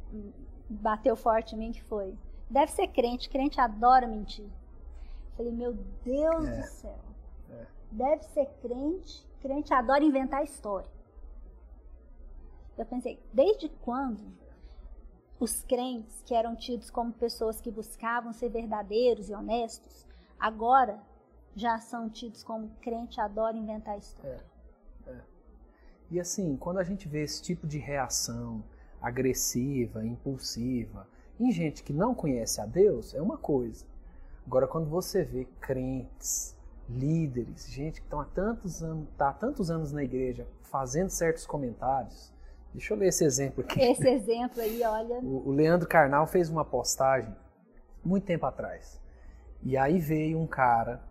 bateu 0.70 1.16
forte 1.16 1.56
em 1.56 1.58
mim, 1.58 1.72
que 1.72 1.82
foi: 1.84 2.16
deve 2.50 2.72
ser 2.72 2.88
crente, 2.90 3.30
crente 3.30 3.60
adora 3.60 4.06
mentir. 4.06 4.50
Falei, 5.36 5.54
meu 5.54 5.74
Deus 6.04 6.46
é. 6.46 6.58
do 6.58 6.68
céu. 6.68 7.00
É. 7.50 7.66
Deve 7.92 8.24
ser 8.24 8.46
crente. 8.62 9.26
Crente 9.40 9.74
adora 9.74 10.04
inventar 10.04 10.44
história. 10.44 10.99
Eu 12.80 12.86
pensei, 12.86 13.22
desde 13.34 13.68
quando 13.68 14.24
os 15.38 15.64
crentes, 15.64 16.22
que 16.26 16.34
eram 16.34 16.56
tidos 16.56 16.90
como 16.90 17.12
pessoas 17.12 17.60
que 17.60 17.70
buscavam 17.70 18.32
ser 18.32 18.48
verdadeiros 18.48 19.30
e 19.30 19.34
honestos, 19.34 20.08
agora 20.40 20.98
já 21.54 21.78
são 21.78 22.10
tidos 22.10 22.42
como 22.42 22.70
crente 22.82 23.20
adora 23.20 23.58
inventar 23.58 23.98
história? 23.98 24.46
É. 25.06 25.12
é. 25.12 25.22
E 26.10 26.22
assim, 26.22 26.56
quando 26.56 26.80
a 26.80 26.84
gente 26.86 27.06
vê 27.06 27.22
esse 27.22 27.42
tipo 27.42 27.68
de 27.68 27.78
reação 27.78 28.64
agressiva, 29.02 30.06
impulsiva, 30.06 31.06
em 31.38 31.52
gente 31.52 31.84
que 31.84 31.92
não 31.92 32.16
conhece 32.16 32.62
a 32.62 32.66
Deus, 32.66 33.14
é 33.14 33.22
uma 33.22 33.38
coisa. 33.38 33.86
Agora, 34.48 34.70
quando 34.70 34.90
você 34.90 35.22
vê 35.22 35.44
crentes, 35.60 36.56
líderes, 36.88 37.70
gente 37.70 38.00
que 38.00 38.08
estão 38.08 38.22
há 38.22 38.26
tantos 38.26 38.82
anos, 38.82 39.10
tá 39.18 39.30
há 39.30 39.34
tantos 39.34 39.70
anos 39.70 39.92
na 39.92 40.02
igreja 40.02 40.48
fazendo 40.62 41.10
certos 41.10 41.46
comentários, 41.46 42.32
deixa 42.74 42.94
eu 42.94 42.98
ler 42.98 43.08
esse 43.08 43.24
exemplo 43.24 43.64
aqui. 43.64 43.82
Esse 43.82 44.08
exemplo 44.08 44.62
aí, 44.62 44.82
olha. 44.84 45.20
O, 45.24 45.50
o 45.50 45.52
Leandro 45.52 45.88
Carnal 45.88 46.26
fez 46.28 46.50
uma 46.50 46.66
postagem 46.66 47.36
muito 48.04 48.26
tempo 48.26 48.46
atrás. 48.46 49.00
E 49.62 49.76
aí 49.78 50.00
veio 50.00 50.40
um 50.40 50.48
cara, 50.48 51.02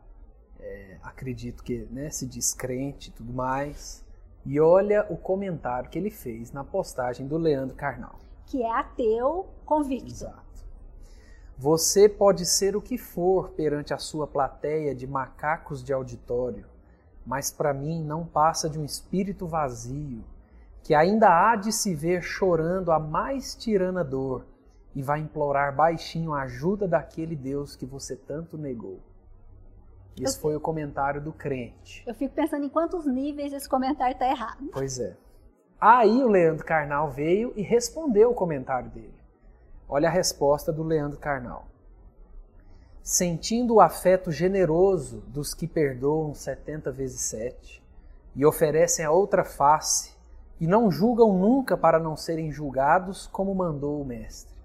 é, 0.58 0.96
acredito 1.02 1.62
que 1.62 1.86
né, 1.90 2.10
se 2.10 2.26
diz 2.26 2.54
crente 2.54 3.10
e 3.10 3.12
tudo 3.12 3.32
mais, 3.32 4.04
e 4.44 4.58
olha 4.58 5.06
o 5.10 5.16
comentário 5.16 5.90
que 5.90 5.98
ele 5.98 6.10
fez 6.10 6.52
na 6.52 6.64
postagem 6.64 7.26
do 7.26 7.36
Leandro 7.36 7.76
Carnal. 7.76 8.18
Que 8.46 8.62
é 8.62 8.70
ateu 8.70 9.46
convicto. 9.66 10.10
Exato. 10.10 10.48
Você 11.58 12.08
pode 12.08 12.46
ser 12.46 12.76
o 12.76 12.80
que 12.80 12.96
for 12.96 13.50
perante 13.50 13.92
a 13.92 13.98
sua 13.98 14.26
plateia 14.26 14.94
de 14.94 15.06
macacos 15.06 15.82
de 15.82 15.92
auditório, 15.92 16.66
mas 17.26 17.50
para 17.50 17.74
mim 17.74 18.02
não 18.02 18.24
passa 18.24 18.70
de 18.70 18.78
um 18.78 18.84
espírito 18.84 19.46
vazio, 19.46 20.24
que 20.82 20.94
ainda 20.94 21.28
há 21.28 21.56
de 21.56 21.72
se 21.72 21.94
ver 21.94 22.22
chorando 22.22 22.90
a 22.90 22.98
mais 22.98 23.54
tirana 23.54 24.02
dor 24.02 24.46
e 24.94 25.02
vai 25.02 25.20
implorar 25.20 25.74
baixinho 25.74 26.32
a 26.32 26.42
ajuda 26.42 26.88
daquele 26.88 27.36
Deus 27.36 27.76
que 27.76 27.86
você 27.86 28.16
tanto 28.16 28.56
negou. 28.56 29.00
Esse 30.20 30.36
eu, 30.36 30.40
foi 30.40 30.56
o 30.56 30.60
comentário 30.60 31.20
do 31.20 31.32
crente. 31.32 32.02
Eu 32.06 32.14
fico 32.14 32.34
pensando 32.34 32.64
em 32.64 32.68
quantos 32.68 33.06
níveis 33.06 33.52
esse 33.52 33.68
comentário 33.68 34.14
está 34.14 34.28
errado. 34.28 34.68
Pois 34.72 34.98
é. 34.98 35.16
Aí 35.80 36.24
o 36.24 36.28
Leandro 36.28 36.64
Carnal 36.64 37.10
veio 37.10 37.52
e 37.54 37.62
respondeu 37.62 38.30
o 38.30 38.34
comentário 38.34 38.90
dele. 38.90 39.14
Olha 39.88 40.08
a 40.08 40.12
resposta 40.12 40.72
do 40.72 40.82
Leandro 40.82 41.18
Carnal. 41.18 41.66
Sentindo 43.00 43.74
o 43.74 43.80
afeto 43.80 44.32
generoso 44.32 45.20
dos 45.28 45.54
que 45.54 45.68
perdoam 45.68 46.34
70 46.34 46.90
vezes 46.90 47.20
7 47.22 47.82
e 48.34 48.44
oferecem 48.44 49.04
a 49.04 49.10
outra 49.10 49.44
face 49.44 50.17
e 50.60 50.66
não 50.66 50.90
julgam 50.90 51.32
nunca 51.32 51.76
para 51.76 51.98
não 51.98 52.16
serem 52.16 52.50
julgados, 52.50 53.26
como 53.26 53.54
mandou 53.54 54.00
o 54.00 54.04
Mestre. 54.04 54.56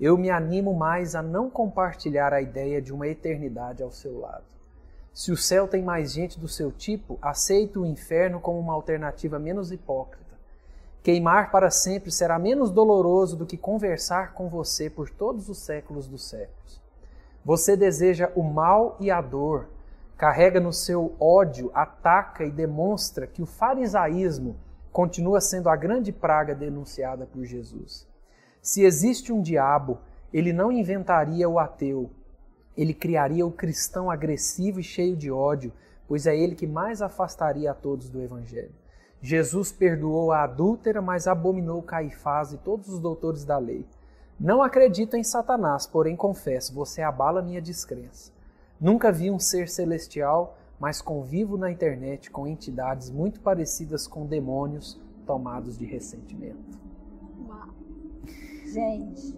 Eu 0.00 0.16
me 0.16 0.30
animo 0.30 0.74
mais 0.74 1.14
a 1.14 1.22
não 1.22 1.48
compartilhar 1.48 2.32
a 2.32 2.40
ideia 2.40 2.80
de 2.80 2.92
uma 2.92 3.06
eternidade 3.06 3.82
ao 3.82 3.90
seu 3.90 4.20
lado. 4.20 4.44
Se 5.12 5.32
o 5.32 5.36
céu 5.36 5.66
tem 5.66 5.82
mais 5.82 6.12
gente 6.12 6.38
do 6.38 6.48
seu 6.48 6.70
tipo, 6.70 7.18
aceito 7.22 7.82
o 7.82 7.86
inferno 7.86 8.40
como 8.40 8.58
uma 8.58 8.74
alternativa 8.74 9.38
menos 9.38 9.72
hipócrita 9.72 10.26
Queimar 11.06 11.52
para 11.52 11.70
sempre 11.70 12.10
será 12.10 12.36
menos 12.36 12.68
doloroso 12.68 13.36
do 13.36 13.46
que 13.46 13.56
conversar 13.56 14.34
com 14.34 14.48
você 14.48 14.90
por 14.90 15.08
todos 15.08 15.48
os 15.48 15.58
séculos 15.58 16.08
dos 16.08 16.28
séculos. 16.28 16.82
Você 17.44 17.76
deseja 17.76 18.32
o 18.34 18.42
mal 18.42 18.96
e 18.98 19.08
a 19.08 19.20
dor, 19.20 19.68
carrega 20.16 20.58
no 20.58 20.72
seu 20.72 21.14
ódio, 21.20 21.70
ataca 21.72 22.42
e 22.42 22.50
demonstra 22.50 23.24
que 23.24 23.40
o 23.40 23.46
farisaísmo 23.46 24.56
continua 24.96 25.42
sendo 25.42 25.68
a 25.68 25.76
grande 25.76 26.10
praga 26.10 26.54
denunciada 26.54 27.26
por 27.26 27.44
Jesus. 27.44 28.08
Se 28.62 28.82
existe 28.82 29.30
um 29.30 29.42
diabo, 29.42 29.98
ele 30.32 30.54
não 30.54 30.72
inventaria 30.72 31.46
o 31.46 31.58
ateu, 31.58 32.08
ele 32.74 32.94
criaria 32.94 33.46
o 33.46 33.52
cristão 33.52 34.10
agressivo 34.10 34.80
e 34.80 34.82
cheio 34.82 35.14
de 35.14 35.30
ódio, 35.30 35.70
pois 36.08 36.26
é 36.26 36.34
ele 36.34 36.54
que 36.54 36.66
mais 36.66 37.02
afastaria 37.02 37.70
a 37.70 37.74
todos 37.74 38.08
do 38.08 38.22
evangelho. 38.22 38.72
Jesus 39.20 39.70
perdoou 39.70 40.32
a 40.32 40.44
adúltera, 40.44 41.02
mas 41.02 41.26
abominou 41.26 41.82
Caifás 41.82 42.54
e 42.54 42.56
todos 42.56 42.88
os 42.88 42.98
doutores 42.98 43.44
da 43.44 43.58
lei. 43.58 43.84
Não 44.40 44.62
acredito 44.62 45.14
em 45.14 45.22
Satanás, 45.22 45.86
porém 45.86 46.16
confesso, 46.16 46.72
você 46.72 47.02
abala 47.02 47.42
minha 47.42 47.60
descrença. 47.60 48.32
Nunca 48.80 49.12
vi 49.12 49.30
um 49.30 49.38
ser 49.38 49.68
celestial, 49.68 50.56
mas 50.78 51.00
convivo 51.00 51.56
na 51.56 51.70
internet 51.70 52.30
com 52.30 52.46
entidades 52.46 53.10
muito 53.10 53.40
parecidas 53.40 54.06
com 54.06 54.26
demônios, 54.26 55.00
tomados 55.26 55.78
de 55.78 55.84
ressentimento. 55.84 56.78
Uau. 57.48 57.68
Gente. 58.66 59.36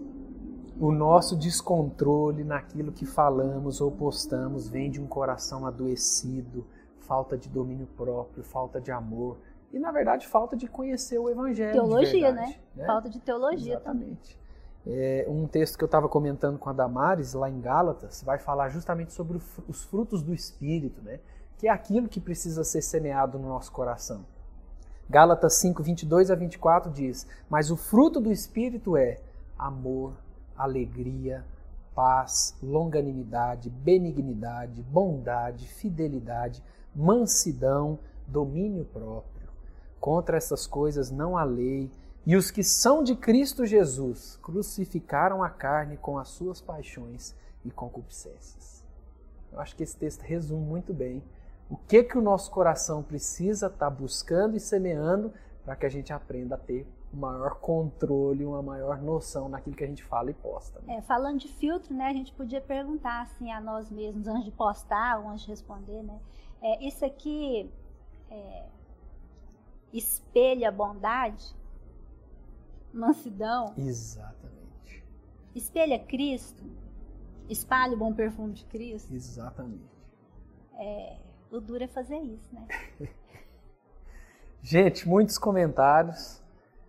O 0.80 0.92
nosso 0.92 1.36
descontrole 1.36 2.44
naquilo 2.44 2.92
que 2.92 3.04
falamos 3.04 3.80
ou 3.80 3.90
postamos 3.90 4.68
vem 4.68 4.90
de 4.90 5.00
um 5.00 5.06
coração 5.06 5.66
adoecido, 5.66 6.66
falta 7.00 7.36
de 7.36 7.48
domínio 7.48 7.88
próprio, 7.96 8.44
falta 8.44 8.80
de 8.80 8.92
amor 8.92 9.38
e, 9.72 9.78
na 9.78 9.90
verdade, 9.90 10.26
falta 10.26 10.56
de 10.56 10.66
conhecer 10.66 11.18
o 11.18 11.28
Evangelho. 11.28 11.72
Teologia, 11.72 12.32
verdade, 12.32 12.52
né? 12.52 12.60
né? 12.76 12.86
Falta 12.86 13.10
de 13.10 13.20
teologia 13.20 13.74
Exatamente. 13.74 14.37
É, 14.90 15.26
um 15.28 15.46
texto 15.46 15.76
que 15.76 15.84
eu 15.84 15.86
estava 15.86 16.08
comentando 16.08 16.58
com 16.58 16.70
a 16.70 16.72
Damares, 16.72 17.34
lá 17.34 17.50
em 17.50 17.60
Gálatas, 17.60 18.22
vai 18.22 18.38
falar 18.38 18.70
justamente 18.70 19.12
sobre 19.12 19.38
os 19.68 19.84
frutos 19.84 20.22
do 20.22 20.32
Espírito, 20.32 21.02
né? 21.02 21.20
que 21.58 21.68
é 21.68 21.70
aquilo 21.70 22.08
que 22.08 22.20
precisa 22.20 22.64
ser 22.64 22.80
semeado 22.80 23.38
no 23.38 23.48
nosso 23.48 23.70
coração. 23.70 24.24
Gálatas 25.10 25.54
5, 25.56 25.82
22 25.82 26.30
a 26.30 26.34
24 26.34 26.90
diz: 26.90 27.26
Mas 27.50 27.70
o 27.70 27.76
fruto 27.76 28.20
do 28.20 28.32
Espírito 28.32 28.96
é 28.96 29.18
amor, 29.58 30.14
alegria, 30.56 31.44
paz, 31.94 32.56
longanimidade, 32.62 33.68
benignidade, 33.68 34.82
bondade, 34.82 35.66
fidelidade, 35.66 36.62
mansidão, 36.94 37.98
domínio 38.26 38.84
próprio. 38.84 39.48
Contra 40.00 40.36
essas 40.36 40.66
coisas 40.66 41.10
não 41.10 41.36
há 41.36 41.42
lei, 41.42 41.90
e 42.26 42.36
os 42.36 42.50
que 42.50 42.62
são 42.62 43.02
de 43.02 43.16
Cristo 43.16 43.64
Jesus 43.64 44.38
crucificaram 44.42 45.42
a 45.42 45.48
carne 45.48 45.96
com 45.96 46.18
as 46.18 46.28
suas 46.28 46.60
paixões 46.60 47.34
e 47.64 47.70
concupiscências. 47.70 48.84
Eu 49.52 49.60
acho 49.60 49.74
que 49.74 49.82
esse 49.82 49.96
texto 49.96 50.22
resume 50.22 50.64
muito 50.64 50.92
bem 50.92 51.22
o 51.70 51.76
que 51.76 52.02
que 52.02 52.16
o 52.16 52.22
nosso 52.22 52.50
coração 52.50 53.02
precisa 53.02 53.66
estar 53.66 53.90
tá 53.90 53.90
buscando 53.90 54.56
e 54.56 54.60
semeando 54.60 55.32
para 55.64 55.76
que 55.76 55.84
a 55.84 55.88
gente 55.88 56.12
aprenda 56.12 56.54
a 56.54 56.58
ter 56.58 56.86
um 57.12 57.18
maior 57.18 57.56
controle, 57.56 58.44
uma 58.44 58.62
maior 58.62 59.00
noção 59.00 59.48
naquilo 59.48 59.76
que 59.76 59.84
a 59.84 59.86
gente 59.86 60.02
fala 60.04 60.30
e 60.30 60.34
posta. 60.34 60.80
Né? 60.80 60.96
É, 60.96 61.02
falando 61.02 61.38
de 61.38 61.48
filtro, 61.48 61.94
né, 61.94 62.06
a 62.06 62.12
gente 62.12 62.32
podia 62.32 62.60
perguntar 62.60 63.22
assim 63.22 63.50
a 63.50 63.60
nós 63.60 63.90
mesmos 63.90 64.26
antes 64.28 64.44
de 64.44 64.50
postar 64.50 65.18
ou 65.20 65.28
antes 65.28 65.44
de 65.44 65.50
responder, 65.50 66.02
né? 66.02 66.18
É, 66.60 66.86
isso 66.86 67.04
aqui 67.04 67.70
é, 68.30 68.64
espelha 69.92 70.70
bondade, 70.72 71.54
mansidão. 72.92 73.74
Exatamente. 73.76 75.04
Espelha 75.54 75.98
Cristo, 75.98 76.62
espalha 77.48 77.94
o 77.94 77.98
bom 77.98 78.12
perfume 78.12 78.52
de 78.52 78.64
Cristo. 78.64 79.12
Exatamente. 79.14 79.98
É, 80.78 81.16
o 81.50 81.60
duro 81.60 81.84
é 81.84 81.88
fazer 81.88 82.18
isso, 82.18 82.48
né? 82.52 82.66
Gente, 84.62 85.08
muitos 85.08 85.38
comentários. 85.38 86.42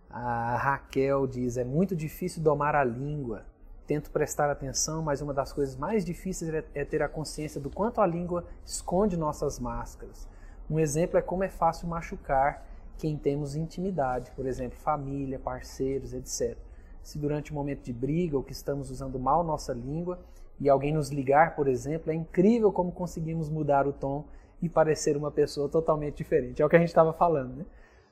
A 0.08 0.56
Raquel 0.56 1.26
diz: 1.26 1.56
é 1.56 1.64
muito 1.64 1.94
difícil 1.94 2.42
domar 2.42 2.74
a 2.74 2.84
língua. 2.84 3.44
Tento 3.86 4.10
prestar 4.10 4.50
atenção, 4.50 5.02
mas 5.02 5.20
uma 5.20 5.34
das 5.34 5.52
coisas 5.52 5.76
mais 5.76 6.04
difíceis 6.04 6.52
é, 6.52 6.64
é 6.74 6.84
ter 6.84 7.02
a 7.02 7.08
consciência 7.08 7.60
do 7.60 7.70
quanto 7.70 8.00
a 8.00 8.06
língua 8.06 8.44
esconde 8.64 9.16
nossas 9.16 9.58
máscaras. 9.58 10.28
Um 10.68 10.78
exemplo 10.78 11.18
é 11.18 11.22
como 11.22 11.42
é 11.42 11.48
fácil 11.48 11.88
machucar 11.88 12.64
quem 13.00 13.16
temos 13.16 13.56
intimidade, 13.56 14.30
por 14.32 14.46
exemplo, 14.46 14.78
família, 14.78 15.38
parceiros, 15.38 16.12
etc. 16.12 16.56
Se 17.02 17.18
durante 17.18 17.50
um 17.50 17.54
momento 17.54 17.82
de 17.82 17.94
briga 17.94 18.36
ou 18.36 18.42
que 18.42 18.52
estamos 18.52 18.90
usando 18.90 19.18
mal 19.18 19.42
nossa 19.42 19.72
língua 19.72 20.18
e 20.60 20.68
alguém 20.68 20.92
nos 20.92 21.08
ligar, 21.08 21.56
por 21.56 21.66
exemplo, 21.66 22.12
é 22.12 22.14
incrível 22.14 22.70
como 22.70 22.92
conseguimos 22.92 23.48
mudar 23.48 23.86
o 23.86 23.92
tom 23.92 24.26
e 24.60 24.68
parecer 24.68 25.16
uma 25.16 25.30
pessoa 25.30 25.66
totalmente 25.66 26.16
diferente. 26.16 26.60
É 26.60 26.66
o 26.66 26.68
que 26.68 26.76
a 26.76 26.78
gente 26.78 26.88
estava 26.88 27.14
falando, 27.14 27.56
né? 27.56 27.64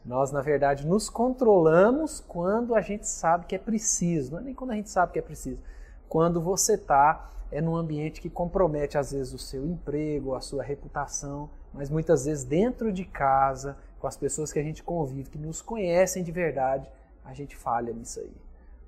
Nós, 0.03 0.33
na 0.33 0.41
verdade, 0.41 0.87
nos 0.87 1.11
controlamos 1.11 2.21
quando 2.27 2.75
a 2.75 2.81
gente 2.81 3.07
sabe 3.07 3.45
que 3.45 3.55
é 3.55 3.59
preciso, 3.59 4.33
não 4.33 4.39
é 4.39 4.43
nem 4.43 4.55
quando 4.55 4.71
a 4.71 4.75
gente 4.75 4.89
sabe 4.89 5.13
que 5.13 5.19
é 5.19 5.23
preciso. 5.23 5.61
Quando 6.09 6.41
você 6.41 6.75
está 6.75 7.31
é 7.51 7.61
num 7.61 7.77
ambiente 7.77 8.21
que 8.21 8.31
compromete, 8.31 8.97
às 8.97 9.13
vezes, 9.13 9.35
o 9.35 9.39
seu 9.39 9.67
emprego, 9.67 10.35
a 10.35 10.41
sua 10.41 10.63
reputação, 10.63 11.51
mas 11.73 11.91
muitas 11.91 12.25
vezes 12.25 12.45
dentro 12.45 12.93
de 12.93 13.05
casa, 13.05 13.77
com 13.99 14.07
as 14.07 14.17
pessoas 14.17 14.53
que 14.53 14.59
a 14.59 14.63
gente 14.63 14.83
convive, 14.83 15.31
que 15.31 15.39
nos 15.39 15.61
conhecem 15.61 16.23
de 16.23 16.33
verdade, 16.33 16.89
a 17.25 17.35
gente 17.35 17.57
falha 17.57 17.93
nisso 17.93 18.21
aí. 18.21 18.33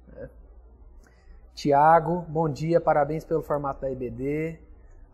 Né? 0.09 0.31
Tiago, 1.55 2.25
bom 2.29 2.49
dia, 2.49 2.81
parabéns 2.81 3.25
pelo 3.25 3.43
formato 3.43 3.83
da 3.83 3.91
EBD. 3.91 4.59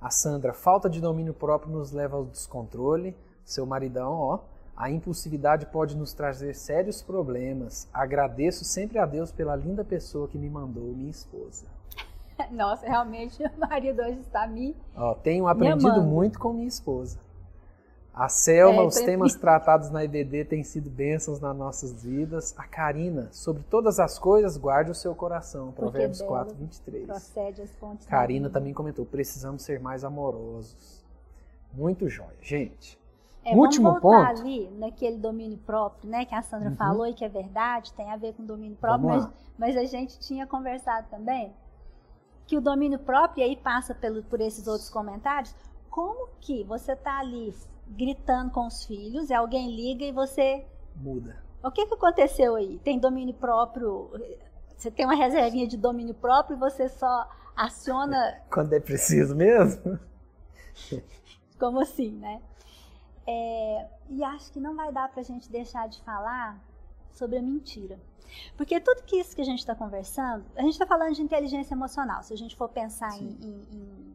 A 0.00 0.10
Sandra, 0.10 0.52
falta 0.52 0.88
de 0.88 1.00
domínio 1.00 1.34
próprio 1.34 1.72
nos 1.72 1.90
leva 1.92 2.16
ao 2.16 2.24
descontrole. 2.24 3.16
Seu 3.44 3.64
maridão, 3.64 4.12
ó, 4.12 4.40
a 4.76 4.90
impulsividade 4.90 5.66
pode 5.66 5.96
nos 5.96 6.12
trazer 6.12 6.54
sérios 6.54 7.02
problemas. 7.02 7.88
Agradeço 7.92 8.64
sempre 8.64 8.98
a 8.98 9.06
Deus 9.06 9.32
pela 9.32 9.56
linda 9.56 9.84
pessoa 9.84 10.28
que 10.28 10.36
me 10.36 10.50
mandou, 10.50 10.84
minha 10.92 11.10
esposa. 11.10 11.66
Nossa, 12.52 12.86
realmente 12.86 13.42
o 13.56 13.58
marido 13.58 14.02
hoje 14.02 14.20
está 14.20 14.46
me. 14.46 14.76
Ó, 14.94 15.14
tenho 15.14 15.48
aprendido 15.48 16.02
muito 16.02 16.38
com 16.38 16.52
minha 16.52 16.68
esposa. 16.68 17.18
A 18.16 18.30
Selma, 18.30 18.80
é, 18.80 18.86
os 18.86 18.94
temas 18.94 19.34
tratados 19.34 19.90
na 19.90 20.02
IBD 20.02 20.46
têm 20.46 20.64
sido 20.64 20.88
bênçãos 20.88 21.38
nas 21.38 21.54
nossas 21.54 22.02
vidas. 22.02 22.54
A 22.56 22.64
Karina, 22.64 23.28
sobre 23.30 23.62
todas 23.64 24.00
as 24.00 24.18
coisas, 24.18 24.56
guarde 24.56 24.90
o 24.90 24.94
seu 24.94 25.14
coração. 25.14 25.70
Provérbios 25.72 26.22
4, 26.22 26.54
23. 26.54 27.04
Procede 27.04 27.60
as 27.60 27.74
fontes 27.76 28.06
Karina 28.06 28.48
também 28.48 28.72
comentou: 28.72 29.04
precisamos 29.04 29.60
ser 29.60 29.80
mais 29.80 30.02
amorosos. 30.02 31.04
Muito 31.74 32.08
jóia. 32.08 32.38
Gente, 32.40 32.98
é, 33.44 33.54
último 33.54 33.88
vamos 33.88 34.02
voltar 34.02 34.28
ponto. 34.30 34.40
ali 34.40 34.70
naquele 34.78 35.18
domínio 35.18 35.58
próprio, 35.58 36.08
né, 36.08 36.24
que 36.24 36.34
a 36.34 36.40
Sandra 36.40 36.70
uhum. 36.70 36.76
falou 36.76 37.06
e 37.06 37.12
que 37.12 37.22
é 37.22 37.28
verdade, 37.28 37.92
tem 37.92 38.10
a 38.10 38.16
ver 38.16 38.32
com 38.32 38.46
domínio 38.46 38.78
próprio, 38.78 39.08
mas, 39.08 39.28
mas, 39.58 39.76
a 39.76 39.84
gente 39.84 40.18
tinha 40.20 40.46
conversado 40.46 41.06
também 41.10 41.52
que 42.46 42.56
o 42.56 42.62
domínio 42.62 42.98
próprio, 42.98 43.42
e 43.42 43.44
aí 43.44 43.56
passa 43.56 43.94
pelo, 43.94 44.22
por 44.22 44.40
esses 44.40 44.66
outros 44.66 44.88
comentários, 44.88 45.54
como 45.90 46.28
que 46.40 46.64
você 46.64 46.92
está 46.92 47.18
ali 47.18 47.52
gritando 47.88 48.50
com 48.50 48.66
os 48.66 48.84
filhos, 48.84 49.30
alguém 49.30 49.74
liga 49.74 50.04
e 50.04 50.12
você. 50.12 50.66
Muda. 50.94 51.42
O 51.62 51.70
que, 51.70 51.86
que 51.86 51.94
aconteceu 51.94 52.54
aí? 52.54 52.78
Tem 52.78 52.98
domínio 52.98 53.34
próprio. 53.34 54.10
Você 54.76 54.90
tem 54.90 55.04
uma 55.04 55.14
reservinha 55.14 55.66
de 55.66 55.76
domínio 55.76 56.14
próprio 56.14 56.56
e 56.56 56.60
você 56.60 56.88
só 56.88 57.28
aciona. 57.56 58.40
Quando 58.50 58.72
é 58.72 58.80
preciso 58.80 59.34
mesmo? 59.34 59.98
Como 61.58 61.80
assim, 61.80 62.12
né? 62.12 62.40
É, 63.26 63.88
e 64.10 64.22
acho 64.22 64.52
que 64.52 64.60
não 64.60 64.76
vai 64.76 64.92
dar 64.92 65.10
para 65.10 65.20
a 65.20 65.24
gente 65.24 65.50
deixar 65.50 65.88
de 65.88 66.00
falar 66.02 66.62
sobre 67.12 67.38
a 67.38 67.42
mentira. 67.42 67.98
Porque 68.56 68.80
tudo 68.80 69.02
que 69.02 69.16
isso 69.16 69.34
que 69.34 69.42
a 69.42 69.44
gente 69.44 69.60
está 69.60 69.74
conversando, 69.74 70.44
a 70.56 70.62
gente 70.62 70.72
está 70.72 70.86
falando 70.86 71.14
de 71.14 71.22
inteligência 71.22 71.74
emocional. 71.74 72.22
Se 72.22 72.32
a 72.32 72.36
gente 72.36 72.54
for 72.54 72.68
pensar 72.68 73.16
em, 73.18 73.28
em, 73.40 73.66
em 73.72 74.14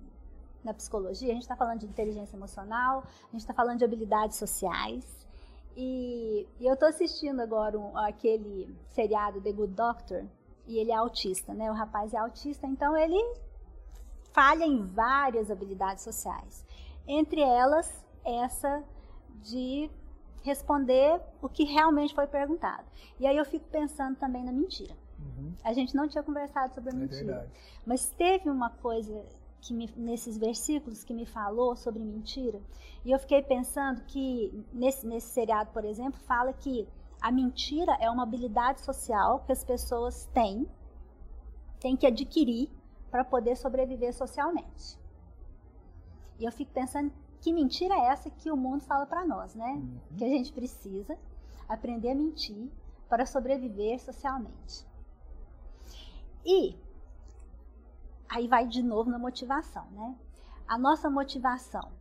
na 0.63 0.73
psicologia, 0.73 1.29
a 1.29 1.33
gente 1.33 1.43
está 1.43 1.55
falando 1.55 1.79
de 1.79 1.85
inteligência 1.85 2.35
emocional, 2.35 3.03
a 3.03 3.31
gente 3.31 3.41
está 3.41 3.53
falando 3.53 3.79
de 3.79 3.85
habilidades 3.85 4.37
sociais. 4.37 5.27
E, 5.75 6.47
e 6.59 6.65
eu 6.65 6.73
estou 6.73 6.87
assistindo 6.87 7.39
agora 7.39 7.79
um, 7.79 7.97
aquele 7.97 8.75
seriado 8.91 9.41
The 9.41 9.51
Good 9.51 9.73
Doctor, 9.73 10.25
e 10.67 10.77
ele 10.77 10.91
é 10.91 10.95
autista, 10.95 11.53
né? 11.53 11.69
O 11.71 11.73
rapaz 11.73 12.13
é 12.13 12.17
autista, 12.17 12.67
então 12.67 12.95
ele 12.95 13.17
falha 14.31 14.63
em 14.63 14.85
várias 14.85 15.49
habilidades 15.49 16.03
sociais. 16.03 16.65
Entre 17.07 17.41
elas, 17.41 18.05
essa 18.23 18.83
de 19.41 19.89
responder 20.43 21.21
o 21.41 21.49
que 21.49 21.63
realmente 21.63 22.13
foi 22.13 22.27
perguntado. 22.27 22.85
E 23.19 23.27
aí 23.27 23.37
eu 23.37 23.45
fico 23.45 23.65
pensando 23.69 24.17
também 24.17 24.43
na 24.43 24.51
mentira. 24.51 24.95
Uhum. 25.19 25.53
A 25.63 25.73
gente 25.73 25.95
não 25.95 26.07
tinha 26.07 26.23
conversado 26.23 26.73
sobre 26.73 26.91
a 26.91 26.93
é 26.93 26.95
mentira. 26.95 27.33
É 27.33 27.47
mas 27.85 28.09
teve 28.09 28.49
uma 28.49 28.69
coisa 28.69 29.25
que 29.61 29.73
me, 29.73 29.87
nesses 29.95 30.37
versículos 30.37 31.03
que 31.03 31.13
me 31.13 31.25
falou 31.25 31.75
sobre 31.75 32.03
mentira. 32.03 32.59
E 33.05 33.11
eu 33.11 33.19
fiquei 33.19 33.41
pensando 33.41 34.01
que 34.05 34.65
nesse, 34.73 35.05
nesse 35.05 35.27
seriado, 35.27 35.71
por 35.71 35.85
exemplo, 35.85 36.19
fala 36.21 36.51
que 36.51 36.87
a 37.21 37.31
mentira 37.31 37.95
é 37.99 38.09
uma 38.09 38.23
habilidade 38.23 38.81
social 38.81 39.43
que 39.45 39.51
as 39.51 39.63
pessoas 39.63 40.25
têm, 40.33 40.67
têm 41.79 41.95
que 41.95 42.07
adquirir 42.07 42.69
para 43.11 43.23
poder 43.23 43.55
sobreviver 43.55 44.13
socialmente. 44.13 44.99
E 46.39 46.45
eu 46.45 46.51
fico 46.51 46.71
pensando 46.71 47.11
que 47.39 47.53
mentira 47.53 47.93
é 47.93 48.07
essa 48.07 48.29
que 48.29 48.51
o 48.51 48.57
mundo 48.57 48.81
fala 48.83 49.05
para 49.05 49.23
nós, 49.25 49.53
né? 49.53 49.73
Uhum. 49.73 50.17
Que 50.17 50.23
a 50.23 50.27
gente 50.27 50.51
precisa 50.51 51.17
aprender 51.69 52.11
a 52.11 52.15
mentir 52.15 52.71
para 53.07 53.25
sobreviver 53.25 53.99
socialmente. 53.99 54.85
E 56.43 56.75
aí 58.31 58.47
vai 58.47 58.65
de 58.65 58.81
novo 58.81 59.09
na 59.09 59.19
motivação, 59.19 59.85
né? 59.91 60.15
A 60.65 60.77
nossa 60.77 61.09
motivação 61.09 61.91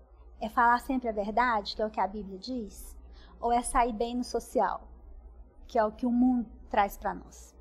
é 0.40 0.48
falar 0.48 0.78
sempre 0.78 1.08
a 1.08 1.12
verdade, 1.12 1.74
que 1.74 1.82
é 1.82 1.86
o 1.86 1.90
que 1.90 2.00
a 2.00 2.06
Bíblia 2.06 2.38
diz, 2.38 2.96
ou 3.40 3.52
é 3.52 3.60
sair 3.62 3.92
bem 3.92 4.16
no 4.16 4.22
social, 4.22 4.86
que 5.66 5.76
é 5.76 5.84
o 5.84 5.90
que 5.90 6.06
o 6.06 6.12
mundo 6.12 6.48
traz 6.70 6.96
para 6.96 7.14
nós. 7.14 7.52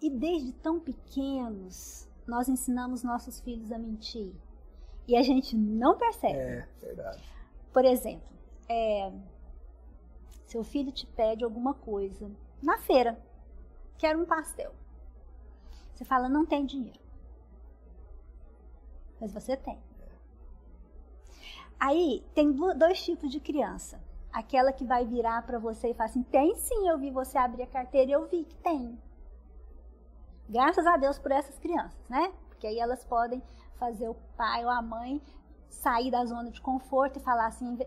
E 0.00 0.08
desde 0.08 0.52
tão 0.52 0.78
pequenos, 0.78 2.08
nós 2.26 2.48
ensinamos 2.48 3.02
nossos 3.02 3.40
filhos 3.40 3.72
a 3.72 3.78
mentir. 3.78 4.32
E 5.08 5.16
a 5.16 5.22
gente 5.22 5.56
não 5.56 5.98
percebe. 5.98 6.38
É, 6.38 6.68
verdade. 6.80 7.22
Por 7.72 7.84
exemplo, 7.84 8.28
é, 8.68 9.12
Seu 10.46 10.62
filho 10.62 10.92
te 10.92 11.06
pede 11.06 11.42
alguma 11.42 11.74
coisa 11.74 12.30
na 12.62 12.78
feira, 12.78 13.18
quer 13.98 14.16
um 14.16 14.24
pastel. 14.24 14.72
Você 15.92 16.04
fala, 16.04 16.28
não 16.28 16.46
tem 16.46 16.64
dinheiro. 16.64 17.03
Mas 19.24 19.32
você 19.32 19.56
tem. 19.56 19.78
Aí 21.80 22.22
tem 22.34 22.52
dois 22.52 23.02
tipos 23.02 23.32
de 23.32 23.40
criança. 23.40 23.98
Aquela 24.30 24.70
que 24.70 24.84
vai 24.84 25.06
virar 25.06 25.46
para 25.46 25.58
você 25.58 25.88
e 25.88 25.94
falar 25.94 26.10
assim: 26.10 26.22
tem 26.24 26.54
sim, 26.56 26.86
eu 26.86 26.98
vi 26.98 27.10
você 27.10 27.38
abrir 27.38 27.62
a 27.62 27.66
carteira 27.66 28.10
e 28.10 28.12
eu 28.12 28.26
vi 28.26 28.44
que 28.44 28.54
tem. 28.56 28.98
Graças 30.46 30.86
a 30.86 30.98
Deus 30.98 31.18
por 31.18 31.32
essas 31.32 31.58
crianças, 31.58 31.98
né? 32.06 32.34
Porque 32.50 32.66
aí 32.66 32.78
elas 32.78 33.02
podem 33.02 33.42
fazer 33.76 34.10
o 34.10 34.14
pai 34.36 34.62
ou 34.62 34.70
a 34.70 34.82
mãe 34.82 35.22
sair 35.70 36.10
da 36.10 36.24
zona 36.24 36.50
de 36.50 36.60
conforto 36.60 37.18
e 37.18 37.22
falar 37.22 37.46
assim, 37.46 37.78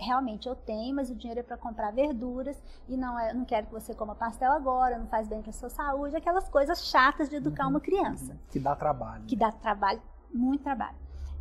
realmente 0.00 0.48
eu 0.48 0.54
tenho, 0.54 0.94
mas 0.94 1.10
o 1.10 1.14
dinheiro 1.14 1.40
é 1.40 1.42
para 1.42 1.56
comprar 1.56 1.92
verduras 1.92 2.60
e 2.88 2.96
não 2.96 3.18
é, 3.18 3.32
não 3.32 3.44
quero 3.44 3.66
que 3.66 3.72
você 3.72 3.94
coma 3.94 4.14
pastel 4.14 4.52
agora, 4.52 4.98
não 4.98 5.06
faz 5.06 5.28
bem 5.28 5.40
para 5.40 5.52
sua 5.52 5.70
saúde, 5.70 6.16
aquelas 6.16 6.48
coisas 6.48 6.86
chatas 6.86 7.28
de 7.28 7.36
educar 7.36 7.64
uhum, 7.64 7.70
uma 7.70 7.80
criança. 7.80 8.36
Que 8.50 8.58
dá 8.58 8.74
trabalho. 8.74 9.24
Que 9.24 9.36
dá 9.36 9.52
trabalho, 9.52 10.02
muito 10.32 10.62
trabalho. 10.62 10.96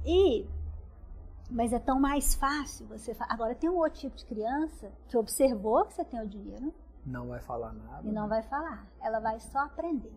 E 0.06 0.46
mas 1.50 1.72
é 1.72 1.80
tão 1.80 1.98
mais 1.98 2.36
fácil 2.36 2.86
você 2.88 3.16
agora 3.22 3.56
tem 3.56 3.70
um 3.70 3.78
outro 3.78 4.02
tipo 4.02 4.18
de 4.18 4.26
criança 4.26 4.92
que 5.08 5.18
observou 5.18 5.86
que 5.86 5.94
você 5.94 6.04
tem 6.04 6.22
o 6.22 6.28
dinheiro, 6.28 6.74
não 7.08 7.28
vai 7.30 7.40
falar 7.40 7.72
nada. 7.72 8.06
E 8.06 8.12
não 8.12 8.24
né? 8.24 8.30
vai 8.30 8.44
falar, 8.44 8.86
ela 9.02 9.20
vai 9.20 9.40
só 9.40 9.60
aprender. 9.60 10.14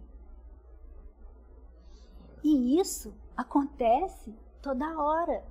E 2.43 2.81
isso 2.81 3.15
acontece 3.37 4.35
toda 4.61 4.99
hora. 4.99 5.45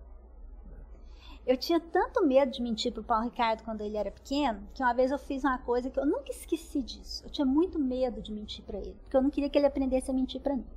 Eu 1.46 1.56
tinha 1.56 1.80
tanto 1.80 2.28
medo 2.28 2.52
de 2.52 2.62
mentir 2.62 2.92
pro 2.92 3.04
Paulo 3.04 3.24
Ricardo 3.24 3.64
quando 3.64 3.82
ele 3.82 3.96
era 3.96 4.12
pequeno, 4.12 4.68
que 4.74 4.84
uma 4.84 4.94
vez 4.94 5.12
eu 5.12 5.18
fiz 5.18 5.44
uma 5.44 5.58
coisa 5.60 5.90
que 5.90 6.00
eu 6.00 6.06
nunca 6.06 6.30
esqueci 6.30 6.82
disso. 6.82 7.24
Eu 7.26 7.30
tinha 7.30 7.46
muito 7.46 7.80
medo 7.80 8.22
de 8.22 8.34
mentir 8.34 8.64
para 8.66 8.78
ele, 8.78 8.98
porque 9.02 9.16
eu 9.16 9.22
não 9.22 9.30
queria 9.30 9.50
que 9.50 9.58
ele 9.58 9.66
aprendesse 9.66 10.12
a 10.12 10.14
mentir 10.14 10.42
para 10.42 10.56
mim. 10.56 10.68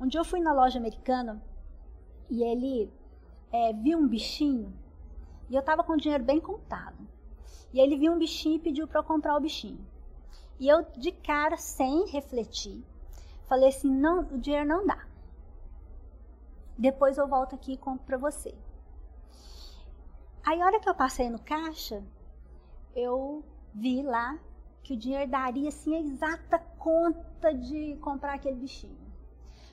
Um 0.00 0.08
dia 0.08 0.20
eu 0.20 0.24
fui 0.24 0.40
na 0.40 0.52
loja 0.52 0.78
americana 0.78 1.40
e 2.34 2.42
ele 2.42 2.92
é, 3.52 3.72
viu 3.72 3.96
um 3.98 4.08
bichinho 4.08 4.72
e 5.48 5.54
eu 5.54 5.62
tava 5.62 5.84
com 5.84 5.92
o 5.92 5.96
dinheiro 5.96 6.24
bem 6.24 6.40
contado. 6.40 6.98
E 7.72 7.78
ele 7.78 7.96
viu 7.96 8.12
um 8.12 8.18
bichinho 8.18 8.56
e 8.56 8.58
pediu 8.58 8.88
para 8.88 9.00
eu 9.00 9.04
comprar 9.04 9.36
o 9.36 9.40
bichinho. 9.40 9.84
E 10.58 10.68
eu, 10.68 10.82
de 10.96 11.12
cara, 11.12 11.56
sem 11.56 12.06
refletir, 12.08 12.84
falei 13.48 13.68
assim: 13.68 13.90
não, 13.90 14.22
o 14.22 14.38
dinheiro 14.38 14.66
não 14.66 14.86
dá. 14.86 15.06
Depois 16.76 17.18
eu 17.18 17.28
volto 17.28 17.54
aqui 17.54 17.74
e 17.74 17.76
compro 17.76 18.04
para 18.04 18.16
você. 18.16 18.52
Aí, 20.44 20.60
a 20.60 20.66
hora 20.66 20.80
que 20.80 20.88
eu 20.88 20.94
passei 20.94 21.30
no 21.30 21.38
caixa, 21.38 22.02
eu 22.96 23.44
vi 23.72 24.02
lá 24.02 24.38
que 24.82 24.94
o 24.94 24.96
dinheiro 24.96 25.30
daria 25.30 25.68
assim 25.68 25.94
a 25.94 26.00
exata 26.00 26.58
conta 26.78 27.54
de 27.54 27.96
comprar 28.00 28.34
aquele 28.34 28.56
bichinho. 28.56 29.03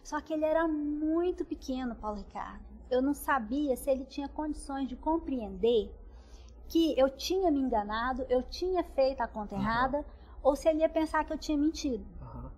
Só 0.04 0.20
que 0.20 0.34
ele 0.34 0.46
era 0.46 0.68
muito 0.68 1.46
pequeno, 1.46 1.96
Paulo 1.96 2.18
Ricardo. 2.18 2.64
Eu 2.90 3.02
não 3.02 3.14
sabia 3.14 3.76
se 3.76 3.90
ele 3.90 4.06
tinha 4.06 4.28
condições 4.28 4.88
de 4.88 4.96
compreender 4.96 5.94
que 6.68 6.98
eu 6.98 7.10
tinha 7.10 7.52
me 7.52 7.60
enganado, 7.60 8.26
eu 8.30 8.42
tinha 8.44 8.84
feito 8.84 9.22
a 9.22 9.28
conta 9.28 9.56
uhum. 9.56 9.62
errada, 9.62 10.06
ou 10.42 10.56
se 10.56 10.70
ele 10.70 10.80
ia 10.80 10.90
pensar 10.90 11.24
que 11.26 11.34
eu 11.34 11.38
tinha 11.38 11.58
mentido. 11.58 12.06
O 12.22 12.38
uhum. 12.38 12.50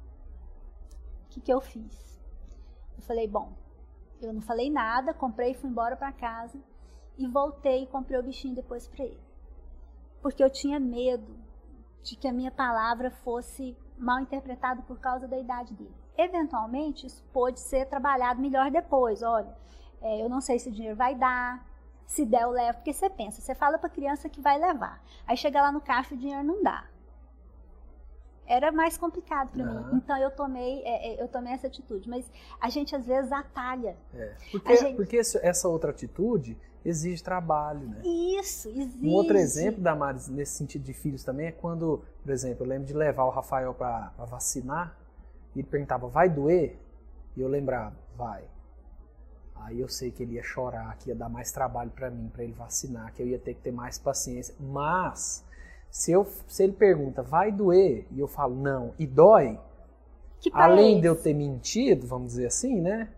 que, 1.29 1.41
que 1.41 1.51
eu 1.51 1.59
fiz? 1.59 2.21
Eu 2.95 3.03
falei, 3.03 3.27
bom, 3.27 3.51
eu 4.21 4.31
não 4.31 4.41
falei 4.41 4.69
nada, 4.69 5.13
comprei 5.13 5.51
e 5.51 5.55
fui 5.55 5.69
embora 5.69 5.95
para 5.95 6.11
casa 6.11 6.57
e 7.17 7.27
voltei 7.27 7.83
e 7.83 7.87
comprei 7.87 8.19
o 8.19 8.23
bichinho 8.23 8.55
depois 8.55 8.87
para 8.87 9.03
ele. 9.03 9.21
Porque 10.21 10.43
eu 10.43 10.49
tinha 10.49 10.79
medo 10.79 11.35
de 12.01 12.15
que 12.15 12.27
a 12.27 12.33
minha 12.33 12.51
palavra 12.51 13.11
fosse 13.11 13.75
mal 13.97 14.19
interpretada 14.19 14.81
por 14.83 14.99
causa 14.99 15.27
da 15.27 15.37
idade 15.37 15.73
dele. 15.73 16.02
Eventualmente, 16.17 17.07
isso 17.07 17.23
pode 17.33 17.59
ser 17.59 17.87
trabalhado 17.87 18.41
melhor 18.41 18.69
depois. 18.69 19.23
Olha, 19.23 19.55
é, 20.01 20.21
eu 20.21 20.29
não 20.29 20.41
sei 20.41 20.59
se 20.59 20.69
o 20.69 20.71
dinheiro 20.71 20.95
vai 20.95 21.15
dar, 21.15 21.65
se 22.05 22.25
der 22.25 22.43
eu 22.43 22.51
levo, 22.51 22.77
porque 22.77 22.93
você 22.93 23.09
pensa, 23.09 23.41
você 23.41 23.55
fala 23.55 23.77
para 23.77 23.87
a 23.87 23.91
criança 23.91 24.29
que 24.29 24.41
vai 24.41 24.59
levar, 24.59 25.01
aí 25.25 25.35
chega 25.35 25.61
lá 25.61 25.71
no 25.71 25.81
caixa 25.81 26.13
e 26.13 26.17
o 26.17 26.19
dinheiro 26.19 26.43
não 26.43 26.61
dá. 26.61 26.85
Era 28.45 28.71
mais 28.73 28.97
complicado 28.97 29.51
para 29.51 29.63
uhum. 29.63 29.93
mim. 29.93 29.97
Então 29.97 30.17
eu 30.17 30.29
tomei, 30.29 30.81
é, 30.83 31.13
é, 31.13 31.23
eu 31.23 31.29
tomei 31.29 31.53
essa 31.53 31.67
atitude. 31.67 32.09
Mas 32.09 32.29
a 32.59 32.69
gente 32.69 32.93
às 32.93 33.05
vezes 33.05 33.31
atalha. 33.31 33.95
É. 34.13 34.35
Porque, 34.51 34.75
gente... 34.75 34.95
porque 34.97 35.17
essa 35.17 35.69
outra 35.69 35.91
atitude 35.91 36.57
exige 36.83 37.23
trabalho, 37.23 37.87
né? 37.87 38.01
Isso, 38.03 38.67
exige. 38.67 39.07
Um 39.07 39.13
outro 39.13 39.37
exemplo 39.37 39.81
da 39.81 39.95
Maris 39.95 40.27
nesse 40.27 40.57
sentido 40.57 40.83
de 40.83 40.93
filhos 40.93 41.23
também 41.23 41.47
é 41.47 41.51
quando, 41.53 42.03
por 42.21 42.31
exemplo, 42.31 42.65
eu 42.65 42.69
lembro 42.69 42.85
de 42.85 42.93
levar 42.93 43.23
o 43.23 43.29
Rafael 43.29 43.73
para 43.73 44.11
vacinar 44.17 44.93
e 45.55 45.59
ele 45.59 45.67
perguntava, 45.67 46.07
vai 46.07 46.29
doer? 46.29 46.77
E 47.35 47.41
eu 47.41 47.47
lembrava, 47.47 47.95
vai. 48.15 48.43
Aí 49.55 49.79
eu 49.79 49.87
sei 49.87 50.11
que 50.11 50.23
ele 50.23 50.33
ia 50.33 50.43
chorar, 50.43 50.97
que 50.97 51.09
ia 51.09 51.15
dar 51.15 51.29
mais 51.29 51.51
trabalho 51.51 51.89
para 51.91 52.09
mim, 52.09 52.29
para 52.29 52.43
ele 52.43 52.53
vacinar, 52.53 53.13
que 53.13 53.21
eu 53.21 53.27
ia 53.27 53.39
ter 53.39 53.53
que 53.53 53.61
ter 53.61 53.71
mais 53.71 53.97
paciência. 53.97 54.53
Mas 54.59 55.45
se, 55.89 56.11
eu, 56.11 56.27
se 56.47 56.63
ele 56.63 56.73
pergunta, 56.73 57.21
vai 57.21 57.51
doer? 57.51 58.05
E 58.11 58.19
eu 58.19 58.27
falo, 58.27 58.55
não, 58.55 58.93
e 58.99 59.07
dói? 59.07 59.59
Além 60.51 60.99
de 60.99 61.07
eu 61.07 61.15
ter 61.15 61.33
mentido, 61.33 62.05
vamos 62.05 62.29
dizer 62.29 62.47
assim, 62.47 62.81
né? 62.81 63.09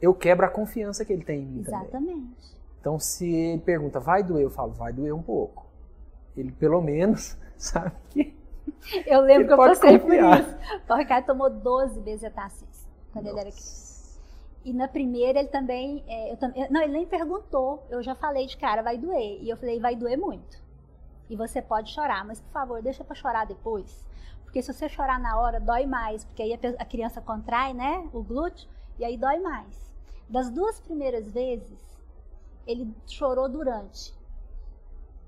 Eu 0.00 0.12
quebro 0.12 0.44
a 0.44 0.48
confiança 0.48 1.04
que 1.04 1.12
ele 1.12 1.24
tem 1.24 1.42
em 1.42 1.46
mim 1.46 1.60
Exatamente. 1.60 1.90
também. 1.90 2.34
Então, 2.80 2.98
se 2.98 3.30
ele 3.32 3.62
pergunta, 3.62 4.00
vai 4.00 4.22
doer? 4.22 4.42
Eu 4.42 4.50
falo, 4.50 4.72
vai 4.72 4.92
doer 4.92 5.14
um 5.14 5.22
pouco. 5.22 5.64
Ele, 6.36 6.50
pelo 6.50 6.82
menos, 6.82 7.36
sabe 7.56 7.92
que. 8.10 8.34
Eu 9.06 9.20
lembro 9.20 9.46
que 9.46 9.52
eu 9.52 9.56
passei 9.56 9.98
por 9.98 10.12
isso. 10.12 10.56
O 10.88 10.94
Ricardo 10.94 11.26
tomou 11.26 11.50
12 11.50 12.00
bezetacins 12.00 12.86
quando 13.12 13.26
Nossa. 13.26 13.38
ele 13.38 13.48
era 13.48 13.50
criança. 13.50 13.94
E 14.64 14.72
na 14.72 14.88
primeira 14.88 15.40
ele 15.40 15.48
também, 15.48 16.02
é, 16.06 16.32
eu, 16.32 16.38
não, 16.70 16.82
ele 16.82 16.92
nem 16.92 17.06
perguntou. 17.06 17.86
Eu 17.90 18.02
já 18.02 18.14
falei 18.14 18.46
de 18.46 18.56
cara, 18.56 18.82
vai 18.82 18.96
doer. 18.96 19.42
E 19.42 19.48
eu 19.48 19.56
falei, 19.56 19.78
vai 19.78 19.94
doer 19.94 20.16
muito. 20.16 20.58
E 21.28 21.36
você 21.36 21.60
pode 21.60 21.92
chorar, 21.92 22.24
mas 22.24 22.40
por 22.40 22.50
favor, 22.50 22.82
deixa 22.82 23.04
para 23.04 23.14
chorar 23.14 23.46
depois. 23.46 24.04
Porque 24.44 24.62
se 24.62 24.72
você 24.72 24.88
chorar 24.88 25.18
na 25.18 25.38
hora, 25.38 25.60
dói 25.60 25.84
mais, 25.84 26.24
porque 26.24 26.42
aí 26.42 26.58
a 26.78 26.84
criança 26.84 27.20
contrai, 27.20 27.74
né, 27.74 28.08
o 28.12 28.22
glúteo, 28.22 28.68
e 28.98 29.04
aí 29.04 29.16
dói 29.16 29.38
mais. 29.38 29.92
Das 30.28 30.50
duas 30.50 30.80
primeiras 30.80 31.30
vezes, 31.30 31.78
ele 32.66 32.94
chorou 33.06 33.48
durante. 33.48 34.14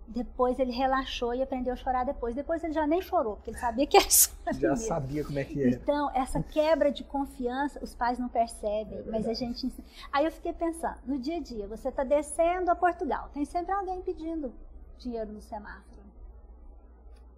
Depois 0.09 0.59
ele 0.59 0.73
relaxou 0.73 1.35
e 1.35 1.43
aprendeu 1.43 1.73
a 1.73 1.77
chorar 1.77 2.05
depois. 2.05 2.35
Depois 2.35 2.63
ele 2.63 2.73
já 2.73 2.87
nem 2.87 3.03
chorou, 3.03 3.37
porque 3.37 3.51
ele 3.51 3.59
sabia 3.59 3.87
que 3.87 3.97
era 3.97 4.09
só 4.09 4.31
Já 4.55 4.77
sabia 4.77 5.25
como 5.25 5.39
é 5.39 5.45
que 5.45 5.61
era. 5.61 5.71
Então, 5.71 6.11
essa 6.15 6.43
quebra 6.43 6.93
de 6.93 7.03
confiança, 7.03 7.83
os 7.83 7.95
pais 7.95 8.19
não 8.19 8.29
percebem, 8.29 8.99
é 8.99 9.03
mas 9.11 9.27
a 9.27 9.35
gente. 9.35 9.73
Aí 10.13 10.25
eu 10.25 10.31
fiquei 10.31 10.53
pensando, 10.53 10.99
no 11.05 11.19
dia 11.19 11.37
a 11.37 11.41
dia, 11.41 11.67
você 11.67 11.89
está 11.89 12.05
descendo 12.05 12.71
a 12.71 12.77
Portugal, 12.77 13.31
tem 13.35 13.45
sempre 13.45 13.73
alguém 13.73 14.01
pedindo 14.03 14.53
dinheiro 14.99 15.33
no 15.33 15.41
semáforo. 15.41 15.97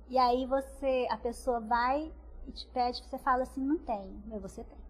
E 0.09 0.19
aí 0.19 0.47
você, 0.47 1.07
a 1.11 1.17
pessoa 1.17 1.61
vai 1.61 2.13
e 2.47 2.53
te 2.53 2.67
pede, 2.69 3.03
você 3.03 3.19
fala 3.19 3.43
assim, 3.43 3.63
não 3.63 3.79
tenho, 3.79 4.23
mas 4.27 4.41
você 4.41 4.65
tem. 4.65 4.88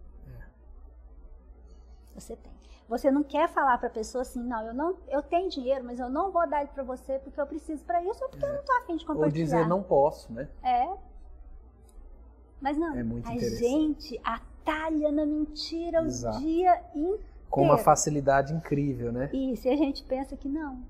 Você 2.18 2.36
tem. 2.36 2.52
Você 2.88 3.10
não 3.10 3.22
quer 3.22 3.48
falar 3.50 3.76
para 3.76 3.88
a 3.88 3.90
pessoa 3.90 4.22
assim, 4.22 4.42
não, 4.42 4.66
eu 4.66 4.72
não, 4.72 4.96
eu 5.08 5.22
tenho 5.22 5.50
dinheiro, 5.50 5.84
mas 5.84 6.00
eu 6.00 6.08
não 6.08 6.30
vou 6.30 6.48
dar 6.48 6.62
ele 6.62 6.70
para 6.72 6.82
você 6.82 7.18
porque 7.18 7.38
eu 7.38 7.46
preciso 7.46 7.84
para 7.84 8.02
isso 8.02 8.24
ou 8.24 8.30
porque 8.30 8.44
é. 8.44 8.48
eu 8.48 8.54
não 8.54 8.62
tô 8.62 8.72
afim 8.72 8.96
de 8.96 9.04
compartilhar. 9.04 9.26
Ou 9.26 9.44
dizer 9.44 9.68
não 9.68 9.82
posso, 9.82 10.32
né? 10.32 10.48
É. 10.62 10.88
Mas 12.60 12.78
não, 12.78 12.96
é 12.96 13.02
muito 13.02 13.28
a 13.28 13.36
gente 13.36 14.18
atalha 14.24 15.12
na 15.12 15.26
mentira 15.26 16.02
Exato. 16.02 16.38
o 16.38 16.40
dia 16.40 16.82
inteiro. 16.94 17.28
Com 17.50 17.62
uma 17.62 17.78
facilidade 17.78 18.52
incrível, 18.52 19.12
né? 19.12 19.30
Isso, 19.32 19.68
e 19.68 19.70
a 19.70 19.76
gente 19.76 20.02
pensa 20.02 20.36
que 20.36 20.48
não. 20.48 20.82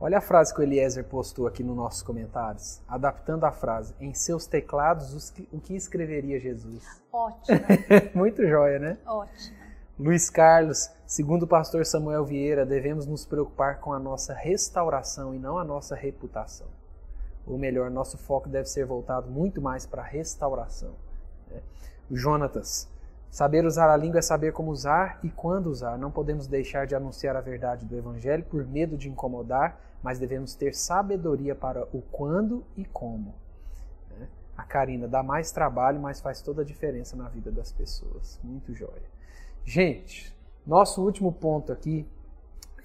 Olha 0.00 0.18
a 0.18 0.20
frase 0.20 0.52
que 0.52 0.60
o 0.60 0.64
Eliezer 0.64 1.04
postou 1.04 1.46
aqui 1.46 1.62
nos 1.62 1.76
nossos 1.76 2.02
comentários, 2.02 2.80
adaptando 2.88 3.44
a 3.44 3.52
frase: 3.52 3.94
em 4.00 4.12
seus 4.12 4.46
teclados, 4.46 5.32
o 5.52 5.60
que 5.60 5.76
escreveria 5.76 6.40
Jesus? 6.40 7.02
Ótimo. 7.12 7.60
Muito 8.12 8.44
joia, 8.44 8.80
né? 8.80 8.98
Ótimo. 9.06 9.61
Luiz 10.02 10.28
Carlos, 10.28 10.90
segundo 11.06 11.44
o 11.44 11.46
pastor 11.46 11.86
Samuel 11.86 12.24
Vieira, 12.24 12.66
devemos 12.66 13.06
nos 13.06 13.24
preocupar 13.24 13.78
com 13.78 13.92
a 13.92 14.00
nossa 14.00 14.34
restauração 14.34 15.32
e 15.32 15.38
não 15.38 15.58
a 15.58 15.62
nossa 15.64 15.94
reputação. 15.94 16.66
Ou 17.46 17.56
melhor, 17.56 17.88
nosso 17.88 18.18
foco 18.18 18.48
deve 18.48 18.68
ser 18.68 18.84
voltado 18.84 19.30
muito 19.30 19.62
mais 19.62 19.86
para 19.86 20.02
a 20.02 20.04
restauração. 20.04 20.90
Né? 21.48 21.60
Jonatas, 22.10 22.90
Saber 23.30 23.64
usar 23.64 23.88
a 23.90 23.96
língua 23.96 24.18
é 24.18 24.22
saber 24.22 24.52
como 24.52 24.72
usar 24.72 25.20
e 25.22 25.30
quando 25.30 25.68
usar. 25.68 25.96
Não 25.96 26.10
podemos 26.10 26.48
deixar 26.48 26.84
de 26.84 26.96
anunciar 26.96 27.36
a 27.36 27.40
verdade 27.40 27.86
do 27.86 27.96
Evangelho 27.96 28.42
por 28.42 28.66
medo 28.66 28.96
de 28.96 29.08
incomodar, 29.08 29.80
mas 30.02 30.18
devemos 30.18 30.56
ter 30.56 30.74
sabedoria 30.74 31.54
para 31.54 31.84
o 31.94 32.02
quando 32.10 32.64
e 32.76 32.84
como. 32.84 33.32
Né? 34.10 34.26
A 34.56 34.64
Karina 34.64 35.06
dá 35.06 35.22
mais 35.22 35.52
trabalho, 35.52 36.00
mas 36.00 36.20
faz 36.20 36.42
toda 36.42 36.62
a 36.62 36.64
diferença 36.64 37.16
na 37.16 37.28
vida 37.28 37.52
das 37.52 37.70
pessoas. 37.70 38.38
Muito 38.42 38.74
jóia. 38.74 39.11
Gente, 39.64 40.34
nosso 40.66 41.02
último 41.02 41.32
ponto 41.32 41.72
aqui 41.72 42.06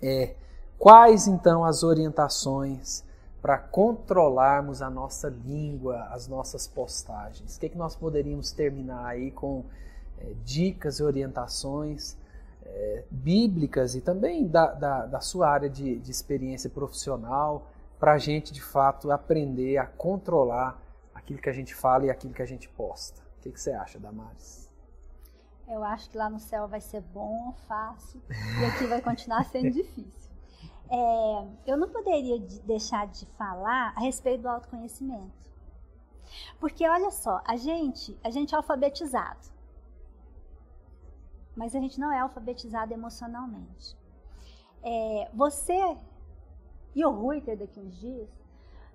é 0.02 0.36
quais 0.78 1.28
então 1.28 1.66
as 1.66 1.84
orientações 1.84 3.04
para 3.42 3.58
controlarmos 3.58 4.82
a 4.82 4.90
nossa 4.90 5.28
língua, 5.28 6.04
as 6.12 6.28
nossas 6.28 6.68
postagens? 6.68 7.56
O 7.56 7.60
que, 7.60 7.66
é 7.66 7.70
que 7.70 7.78
nós 7.78 7.96
poderíamos 7.96 8.52
terminar 8.52 9.06
aí 9.06 9.32
com 9.32 9.66
é, 10.20 10.34
dicas 10.44 11.00
e 11.00 11.04
orientações 11.04 12.16
é, 12.64 13.04
bíblicas 13.10 13.96
e 13.96 14.02
também 14.02 14.48
da, 14.48 14.72
da, 14.74 15.06
da 15.06 15.20
sua 15.20 15.50
área 15.50 15.70
de, 15.70 15.98
de 15.98 16.12
experiência 16.12 16.70
profissional 16.70 17.68
para 18.00 18.14
a 18.14 18.18
gente 18.18 18.54
de 18.54 18.62
fato 18.62 19.12
aprender 19.12 19.78
a 19.78 19.86
controlar 19.86 20.80
aquilo 21.14 21.40
que 21.40 21.50
a 21.50 21.54
gente 21.54 21.74
fala 21.74 22.06
e 22.06 22.10
aquilo 22.12 22.34
que 22.34 22.42
a 22.42 22.48
gente 22.48 22.70
posta? 22.70 23.22
O 23.40 23.42
que, 23.42 23.52
que 23.52 23.60
você 23.60 23.72
acha, 23.72 24.00
Damares? 24.00 24.67
Eu 25.68 25.84
acho 25.84 26.10
que 26.10 26.18
lá 26.18 26.30
no 26.30 26.40
céu 26.40 26.68
vai 26.68 26.80
ser 26.80 27.02
bom, 27.02 27.54
fácil, 27.68 28.22
e 28.30 28.66
aqui 28.66 28.86
vai 28.88 29.02
continuar 29.02 29.44
sendo 29.46 29.70
difícil. 29.72 30.32
É, 30.90 31.48
eu 31.66 31.78
não 31.78 31.90
poderia 31.90 32.40
deixar 32.64 33.08
de 33.08 33.26
falar 33.38 33.94
a 33.96 34.00
respeito 34.00 34.44
do 34.44 34.50
autoconhecimento. 34.50 35.52
Porque 36.60 36.88
olha 36.88 37.12
só, 37.12 37.42
a 37.46 37.58
gente, 37.58 38.18
a 38.24 38.30
gente 38.30 38.54
é 38.54 38.58
alfabetizado. 38.58 39.50
Mas 41.56 41.76
a 41.76 41.80
gente 41.80 42.00
não 42.00 42.12
é 42.12 42.20
alfabetizado 42.20 42.94
emocionalmente. 42.94 43.98
É, 44.84 45.30
você 45.34 45.98
e 46.98 47.06
o 47.06 47.12
Ruiter 47.12 47.56
daqui 47.56 47.80
uns 47.80 47.96
dias, 48.00 48.30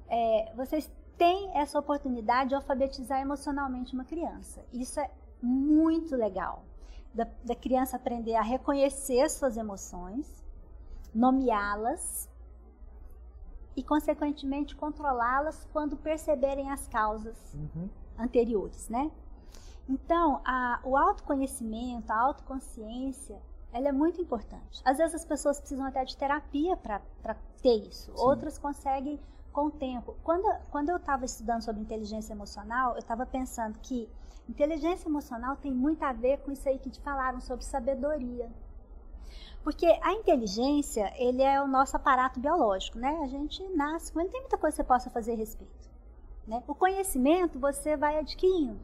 é, 0.09 0.53
vocês 0.57 0.91
têm 1.16 1.57
essa 1.57 1.79
oportunidade 1.79 2.49
de 2.49 2.55
alfabetizar 2.57 3.20
emocionalmente 3.20 3.95
uma 3.95 4.05
criança. 4.05 4.64
Isso 4.73 4.99
é 4.99 5.09
muito 5.43 6.16
legal. 6.16 6.64
Da, 7.12 7.26
da 7.45 7.55
criança 7.55 7.97
aprender 7.97 8.34
a 8.34 8.43
reconhecer 8.43 9.28
suas 9.28 9.57
emoções, 9.59 10.43
nomeá-las 11.14 12.30
e, 13.76 13.82
consequentemente, 13.82 14.74
controlá-las 14.74 15.68
quando 15.72 15.97
perceberem 15.97 16.70
as 16.70 16.88
causas 16.88 17.36
uhum. 17.55 17.88
anteriores, 18.18 18.88
né? 18.88 19.11
Então, 19.88 20.40
a, 20.45 20.80
o 20.84 20.97
autoconhecimento, 20.97 22.11
a 22.11 22.18
autoconsciência, 22.18 23.38
ela 23.72 23.88
é 23.88 23.93
muito 23.93 24.20
importante. 24.20 24.80
Às 24.84 24.99
vezes 24.99 25.14
as 25.14 25.24
pessoas 25.24 25.59
precisam 25.59 25.86
até 25.86 26.05
de 26.05 26.16
terapia 26.16 26.76
para 26.76 27.01
ter 27.62 27.76
isso. 27.88 28.12
Sim. 28.12 28.22
Outras 28.22 28.59
conseguem 28.59 29.18
com 29.53 29.66
o 29.66 29.70
tempo. 29.70 30.16
Quando, 30.24 30.48
quando 30.70 30.88
eu 30.88 30.96
estava 30.96 31.24
estudando 31.24 31.62
sobre 31.62 31.82
inteligência 31.82 32.32
emocional, 32.32 32.92
eu 32.92 32.98
estava 32.98 33.26
pensando 33.26 33.78
que 33.80 34.09
inteligência 34.48 35.09
emocional 35.09 35.57
tem 35.57 35.72
muito 35.72 36.03
a 36.03 36.12
ver 36.12 36.38
com 36.38 36.50
isso 36.50 36.68
aí 36.68 36.78
que 36.78 36.90
te 36.90 37.00
falaram 37.00 37.40
sobre 37.40 37.64
sabedoria. 37.64 38.50
Porque 39.62 39.86
a 40.03 40.12
inteligência, 40.12 41.12
ele 41.16 41.42
é 41.42 41.62
o 41.62 41.68
nosso 41.68 41.96
aparato 41.96 42.40
biológico, 42.40 42.98
né? 42.98 43.20
A 43.22 43.28
gente 43.28 43.62
nasce 43.68 44.12
com 44.12 44.20
ele, 44.20 44.30
tem 44.30 44.40
muita 44.40 44.59
coisa 44.59 44.74
que 44.74 44.82
você 44.82 44.88
possa 44.88 45.11
fazer 45.11 45.32
a 45.32 45.36
respeito. 45.36 45.88
Né? 46.46 46.62
O 46.66 46.74
conhecimento 46.74 47.61
você 47.61 47.96
vai 47.96 48.18
adquirindo. 48.18 48.80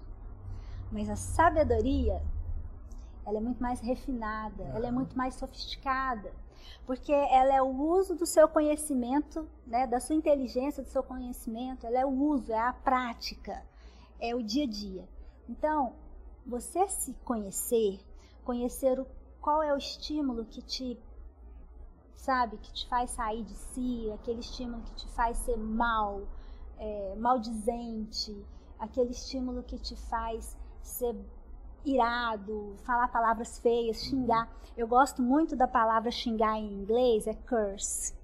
Mas 0.92 1.10
a 1.10 1.16
sabedoria, 1.16 2.22
ela 3.26 3.38
é 3.38 3.40
muito 3.40 3.60
mais 3.60 3.80
refinada, 3.80 4.62
ela 4.74 4.86
é 4.86 4.90
muito 4.90 5.18
mais 5.18 5.34
sofisticada 5.34 6.32
porque 6.86 7.12
ela 7.12 7.54
é 7.54 7.62
o 7.62 7.68
uso 7.68 8.14
do 8.14 8.26
seu 8.26 8.48
conhecimento, 8.48 9.48
né, 9.66 9.86
da 9.86 10.00
sua 10.00 10.14
inteligência, 10.14 10.82
do 10.82 10.88
seu 10.88 11.02
conhecimento, 11.02 11.86
ela 11.86 11.98
é 11.98 12.06
o 12.06 12.10
uso, 12.10 12.52
é 12.52 12.58
a 12.58 12.72
prática, 12.72 13.62
é 14.20 14.34
o 14.34 14.42
dia 14.42 14.64
a 14.64 14.66
dia. 14.66 15.08
Então, 15.48 15.94
você 16.46 16.88
se 16.88 17.12
conhecer, 17.24 18.00
conhecer 18.44 18.98
o, 18.98 19.06
qual 19.40 19.62
é 19.62 19.72
o 19.72 19.76
estímulo 19.76 20.44
que 20.44 20.62
te, 20.62 20.98
sabe, 22.16 22.56
que 22.58 22.72
te 22.72 22.88
faz 22.88 23.10
sair 23.10 23.44
de 23.44 23.54
si, 23.54 24.10
aquele 24.12 24.40
estímulo 24.40 24.82
que 24.82 24.94
te 24.94 25.08
faz 25.08 25.36
ser 25.38 25.56
mal, 25.56 26.22
é, 26.78 27.14
maldizente, 27.16 28.44
aquele 28.78 29.10
estímulo 29.10 29.62
que 29.62 29.78
te 29.78 29.96
faz 29.96 30.56
ser 30.82 31.14
irado, 31.92 32.76
falar 32.84 33.08
palavras 33.08 33.58
feias, 33.58 34.02
xingar. 34.02 34.48
Eu 34.76 34.86
gosto 34.86 35.22
muito 35.22 35.56
da 35.56 35.66
palavra 35.66 36.10
xingar 36.10 36.58
em 36.58 36.72
inglês, 36.72 37.26
é 37.26 37.34
curse. 37.34 38.14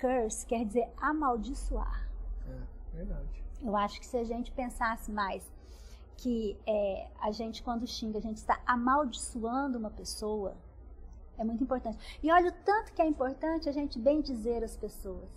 Curse 0.00 0.46
quer 0.46 0.64
dizer 0.64 0.88
amaldiçoar. 0.96 2.08
É, 2.48 2.96
verdade. 2.96 3.44
Eu 3.62 3.76
acho 3.76 3.98
que 3.98 4.06
se 4.06 4.16
a 4.16 4.24
gente 4.24 4.50
pensasse 4.52 5.10
mais 5.10 5.50
que 6.16 6.56
é, 6.66 7.08
a 7.20 7.32
gente, 7.32 7.62
quando 7.62 7.86
xinga, 7.86 8.18
a 8.18 8.22
gente 8.22 8.36
está 8.36 8.60
amaldiçoando 8.66 9.78
uma 9.78 9.90
pessoa, 9.90 10.56
é 11.36 11.44
muito 11.44 11.62
importante. 11.62 11.98
E 12.22 12.30
olha 12.30 12.50
o 12.50 12.64
tanto 12.64 12.92
que 12.92 13.02
é 13.02 13.06
importante 13.06 13.68
a 13.68 13.72
gente 13.72 13.98
bem 13.98 14.20
dizer 14.20 14.62
as 14.62 14.76
pessoas. 14.76 15.28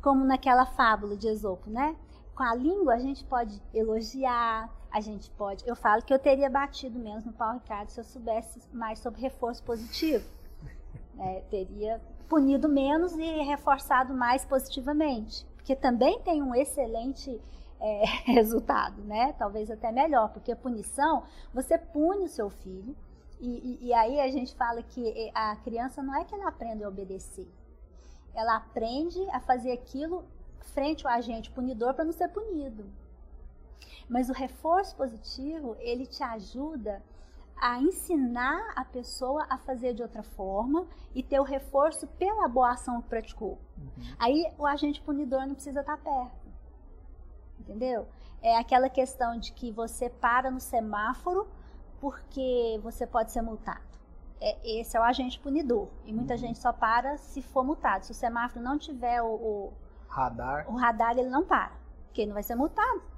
Como 0.00 0.24
naquela 0.24 0.66
fábula 0.66 1.16
de 1.16 1.28
Esopo, 1.28 1.70
né? 1.70 1.96
Com 2.34 2.42
a 2.42 2.54
língua 2.54 2.94
a 2.94 2.98
gente 2.98 3.24
pode 3.24 3.62
elogiar, 3.72 4.70
a 4.92 5.00
gente 5.00 5.30
pode. 5.30 5.66
Eu 5.66 5.74
falo 5.74 6.02
que 6.02 6.12
eu 6.12 6.18
teria 6.18 6.50
batido 6.50 6.98
menos 6.98 7.24
no 7.24 7.32
Paulo 7.32 7.58
Ricardo 7.58 7.88
se 7.88 7.98
eu 7.98 8.04
soubesse 8.04 8.60
mais 8.72 8.98
sobre 8.98 9.20
reforço 9.20 9.62
positivo. 9.62 10.24
É, 11.18 11.40
teria 11.50 12.00
punido 12.26 12.68
menos 12.68 13.12
e 13.12 13.42
reforçado 13.42 14.14
mais 14.14 14.46
positivamente. 14.46 15.46
Porque 15.54 15.76
também 15.76 16.18
tem 16.20 16.42
um 16.42 16.54
excelente 16.54 17.38
é, 17.78 18.04
resultado, 18.32 19.02
né? 19.02 19.34
Talvez 19.34 19.70
até 19.70 19.92
melhor, 19.92 20.30
porque 20.30 20.50
a 20.50 20.56
punição, 20.56 21.24
você 21.52 21.76
pune 21.76 22.24
o 22.24 22.28
seu 22.28 22.48
filho, 22.48 22.96
e, 23.38 23.78
e, 23.82 23.88
e 23.88 23.94
aí 23.94 24.20
a 24.20 24.28
gente 24.28 24.54
fala 24.54 24.82
que 24.82 25.30
a 25.34 25.54
criança 25.56 26.02
não 26.02 26.14
é 26.14 26.24
que 26.24 26.34
ela 26.34 26.48
aprende 26.48 26.82
a 26.82 26.88
obedecer, 26.88 27.46
ela 28.34 28.56
aprende 28.56 29.20
a 29.30 29.40
fazer 29.40 29.72
aquilo 29.72 30.24
frente 30.72 31.06
ao 31.06 31.12
agente 31.12 31.50
punidor 31.50 31.92
para 31.92 32.04
não 32.04 32.12
ser 32.12 32.28
punido. 32.28 32.86
Mas 34.08 34.28
o 34.28 34.32
reforço 34.32 34.96
positivo, 34.96 35.76
ele 35.80 36.06
te 36.06 36.22
ajuda 36.22 37.02
a 37.62 37.78
ensinar 37.78 38.72
a 38.74 38.84
pessoa 38.84 39.46
a 39.48 39.56
fazer 39.56 39.94
de 39.94 40.02
outra 40.02 40.22
forma 40.22 40.86
e 41.14 41.22
ter 41.22 41.38
o 41.38 41.44
reforço 41.44 42.06
pela 42.06 42.48
boa 42.48 42.72
ação 42.72 43.00
que 43.00 43.08
praticou. 43.08 43.58
Uhum. 43.78 44.14
Aí 44.18 44.52
o 44.58 44.66
agente 44.66 45.00
punidor 45.00 45.46
não 45.46 45.54
precisa 45.54 45.80
estar 45.80 45.96
perto. 45.98 46.50
Entendeu? 47.60 48.08
É 48.42 48.58
aquela 48.58 48.88
questão 48.88 49.38
de 49.38 49.52
que 49.52 49.70
você 49.70 50.10
para 50.10 50.50
no 50.50 50.58
semáforo 50.58 51.48
porque 52.00 52.80
você 52.82 53.06
pode 53.06 53.30
ser 53.30 53.42
multado. 53.42 53.80
É, 54.40 54.80
esse 54.80 54.96
é 54.96 55.00
o 55.00 55.04
agente 55.04 55.38
punidor. 55.38 55.88
E 56.04 56.12
muita 56.12 56.34
uhum. 56.34 56.38
gente 56.38 56.58
só 56.58 56.72
para 56.72 57.16
se 57.16 57.40
for 57.40 57.62
multado. 57.62 58.04
Se 58.04 58.10
o 58.10 58.14
semáforo 58.14 58.64
não 58.64 58.76
tiver 58.76 59.22
o, 59.22 59.28
o 59.28 59.72
radar, 60.08 60.68
o 60.68 60.74
radar 60.74 61.16
ele 61.16 61.30
não 61.30 61.44
para, 61.44 61.70
porque 62.06 62.22
ele 62.22 62.30
não 62.30 62.34
vai 62.34 62.42
ser 62.42 62.56
multado. 62.56 63.11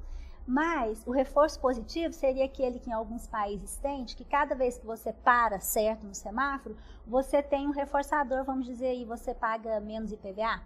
Mas 0.46 1.06
o 1.06 1.10
reforço 1.10 1.58
positivo 1.58 2.12
seria 2.12 2.44
aquele 2.44 2.78
que 2.78 2.90
em 2.90 2.92
alguns 2.92 3.26
países 3.26 3.76
tem, 3.78 4.04
de 4.04 4.14
que 4.14 4.24
cada 4.24 4.54
vez 4.54 4.76
que 4.76 4.84
você 4.84 5.12
para 5.12 5.58
certo 5.58 6.06
no 6.06 6.14
semáforo, 6.14 6.76
você 7.06 7.42
tem 7.42 7.66
um 7.66 7.70
reforçador, 7.70 8.44
vamos 8.44 8.66
dizer 8.66 8.88
aí, 8.88 9.04
você 9.04 9.34
paga 9.34 9.80
menos 9.80 10.12
IPVA. 10.12 10.60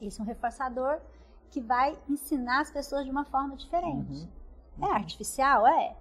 Esse 0.00 0.20
é 0.20 0.22
um 0.22 0.26
reforçador 0.26 1.00
que 1.50 1.60
vai 1.60 1.98
ensinar 2.08 2.60
as 2.60 2.70
pessoas 2.70 3.04
de 3.04 3.10
uma 3.10 3.24
forma 3.24 3.56
diferente. 3.56 4.28
Uhum. 4.78 4.88
É 4.88 4.92
artificial? 4.92 5.66
É. 5.66 5.96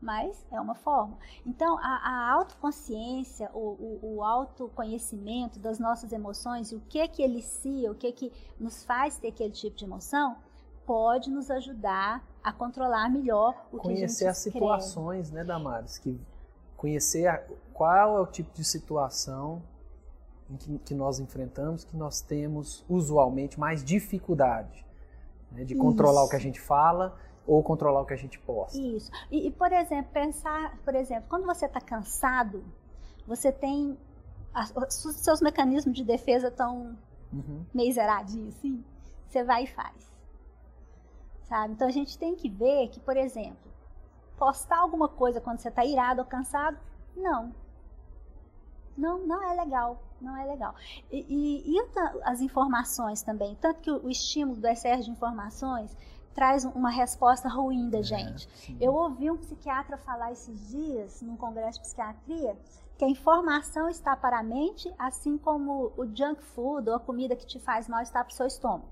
Mas 0.00 0.44
é 0.50 0.60
uma 0.60 0.74
forma. 0.74 1.16
Então, 1.46 1.78
a, 1.78 1.82
a 1.82 2.32
autoconsciência, 2.32 3.50
o, 3.54 3.58
o, 3.58 4.16
o, 4.16 4.24
autoconhecimento 4.24 5.60
das 5.60 5.78
nossas 5.78 6.12
emoções, 6.12 6.72
o 6.72 6.80
que 6.80 7.06
que 7.06 7.22
elicia, 7.22 7.92
o 7.92 7.94
que 7.94 8.10
que 8.10 8.32
nos 8.58 8.82
faz 8.82 9.18
ter 9.18 9.28
aquele 9.28 9.52
tipo 9.52 9.76
de 9.76 9.84
emoção, 9.84 10.36
pode 10.86 11.30
nos 11.30 11.50
ajudar 11.50 12.22
a 12.42 12.52
controlar 12.52 13.08
melhor 13.08 13.66
o 13.72 13.78
conhecer 13.78 13.84
que 13.84 14.02
a 14.02 14.08
gente 14.08 14.30
as 14.30 14.38
situações, 14.38 15.30
né, 15.30 15.44
Damares? 15.44 15.98
Que 15.98 16.20
conhecer 16.76 17.26
a, 17.26 17.42
qual 17.72 18.18
é 18.18 18.20
o 18.20 18.26
tipo 18.26 18.52
de 18.52 18.64
situação 18.64 19.62
em 20.50 20.56
que, 20.56 20.78
que, 20.80 20.94
nós 20.94 21.20
enfrentamos, 21.20 21.84
que 21.84 21.96
nós 21.96 22.20
temos 22.20 22.84
usualmente 22.88 23.58
mais 23.58 23.84
dificuldade 23.84 24.84
né, 25.50 25.64
de 25.64 25.74
controlar 25.74 26.20
Isso. 26.20 26.26
o 26.26 26.30
que 26.30 26.36
a 26.36 26.40
gente 26.40 26.60
fala 26.60 27.16
ou 27.46 27.62
controlar 27.62 28.02
o 28.02 28.04
que 28.04 28.14
a 28.14 28.16
gente 28.16 28.38
posta. 28.40 28.78
Isso. 28.78 29.10
E, 29.30 29.46
e 29.46 29.50
por 29.50 29.72
exemplo, 29.72 30.12
pensar, 30.12 30.78
por 30.84 30.94
exemplo, 30.94 31.24
quando 31.28 31.46
você 31.46 31.66
está 31.66 31.80
cansado, 31.80 32.64
você 33.26 33.50
tem 33.50 33.96
os 34.76 35.16
seus 35.16 35.40
mecanismos 35.40 35.96
de 35.96 36.04
defesa 36.04 36.48
estão 36.48 36.96
uhum. 37.32 37.64
meio 37.72 37.92
zeradinhos, 37.92 38.56
assim. 38.56 38.84
Você 39.28 39.42
vai 39.42 39.64
e 39.64 39.66
faz 39.66 40.11
sabe? 41.52 41.74
Então 41.74 41.86
a 41.86 41.90
gente 41.90 42.16
tem 42.16 42.34
que 42.34 42.48
ver 42.48 42.88
que, 42.88 42.98
por 42.98 43.14
exemplo, 43.14 43.70
postar 44.38 44.78
alguma 44.78 45.06
coisa 45.06 45.38
quando 45.38 45.58
você 45.58 45.68
está 45.68 45.84
irado 45.84 46.22
ou 46.22 46.26
cansado, 46.26 46.78
não. 47.14 47.54
Não, 48.96 49.18
não 49.26 49.42
é 49.42 49.54
legal, 49.62 50.02
não 50.18 50.34
é 50.34 50.46
legal. 50.46 50.74
E, 51.10 51.26
e, 51.28 51.76
e 51.76 51.84
as 52.24 52.40
informações 52.40 53.20
também, 53.20 53.54
tanto 53.56 53.80
que 53.80 53.90
o, 53.90 54.06
o 54.06 54.10
estímulo 54.10 54.58
do 54.58 54.66
excesso 54.66 55.04
de 55.04 55.10
informações 55.10 55.94
traz 56.34 56.64
uma 56.64 56.90
resposta 56.90 57.50
ruim 57.50 57.90
da 57.90 57.98
é, 57.98 58.02
gente. 58.02 58.48
É, 58.80 58.86
Eu 58.86 58.94
ouvi 58.94 59.30
um 59.30 59.36
psiquiatra 59.36 59.98
falar 59.98 60.32
esses 60.32 60.70
dias, 60.70 61.20
num 61.20 61.36
congresso 61.36 61.78
de 61.78 61.84
psiquiatria, 61.84 62.56
que 62.96 63.04
a 63.04 63.08
informação 63.08 63.90
está 63.90 64.16
para 64.16 64.38
a 64.38 64.42
mente, 64.42 64.90
assim 64.98 65.36
como 65.36 65.92
o 65.98 66.06
junk 66.16 66.42
food 66.42 66.88
ou 66.88 66.96
a 66.96 67.00
comida 67.00 67.36
que 67.36 67.46
te 67.46 67.58
faz 67.58 67.88
mal 67.88 68.00
está 68.00 68.24
para 68.24 68.32
o 68.32 68.36
seu 68.36 68.46
estômago. 68.46 68.91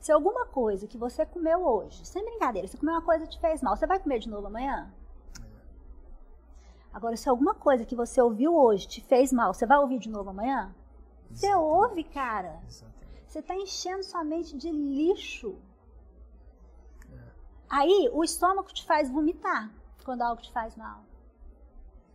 Se 0.00 0.10
alguma 0.10 0.46
coisa 0.46 0.86
que 0.86 0.98
você 0.98 1.24
comeu 1.24 1.64
hoje, 1.64 2.04
sem 2.04 2.24
brincadeira, 2.24 2.66
você 2.66 2.76
comeu 2.76 2.94
uma 2.94 3.02
coisa 3.02 3.24
que 3.24 3.32
te 3.32 3.40
fez 3.40 3.62
mal, 3.62 3.76
você 3.76 3.86
vai 3.86 3.98
comer 3.98 4.18
de 4.18 4.28
novo 4.28 4.46
amanhã? 4.46 4.92
Agora, 6.92 7.16
se 7.16 7.28
alguma 7.28 7.54
coisa 7.54 7.86
que 7.86 7.96
você 7.96 8.20
ouviu 8.20 8.54
hoje 8.54 8.86
te 8.86 9.00
fez 9.00 9.32
mal, 9.32 9.54
você 9.54 9.64
vai 9.64 9.78
ouvir 9.78 9.98
de 9.98 10.10
novo 10.10 10.30
amanhã? 10.30 10.74
Exatamente. 11.30 11.40
Você 11.40 11.54
ouve, 11.54 12.04
cara. 12.04 12.60
Exatamente. 12.66 13.02
Você 13.26 13.38
está 13.38 13.54
enchendo 13.54 14.02
sua 14.02 14.22
mente 14.22 14.56
de 14.58 14.70
lixo. 14.70 15.56
É. 17.10 17.18
Aí, 17.70 18.10
o 18.12 18.22
estômago 18.22 18.70
te 18.72 18.84
faz 18.84 19.10
vomitar 19.10 19.70
quando 20.04 20.20
algo 20.20 20.42
te 20.42 20.52
faz 20.52 20.76
mal. 20.76 21.02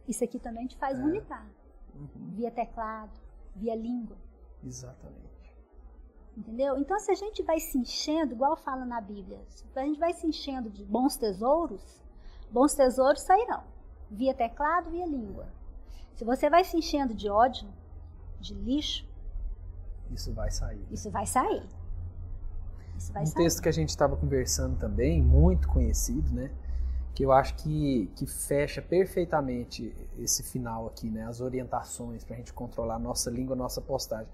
Isso 0.08 0.24
aqui 0.24 0.38
também 0.38 0.68
te 0.68 0.78
faz 0.78 0.98
é. 1.00 1.02
vomitar. 1.02 1.46
Uhum. 1.96 2.32
Via 2.36 2.52
teclado, 2.52 3.20
via 3.56 3.76
língua. 3.76 4.16
Exatamente. 4.64 5.37
Entendeu? 6.38 6.78
Então, 6.78 7.00
se 7.00 7.10
a 7.12 7.16
gente 7.16 7.42
vai 7.42 7.60
se 7.60 7.78
enchendo, 7.80 8.34
igual 8.34 8.56
fala 8.56 8.86
na 8.86 9.02
Bíblia, 9.02 9.40
se 9.50 9.66
a 9.76 9.82
gente 9.82 10.00
vai 10.00 10.14
se 10.14 10.28
enchendo 10.28 10.70
de 10.70 10.86
bons 10.86 11.18
tesouros, 11.18 11.82
bons 12.52 12.76
tesouros 12.76 13.22
sairão. 13.22 13.64
Via 14.10 14.36
teclado, 14.36 14.92
via 14.92 15.06
língua. 15.06 15.48
Se 16.16 16.24
você 16.24 16.50
vai 16.50 16.64
se 16.64 16.78
enchendo 16.78 17.14
de 17.14 17.28
ódio, 17.28 17.68
de 18.40 18.54
lixo, 18.54 19.08
isso 20.12 20.32
vai 20.34 20.52
sair. 20.52 20.86
Isso 20.92 21.10
vai 21.10 21.26
sair. 21.26 21.68
Isso 22.98 23.12
vai 23.12 23.24
um 23.24 23.26
sair. 23.26 23.44
texto 23.44 23.62
que 23.62 23.70
a 23.70 23.74
gente 23.74 23.90
estava 23.90 24.16
conversando 24.16 24.78
também, 24.80 25.22
muito 25.22 25.68
conhecido, 25.68 26.32
né? 26.34 26.52
que 27.18 27.26
eu 27.26 27.32
acho 27.32 27.56
que, 27.56 28.12
que 28.16 28.28
fecha 28.28 28.80
perfeitamente 28.80 29.92
esse 30.20 30.44
final 30.44 30.86
aqui, 30.86 31.10
né? 31.10 31.26
As 31.26 31.42
orientações 31.42 32.24
para 32.24 32.36
a 32.36 32.38
gente 32.38 32.54
controlar 32.54 32.98
a 32.98 33.00
nossa 33.00 33.32
língua, 33.32 33.56
a 33.56 33.58
nossa 33.58 33.82
postagem. 33.82 34.28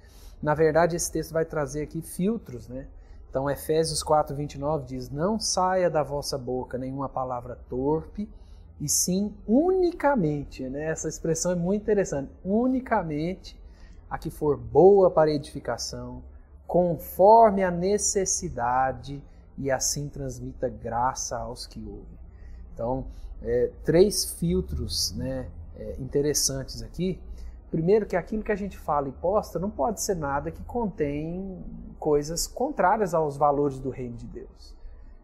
Na 0.43 0.53
verdade, 0.53 0.97
esse 0.97 1.09
texto 1.09 1.31
vai 1.31 1.45
trazer 1.45 1.83
aqui 1.83 2.01
filtros, 2.01 2.67
né? 2.67 2.85
Então, 3.29 3.49
Efésios 3.49 4.03
4, 4.03 4.35
29 4.35 4.85
diz: 4.85 5.09
Não 5.09 5.39
saia 5.39 5.89
da 5.89 6.03
vossa 6.03 6.37
boca 6.37 6.77
nenhuma 6.77 7.07
palavra 7.07 7.57
torpe, 7.69 8.29
e 8.79 8.89
sim 8.89 9.33
unicamente, 9.47 10.67
né? 10.67 10.83
Essa 10.83 11.07
expressão 11.07 11.53
é 11.53 11.55
muito 11.55 11.83
interessante. 11.83 12.29
Unicamente 12.43 13.57
a 14.09 14.17
que 14.17 14.29
for 14.29 14.57
boa 14.57 15.09
para 15.09 15.31
edificação, 15.31 16.21
conforme 16.67 17.63
a 17.63 17.71
necessidade, 17.71 19.23
e 19.57 19.71
assim 19.71 20.09
transmita 20.09 20.67
graça 20.67 21.37
aos 21.37 21.65
que 21.65 21.79
ouvem. 21.79 22.19
Então, 22.73 23.05
é, 23.41 23.71
três 23.85 24.25
filtros 24.33 25.13
né, 25.15 25.47
é, 25.75 25.95
interessantes 25.99 26.81
aqui. 26.81 27.19
Primeiro, 27.73 28.05
que 28.05 28.15
aquilo 28.15 28.43
que 28.43 28.51
a 28.51 28.55
gente 28.55 28.77
fala 28.77 29.09
e 29.09 29.11
posta 29.11 29.57
não 29.57 29.71
pode 29.71 29.99
ser 29.99 30.15
nada 30.15 30.51
que 30.51 30.63
contém 30.63 31.59
coisas 31.97 32.45
contrárias 32.45 33.15
aos 33.15 33.35
valores 33.35 33.79
do 33.79 33.89
reino 33.89 34.15
de 34.15 34.27
Deus. 34.27 34.75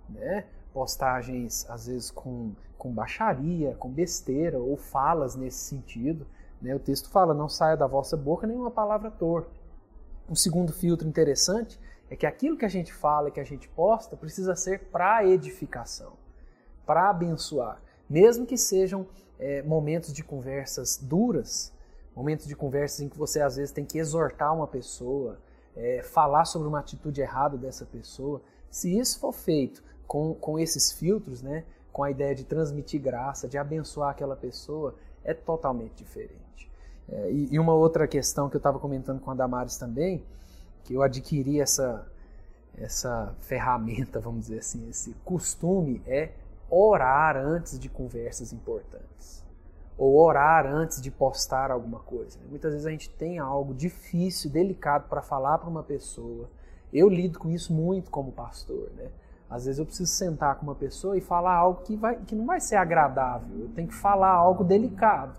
Né? 0.09 0.47
Postagens, 0.73 1.69
às 1.69 1.85
vezes, 1.85 2.09
com, 2.09 2.53
com 2.75 2.91
baixaria, 2.91 3.75
com 3.75 3.87
besteira, 3.87 4.57
ou 4.57 4.75
falas 4.75 5.35
nesse 5.35 5.59
sentido. 5.59 6.25
Né? 6.59 6.73
O 6.73 6.79
texto 6.79 7.11
fala: 7.11 7.35
não 7.35 7.47
saia 7.47 7.77
da 7.77 7.85
vossa 7.85 8.17
boca 8.17 8.47
nenhuma 8.47 8.71
palavra 8.71 9.11
torpe. 9.11 9.61
Um 10.27 10.33
segundo 10.33 10.73
filtro 10.73 11.07
interessante 11.07 11.79
é 12.09 12.15
que 12.15 12.25
aquilo 12.25 12.57
que 12.57 12.65
a 12.65 12.69
gente 12.69 12.91
fala 12.91 13.29
e 13.29 13.31
que 13.31 13.39
a 13.39 13.45
gente 13.45 13.69
posta 13.69 14.17
precisa 14.17 14.55
ser 14.55 14.85
para 14.85 15.23
edificação 15.23 16.13
para 16.83 17.11
abençoar, 17.11 17.79
mesmo 18.09 18.47
que 18.47 18.57
sejam 18.57 19.05
é, 19.37 19.61
momentos 19.61 20.11
de 20.11 20.23
conversas 20.23 20.97
duras, 20.97 21.71
momentos 22.19 22.45
de 22.45 22.53
conversas 22.53 22.99
em 22.99 23.07
que 23.07 23.17
você 23.17 23.39
às 23.39 23.55
vezes 23.55 23.71
tem 23.71 23.85
que 23.85 23.97
exortar 23.97 24.53
uma 24.53 24.67
pessoa, 24.67 25.39
é, 25.73 26.03
falar 26.03 26.43
sobre 26.43 26.67
uma 26.67 26.79
atitude 26.79 27.21
errada 27.21 27.57
dessa 27.57 27.85
pessoa. 27.85 28.41
Se 28.69 28.99
isso 28.99 29.17
for 29.21 29.31
feito 29.31 29.81
com, 30.05 30.33
com 30.33 30.59
esses 30.59 30.91
filtros, 30.91 31.41
né, 31.41 31.63
com 31.93 32.03
a 32.03 32.11
ideia 32.11 32.35
de 32.35 32.43
transmitir 32.43 33.01
graça, 33.01 33.47
de 33.47 33.57
abençoar 33.57 34.09
aquela 34.09 34.35
pessoa, 34.35 34.95
é 35.23 35.33
totalmente 35.33 35.95
diferente. 35.95 36.69
É, 37.07 37.31
e, 37.31 37.53
e, 37.53 37.57
uma 37.57 37.73
outra 37.73 38.05
questão 38.05 38.49
que 38.49 38.57
eu 38.57 38.59
estava 38.59 38.79
comentando 38.79 39.21
com 39.21 39.31
a 39.31 39.33
Damares 39.33 39.77
também, 39.77 40.21
que 40.83 40.93
eu 40.93 41.01
adquiri 41.01 41.61
essa, 41.61 42.05
essa 42.77 43.33
ferramenta, 43.39 44.19
vamos 44.19 44.41
dizer 44.41 44.59
assim, 44.59 44.89
esse 44.89 45.13
costume, 45.23 46.01
é 46.05 46.33
orar 46.69 47.37
antes 47.37 47.79
de 47.79 47.87
conversas 47.87 48.51
importantes. 48.51 49.39
Ou 49.99 50.17
orar 50.17 50.65
antes 50.65 51.01
de 51.01 51.11
postar 51.11 51.69
alguma 51.69 51.99
coisa. 51.99 52.39
Muitas 52.49 52.71
vezes 52.71 52.87
a 52.87 52.89
gente 52.89 53.09
tem 53.09 53.37
algo 53.37 53.73
difícil, 53.73 54.49
delicado 54.49 55.09
para 55.09 55.21
falar 55.21 55.57
para 55.57 55.69
uma 55.69 55.83
pessoa. 55.83 56.49
Eu 56.91 57.09
lido 57.09 57.37
com 57.37 57.49
isso 57.49 57.73
muito 57.73 58.09
como 58.09 58.31
pastor, 58.31 58.89
né? 58.95 59.11
Às 59.49 59.65
vezes 59.65 59.77
eu 59.77 59.85
preciso 59.85 60.09
sentar 60.09 60.55
com 60.55 60.63
uma 60.63 60.75
pessoa 60.75 61.17
e 61.17 61.21
falar 61.21 61.55
algo 61.55 61.81
que, 61.81 61.97
vai, 61.97 62.15
que 62.15 62.33
não 62.33 62.45
vai 62.45 62.61
ser 62.61 62.77
agradável. 62.77 63.59
Eu 63.59 63.69
tenho 63.69 63.89
que 63.89 63.95
falar 63.95 64.29
algo 64.29 64.63
delicado. 64.63 65.37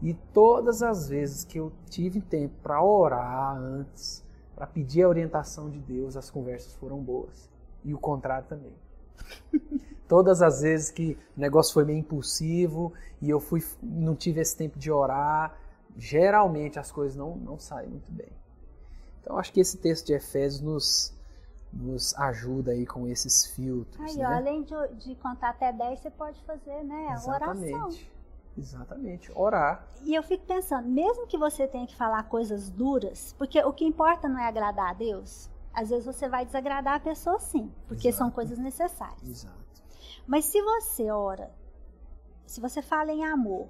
E 0.00 0.14
todas 0.14 0.82
as 0.82 1.08
vezes 1.08 1.42
que 1.42 1.58
eu 1.58 1.72
tive 1.90 2.20
tempo 2.20 2.54
para 2.62 2.82
orar 2.82 3.56
antes, 3.56 4.22
para 4.54 4.66
pedir 4.66 5.02
a 5.02 5.08
orientação 5.08 5.68
de 5.68 5.80
Deus, 5.80 6.16
as 6.16 6.30
conversas 6.30 6.74
foram 6.74 6.98
boas. 6.98 7.50
E 7.82 7.92
o 7.92 7.98
contrário 7.98 8.46
também. 8.46 8.72
Todas 10.08 10.40
as 10.42 10.60
vezes 10.60 10.90
que 10.90 11.18
o 11.36 11.40
negócio 11.40 11.74
foi 11.74 11.84
meio 11.84 11.98
impulsivo 11.98 12.92
e 13.20 13.28
eu 13.28 13.40
fui, 13.40 13.62
não 13.82 14.14
tive 14.14 14.40
esse 14.40 14.56
tempo 14.56 14.78
de 14.78 14.90
orar, 14.90 15.58
geralmente 15.96 16.78
as 16.78 16.92
coisas 16.92 17.16
não, 17.16 17.36
não 17.36 17.58
saem 17.58 17.88
muito 17.88 18.10
bem. 18.12 18.30
Então 19.20 19.38
acho 19.38 19.52
que 19.52 19.60
esse 19.60 19.76
texto 19.78 20.06
de 20.06 20.12
Efésios 20.12 20.60
nos, 20.60 21.14
nos 21.72 22.14
ajuda 22.16 22.72
aí 22.72 22.86
com 22.86 23.08
esses 23.08 23.46
filtros. 23.46 24.00
Aí, 24.00 24.16
né? 24.16 24.28
ó, 24.28 24.32
além 24.32 24.62
de, 24.62 24.74
de, 24.98 25.14
contar 25.16 25.50
até 25.50 25.72
10, 25.72 26.00
você 26.00 26.10
pode 26.10 26.40
fazer, 26.44 26.84
né? 26.84 27.08
Exatamente. 27.12 27.74
Oração. 27.74 28.16
Exatamente, 28.58 29.30
orar. 29.34 29.86
E 30.02 30.14
eu 30.14 30.22
fico 30.22 30.46
pensando, 30.46 30.88
mesmo 30.88 31.26
que 31.26 31.36
você 31.36 31.66
tenha 31.66 31.86
que 31.86 31.94
falar 31.94 32.22
coisas 32.22 32.70
duras, 32.70 33.34
porque 33.36 33.62
o 33.62 33.72
que 33.72 33.84
importa 33.84 34.28
não 34.28 34.40
é 34.40 34.48
agradar 34.48 34.90
a 34.90 34.94
Deus, 34.94 35.50
às 35.74 35.90
vezes 35.90 36.06
você 36.06 36.26
vai 36.26 36.46
desagradar 36.46 36.94
a 36.94 37.00
pessoa 37.00 37.38
sim, 37.38 37.70
porque 37.86 38.08
Exato. 38.08 38.24
são 38.24 38.30
coisas 38.30 38.58
necessárias. 38.58 39.28
Exato. 39.28 39.65
Mas 40.26 40.46
se 40.46 40.60
você 40.60 41.10
ora, 41.10 41.54
se 42.46 42.60
você 42.60 42.82
fala 42.82 43.12
em 43.12 43.24
amor, 43.24 43.68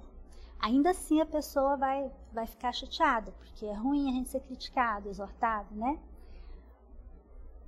ainda 0.59 0.89
assim 0.89 1.21
a 1.21 1.25
pessoa 1.25 1.77
vai, 1.77 2.11
vai 2.31 2.47
ficar 2.47 2.71
chateada, 2.73 3.31
porque 3.33 3.65
é 3.65 3.73
ruim 3.73 4.09
a 4.09 4.13
gente 4.13 4.29
ser 4.29 4.39
criticado, 4.41 5.09
exortado, 5.09 5.73
né? 5.75 5.99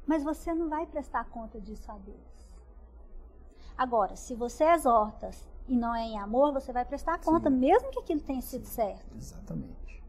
Mas 0.05 0.23
você 0.23 0.53
não 0.53 0.69
vai 0.69 0.87
prestar 0.87 1.29
conta 1.29 1.61
disso 1.61 1.91
a 1.91 1.97
Deus. 1.97 2.49
Agora, 3.77 4.15
se 4.15 4.35
você 4.35 4.65
exorta 4.65 5.29
e 5.67 5.77
não 5.77 5.93
é 5.95 6.01
em 6.01 6.19
amor, 6.19 6.51
você 6.51 6.73
vai 6.73 6.83
prestar 6.83 7.19
conta, 7.19 7.49
Sim. 7.49 7.55
mesmo 7.57 7.91
que 7.91 7.99
aquilo 7.99 8.19
tenha 8.19 8.41
sido 8.41 8.65
certo. 8.65 9.15
Exatamente. 9.15 10.03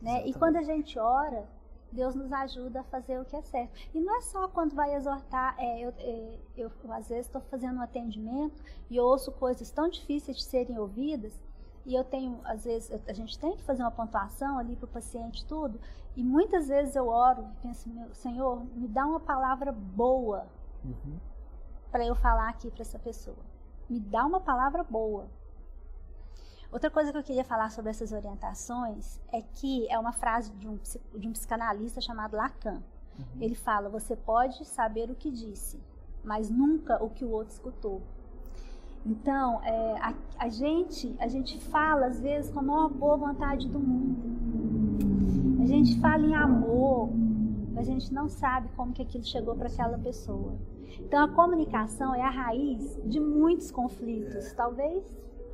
Né? 0.00 0.10
Exatamente. 0.10 0.30
E 0.30 0.38
quando 0.38 0.56
a 0.56 0.62
gente 0.62 0.98
ora, 0.98 1.46
Deus 1.90 2.14
nos 2.14 2.32
ajuda 2.32 2.80
a 2.80 2.84
fazer 2.84 3.18
o 3.18 3.24
que 3.24 3.36
é 3.36 3.42
certo. 3.42 3.72
E 3.94 4.00
não 4.00 4.16
é 4.16 4.20
só 4.20 4.48
quando 4.48 4.74
vai 4.74 4.94
exortar, 4.94 5.54
é, 5.58 5.80
eu, 5.80 5.94
é, 5.98 6.38
eu, 6.56 6.70
eu, 6.84 6.92
às 6.92 7.08
vezes 7.08 7.26
estou 7.26 7.40
fazendo 7.42 7.78
um 7.78 7.82
atendimento 7.82 8.62
e 8.90 9.00
ouço 9.00 9.32
coisas 9.32 9.70
tão 9.70 9.88
difíceis 9.88 10.36
de 10.36 10.44
serem 10.44 10.78
ouvidas, 10.78 11.40
e 11.86 11.94
eu 11.94 12.04
tenho, 12.04 12.38
às 12.44 12.64
vezes, 12.64 12.90
a 13.08 13.12
gente 13.14 13.38
tem 13.38 13.56
que 13.56 13.62
fazer 13.62 13.82
uma 13.82 13.90
pontuação 13.90 14.58
ali 14.58 14.76
para 14.76 14.84
o 14.84 14.88
paciente 14.88 15.46
tudo, 15.46 15.80
e 16.14 16.22
muitas 16.22 16.68
vezes 16.68 16.94
eu 16.94 17.08
oro 17.08 17.48
e 17.50 17.62
penso, 17.62 17.88
meu 17.88 18.14
Senhor, 18.14 18.62
me 18.74 18.86
dá 18.86 19.06
uma 19.06 19.20
palavra 19.20 19.72
boa 19.72 20.46
uhum. 20.84 21.18
para 21.90 22.04
eu 22.04 22.14
falar 22.14 22.50
aqui 22.50 22.70
para 22.70 22.82
essa 22.82 22.98
pessoa. 22.98 23.38
Me 23.88 23.98
dá 23.98 24.26
uma 24.26 24.40
palavra 24.40 24.84
boa. 24.84 25.28
Outra 26.70 26.90
coisa 26.90 27.10
que 27.10 27.18
eu 27.18 27.22
queria 27.22 27.44
falar 27.44 27.70
sobre 27.70 27.90
essas 27.90 28.12
orientações 28.12 29.18
é 29.32 29.40
que 29.40 29.90
é 29.90 29.98
uma 29.98 30.12
frase 30.12 30.52
de 30.52 30.68
um, 30.68 30.78
de 31.14 31.26
um 31.26 31.32
psicanalista 31.32 31.98
chamado 32.00 32.36
Lacan. 32.36 32.82
Uhum. 33.18 33.24
Ele 33.40 33.54
fala: 33.54 33.88
você 33.88 34.14
pode 34.14 34.64
saber 34.66 35.10
o 35.10 35.14
que 35.14 35.30
disse, 35.30 35.80
mas 36.22 36.50
nunca 36.50 37.02
o 37.02 37.08
que 37.08 37.24
o 37.24 37.30
outro 37.30 37.54
escutou. 37.54 38.02
Então, 39.06 39.62
é, 39.64 39.98
a, 39.98 40.14
a, 40.38 40.48
gente, 40.50 41.16
a 41.18 41.26
gente 41.26 41.58
fala 41.58 42.06
às 42.06 42.20
vezes 42.20 42.50
com 42.50 42.58
a 42.58 42.62
maior 42.62 42.90
boa 42.90 43.16
vontade 43.16 43.66
do 43.66 43.78
mundo. 43.78 45.62
A 45.62 45.66
gente 45.66 45.98
fala 46.00 46.26
em 46.26 46.34
amor, 46.34 47.08
mas 47.72 47.88
a 47.88 47.92
gente 47.92 48.12
não 48.12 48.28
sabe 48.28 48.68
como 48.76 48.92
que 48.92 49.00
aquilo 49.00 49.24
chegou 49.24 49.54
para 49.56 49.68
aquela 49.68 49.96
pessoa. 49.96 50.54
Então, 51.00 51.24
a 51.24 51.28
comunicação 51.28 52.14
é 52.14 52.20
a 52.20 52.30
raiz 52.30 53.00
de 53.04 53.18
muitos 53.18 53.70
conflitos. 53.70 54.52
Talvez 54.52 55.02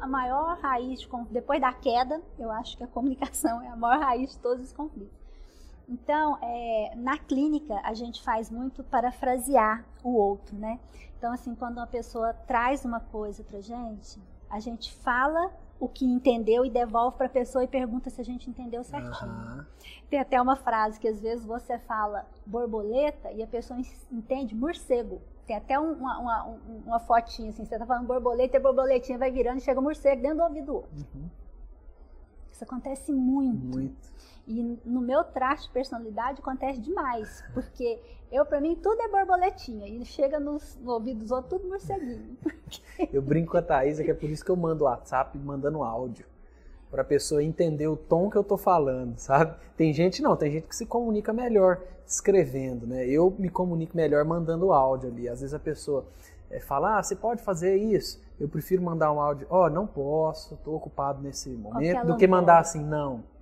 a 0.01 0.07
maior 0.07 0.59
raiz, 0.59 1.01
de, 1.01 1.09
depois 1.31 1.61
da 1.61 1.73
queda, 1.73 2.21
eu 2.39 2.51
acho 2.51 2.77
que 2.77 2.85
a 2.85 2.87
comunicação 2.87 3.61
é 3.63 3.69
a 3.69 3.77
maior 3.77 4.01
raiz 4.01 4.33
de 4.33 4.39
todos 4.39 4.65
os 4.65 4.73
conflitos. 4.73 5.25
Então, 5.89 6.39
é, 6.41 6.95
na 6.97 7.19
clínica, 7.19 7.79
a 7.85 7.93
gente 7.93 8.23
faz 8.23 8.51
muito 8.51 8.83
parafrasear 8.85 9.85
o 10.03 10.15
outro, 10.15 10.57
né? 10.57 10.81
Então, 11.19 11.33
assim, 11.33 11.55
quando 11.55 11.77
uma 11.77 11.87
pessoa 11.87 12.33
traz 12.33 12.85
uma 12.85 13.01
coisa 13.01 13.45
pra 13.45 13.61
gente, 13.61 14.19
a 14.49 14.61
gente 14.61 14.95
fala 14.95 15.51
o 15.79 15.89
que 15.89 16.05
entendeu 16.05 16.65
e 16.65 16.71
devolve 16.71 17.17
para 17.17 17.27
a 17.27 17.31
pessoa 17.31 17.65
e 17.65 17.69
pergunta 17.69 18.09
se 18.09 18.21
a 18.21 18.25
gente 18.25 18.49
entendeu 18.49 18.83
certinho. 18.85 19.31
Uhum. 19.31 19.65
Tem 20.09 20.21
até 20.21 20.41
uma 20.41 20.57
frase 20.57 20.99
que 20.99 21.09
às 21.09 21.21
vezes 21.21 21.45
você 21.45 21.79
fala 21.79 22.27
borboleta 22.47 23.33
e 23.33 23.43
a 23.43 23.47
pessoa 23.47 23.79
entende 24.11 24.55
morcego. 24.55 25.21
Tem 25.47 25.57
até 25.57 25.79
uma, 25.79 26.19
uma, 26.19 26.59
uma 26.87 27.01
fotinha 27.01 27.51
assim, 27.51 27.65
você 27.65 27.79
tá 27.79 27.85
falando 27.85 28.07
borboleta 28.07 28.57
e 28.57 28.61
borboletinha 28.61 29.19
vai 29.19 29.31
virando 29.31 29.59
e 29.59 29.61
chega 29.61 29.79
o 29.79 29.83
morcego 29.83 30.23
dentro 30.23 30.39
do 30.39 30.43
ouvido 30.45 30.67
do 30.67 30.75
outro. 30.77 31.07
Uhum. 31.15 31.29
Isso 32.51 32.65
acontece 32.65 33.13
muito. 33.13 33.77
Muito. 33.77 34.15
E 34.47 34.79
no 34.85 35.01
meu 35.01 35.25
traço 35.25 35.69
de 35.69 35.73
personalidade 35.73 36.41
acontece 36.41 36.81
demais, 36.81 37.43
porque 37.53 38.01
eu, 38.31 38.45
para 38.45 38.61
mim, 38.61 38.75
tudo 38.75 39.01
é 39.01 39.09
borboletinha. 39.09 39.87
E 39.87 40.05
chega 40.05 40.41
nos, 40.41 40.77
no 40.81 40.93
ouvido 40.93 41.21
dos 41.21 41.31
outros, 41.31 41.51
tudo 41.51 41.69
morceguinho. 41.69 42.37
Eu 43.13 43.23
brinco 43.23 43.53
com 43.53 43.59
a 43.59 43.63
Thaisa 43.63 44.03
que 44.03 44.11
é 44.11 44.15
por 44.15 44.29
isso 44.29 44.45
que 44.45 44.51
eu 44.51 44.57
mando 44.57 44.85
WhatsApp 44.85 45.37
mandando 45.39 45.83
áudio. 45.83 46.27
Pra 46.95 47.03
pessoa 47.03 47.43
entender 47.43 47.89
o 47.89 47.97
tom 47.97 48.31
que 48.31 48.37
eu 48.37 48.45
tô 48.45 48.57
falando, 48.57 49.19
sabe? 49.19 49.57
Tem 49.77 49.93
gente 49.93 50.23
não, 50.23 50.37
tem 50.37 50.53
gente 50.53 50.69
que 50.69 50.77
se 50.77 50.87
comunica 50.87 51.33
melhor 51.33 51.81
escrevendo, 52.07 52.87
né? 52.87 53.05
Eu 53.05 53.35
me 53.37 53.49
comunico 53.49 53.97
melhor 53.97 54.25
mandando 54.25 54.73
áudio 54.73 55.11
ali. 55.11 55.29
Às 55.29 55.41
vezes 55.41 55.53
a 55.53 55.59
pessoa 55.59 56.07
é, 56.49 56.61
fala, 56.61 56.99
ah, 56.99 57.03
você 57.03 57.17
pode 57.17 57.43
fazer 57.43 57.77
isso? 57.77 58.23
Eu 58.39 58.49
prefiro 58.49 58.81
mandar 58.81 59.11
um 59.11 59.21
áudio, 59.21 59.45
ó, 59.51 59.67
oh, 59.67 59.71
não 59.71 59.89
posso, 59.89 60.57
tô 60.65 60.77
ocupado 60.77 61.21
nesse 61.21 61.49
momento, 61.49 62.07
do 62.07 62.17
que 62.17 62.29
mandar 62.29 62.61
assim, 62.61 62.85
não 62.85 63.34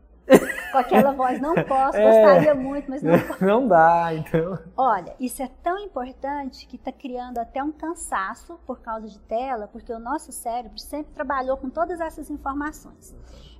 com 0.72 0.78
aquela 0.78 1.12
voz, 1.14 1.40
não 1.40 1.54
posso, 1.54 1.96
é, 1.96 2.04
gostaria 2.04 2.54
muito, 2.54 2.90
mas 2.90 3.02
não 3.02 3.18
posso. 3.18 3.44
Não 3.44 3.68
dá, 3.68 4.14
então. 4.14 4.58
Olha, 4.76 5.14
isso 5.18 5.42
é 5.42 5.50
tão 5.62 5.78
importante 5.78 6.66
que 6.66 6.76
está 6.76 6.92
criando 6.92 7.38
até 7.38 7.62
um 7.62 7.72
cansaço 7.72 8.58
por 8.66 8.80
causa 8.80 9.08
de 9.08 9.18
tela, 9.20 9.68
porque 9.68 9.92
o 9.92 9.98
nosso 9.98 10.32
cérebro 10.32 10.78
sempre 10.78 11.12
trabalhou 11.12 11.56
com 11.56 11.68
todas 11.68 12.00
essas 12.00 12.30
informações. 12.30 13.14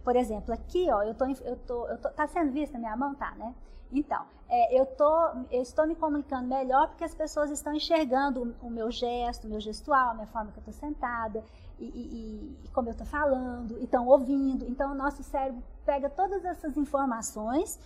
Por 0.05 0.17
exemplo, 0.17 0.53
aqui, 0.53 0.89
ó, 0.91 1.03
eu 1.03 1.15
tô, 1.15 1.27
eu 1.27 1.57
tô, 1.57 1.89
eu 1.89 1.99
tô, 1.99 2.09
tá 2.11 2.27
sendo 2.27 2.51
vista 2.51 2.79
minha 2.79 2.97
mão, 2.97 3.15
tá, 3.15 3.33
né? 3.37 3.55
Então, 3.93 4.25
é, 4.49 4.79
eu, 4.79 4.87
tô, 4.87 5.29
eu 5.51 5.63
estou 5.63 5.87
me 5.87 5.95
comunicando 5.95 6.49
melhor 6.49 6.89
porque 6.89 7.05
as 7.05 7.15
pessoas 7.15 7.51
estão 7.51 7.75
enxergando 7.75 8.57
o, 8.63 8.67
o 8.67 8.71
meu 8.71 8.91
gesto, 8.91 9.47
o 9.47 9.51
meu 9.51 9.61
gestual, 9.61 10.11
a 10.11 10.15
minha 10.15 10.27
forma 10.27 10.51
que 10.51 10.59
eu 10.59 10.63
estou 10.63 10.75
sentada, 10.75 11.45
e, 11.79 11.85
e, 11.85 12.59
e, 12.65 12.69
como 12.71 12.89
eu 12.89 12.93
estou 12.93 13.07
falando, 13.07 13.79
e 13.79 13.85
estão 13.85 14.07
ouvindo. 14.07 14.65
Então, 14.67 14.93
o 14.93 14.95
nosso 14.95 15.23
cérebro 15.23 15.63
pega 15.85 16.09
todas 16.11 16.45
essas 16.45 16.77
informações 16.77 17.79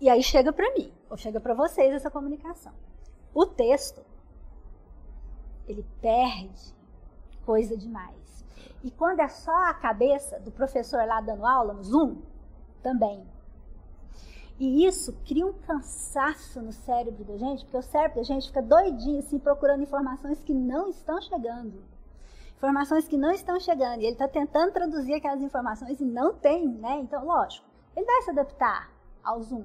e 0.00 0.08
aí 0.08 0.22
chega 0.22 0.52
para 0.52 0.72
mim, 0.74 0.92
ou 1.10 1.16
chega 1.16 1.40
para 1.40 1.54
vocês 1.54 1.92
essa 1.92 2.10
comunicação. 2.10 2.72
O 3.34 3.46
texto, 3.46 4.04
ele 5.66 5.84
perde 6.00 6.74
coisa 7.44 7.76
demais. 7.76 8.44
E 8.82 8.90
quando 8.90 9.20
é 9.20 9.28
só 9.28 9.54
a 9.68 9.74
cabeça 9.74 10.40
do 10.40 10.50
professor 10.50 11.06
lá 11.06 11.20
dando 11.20 11.46
aula 11.46 11.74
no 11.74 11.84
Zoom, 11.84 12.16
também. 12.82 13.26
E 14.58 14.86
isso 14.86 15.14
cria 15.26 15.46
um 15.46 15.52
cansaço 15.52 16.60
no 16.60 16.72
cérebro 16.72 17.24
da 17.24 17.36
gente, 17.36 17.64
porque 17.64 17.78
o 17.78 17.82
cérebro 17.82 18.16
da 18.16 18.22
gente 18.22 18.46
fica 18.48 18.62
doidinho, 18.62 19.20
assim, 19.20 19.38
procurando 19.38 19.82
informações 19.82 20.42
que 20.42 20.52
não 20.52 20.90
estão 20.90 21.20
chegando. 21.22 21.82
Informações 22.60 23.08
que 23.08 23.16
não 23.16 23.30
estão 23.30 23.58
chegando. 23.58 24.02
E 24.02 24.04
ele 24.04 24.12
está 24.12 24.28
tentando 24.28 24.70
traduzir 24.70 25.14
aquelas 25.14 25.40
informações 25.40 25.98
e 25.98 26.04
não 26.04 26.34
tem, 26.34 26.68
né? 26.68 26.98
Então, 26.98 27.24
lógico, 27.24 27.66
ele 27.96 28.04
vai 28.04 28.20
se 28.20 28.30
adaptar 28.32 28.92
ao 29.24 29.42
Zoom. 29.42 29.64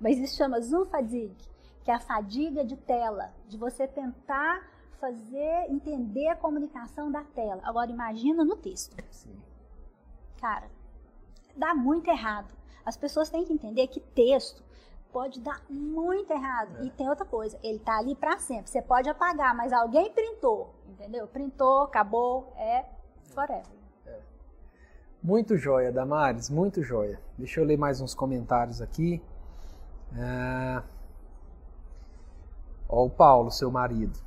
Mas 0.00 0.16
isso 0.16 0.36
chama 0.36 0.60
Zoom 0.60 0.84
fatigue, 0.84 1.36
que 1.82 1.90
é 1.90 1.94
a 1.94 1.98
fadiga 1.98 2.64
de 2.64 2.76
tela, 2.76 3.34
de 3.48 3.58
você 3.58 3.88
tentar 3.88 4.62
fazer 5.00 5.66
entender 5.70 6.28
a 6.28 6.36
comunicação 6.36 7.10
da 7.10 7.24
tela. 7.24 7.60
Agora, 7.64 7.90
imagina 7.90 8.44
no 8.44 8.54
texto. 8.54 8.96
Sim. 9.10 9.36
Cara, 10.40 10.70
dá 11.56 11.74
muito 11.74 12.08
errado. 12.08 12.54
As 12.84 12.96
pessoas 12.96 13.28
têm 13.28 13.44
que 13.44 13.52
entender 13.52 13.88
que 13.88 13.98
texto 13.98 14.62
pode 15.12 15.40
dar 15.40 15.62
muito 15.68 16.30
errado. 16.30 16.78
É. 16.78 16.84
E 16.84 16.90
tem 16.90 17.08
outra 17.08 17.24
coisa, 17.24 17.58
ele 17.62 17.78
tá 17.78 17.98
ali 17.98 18.14
para 18.14 18.38
sempre. 18.38 18.70
Você 18.70 18.82
pode 18.82 19.08
apagar, 19.08 19.54
mas 19.56 19.72
alguém 19.72 20.12
printou, 20.12 20.74
entendeu? 20.88 21.26
Printou, 21.26 21.82
acabou, 21.82 22.52
é 22.56 22.84
forever. 23.34 23.64
É. 24.06 24.18
Muito 25.22 25.56
joia, 25.56 25.90
Damares, 25.92 26.50
muito 26.50 26.82
joia. 26.82 27.20
Deixa 27.38 27.60
eu 27.60 27.64
ler 27.64 27.78
mais 27.78 28.00
uns 28.00 28.14
comentários 28.14 28.80
aqui. 28.80 29.22
É... 30.16 30.82
Ó, 32.88 33.04
o 33.06 33.10
Paulo, 33.10 33.50
seu 33.50 33.70
marido. 33.70 34.18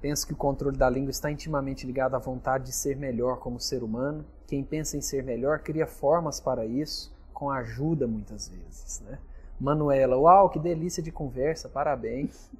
Penso 0.00 0.26
que 0.26 0.34
o 0.34 0.36
controle 0.36 0.76
da 0.76 0.88
língua 0.88 1.10
está 1.10 1.30
intimamente 1.30 1.86
ligado 1.86 2.14
à 2.14 2.18
vontade 2.18 2.64
de 2.64 2.72
ser 2.72 2.96
melhor 2.96 3.38
como 3.38 3.58
ser 3.58 3.82
humano. 3.82 4.24
Quem 4.46 4.62
pensa 4.62 4.96
em 4.96 5.00
ser 5.00 5.22
melhor 5.22 5.60
cria 5.60 5.86
formas 5.86 6.38
para 6.40 6.66
isso 6.66 7.14
com 7.32 7.50
ajuda 7.50 8.06
muitas 8.06 8.48
vezes, 8.48 9.00
né? 9.00 9.18
Manuela, 9.60 10.16
uau, 10.16 10.50
que 10.50 10.58
delícia 10.58 11.02
de 11.02 11.12
conversa, 11.12 11.68
parabéns. 11.68 12.50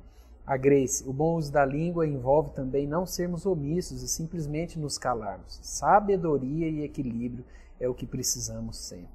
A 0.46 0.56
Grace, 0.56 1.08
o 1.08 1.12
bom 1.12 1.36
uso 1.36 1.50
da 1.50 1.64
língua 1.64 2.06
envolve 2.06 2.50
também 2.50 2.86
não 2.86 3.06
sermos 3.06 3.46
omissos 3.46 4.02
e 4.02 4.08
simplesmente 4.08 4.78
nos 4.78 4.98
calarmos. 4.98 5.58
Sabedoria 5.62 6.68
e 6.68 6.82
equilíbrio 6.84 7.44
é 7.80 7.88
o 7.88 7.94
que 7.94 8.06
precisamos 8.06 8.76
sempre. 8.76 9.08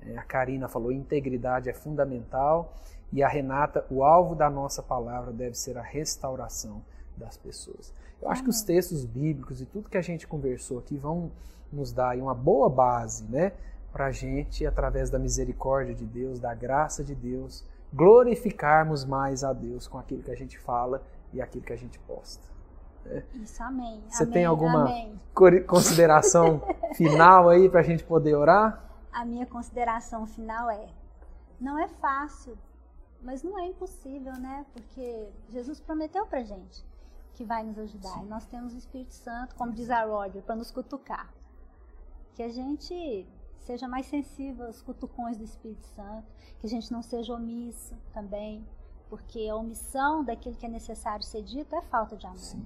É, 0.00 0.16
a 0.16 0.22
Karina 0.22 0.68
falou, 0.68 0.92
integridade 0.92 1.68
é 1.68 1.72
fundamental. 1.72 2.74
E 3.12 3.22
a 3.22 3.28
Renata, 3.28 3.84
o 3.90 4.02
alvo 4.02 4.34
da 4.34 4.48
nossa 4.48 4.82
palavra 4.82 5.32
deve 5.32 5.54
ser 5.56 5.76
a 5.76 5.82
restauração 5.82 6.82
das 7.16 7.36
pessoas. 7.36 7.92
Eu 8.20 8.30
acho 8.30 8.42
que 8.42 8.50
os 8.50 8.62
textos 8.62 9.04
bíblicos 9.04 9.60
e 9.60 9.66
tudo 9.66 9.90
que 9.90 9.98
a 9.98 10.02
gente 10.02 10.26
conversou 10.26 10.78
aqui 10.78 10.96
vão 10.96 11.30
nos 11.72 11.92
dar 11.92 12.16
uma 12.16 12.34
boa 12.34 12.70
base, 12.70 13.24
né? 13.24 13.52
Para 13.92 14.06
a 14.06 14.10
gente, 14.10 14.66
através 14.66 15.10
da 15.10 15.18
misericórdia 15.18 15.94
de 15.94 16.06
Deus, 16.06 16.40
da 16.40 16.54
graça 16.54 17.04
de 17.04 17.14
Deus, 17.14 17.64
glorificarmos 17.92 19.04
mais 19.04 19.44
a 19.44 19.52
Deus 19.52 19.86
com 19.86 19.98
aquilo 19.98 20.22
que 20.22 20.30
a 20.30 20.36
gente 20.36 20.58
fala 20.58 21.02
e 21.32 21.42
aquilo 21.42 21.64
que 21.64 21.72
a 21.72 21.76
gente 21.76 21.98
posta. 22.00 22.42
Né? 23.04 23.22
Isso, 23.34 23.62
amém. 23.62 24.02
Você 24.08 24.22
amém, 24.22 24.32
tem 24.32 24.44
alguma 24.44 24.82
amém. 24.82 25.18
consideração 25.66 26.62
final 26.96 27.48
aí 27.48 27.68
para 27.68 27.80
a 27.80 27.84
gente 27.84 28.02
poder 28.04 28.34
orar? 28.34 28.82
A 29.12 29.24
minha 29.24 29.46
consideração 29.46 30.26
final 30.26 30.70
é: 30.70 30.88
não 31.60 31.78
é 31.78 31.86
fácil, 31.88 32.56
mas 33.22 33.42
não 33.42 33.58
é 33.58 33.66
impossível, 33.66 34.32
né? 34.34 34.64
Porque 34.72 35.28
Jesus 35.50 35.80
prometeu 35.80 36.26
para 36.26 36.42
gente 36.42 36.84
que 37.34 37.44
vai 37.44 37.62
nos 37.62 37.78
ajudar. 37.78 38.10
Sim. 38.10 38.24
E 38.24 38.28
nós 38.28 38.46
temos 38.46 38.74
o 38.74 38.78
Espírito 38.78 39.14
Santo, 39.14 39.54
como 39.54 39.72
diz 39.72 39.90
a 39.90 40.04
Roger, 40.04 40.42
para 40.42 40.56
nos 40.56 40.70
cutucar. 40.70 41.28
Que 42.34 42.42
a 42.42 42.48
gente 42.48 43.26
seja 43.62 43.88
mais 43.88 44.06
sensível 44.06 44.66
aos 44.66 44.82
cutucões 44.82 45.36
do 45.36 45.44
Espírito 45.44 45.86
Santo, 45.88 46.26
que 46.58 46.66
a 46.66 46.68
gente 46.68 46.90
não 46.92 47.02
seja 47.02 47.34
omisso 47.34 47.96
também, 48.12 48.64
porque 49.08 49.48
a 49.48 49.56
omissão 49.56 50.24
daquilo 50.24 50.56
que 50.56 50.66
é 50.66 50.68
necessário 50.68 51.24
ser 51.24 51.42
dito 51.42 51.74
é 51.74 51.82
falta 51.82 52.16
de 52.16 52.26
amor. 52.26 52.38
Sim. 52.38 52.64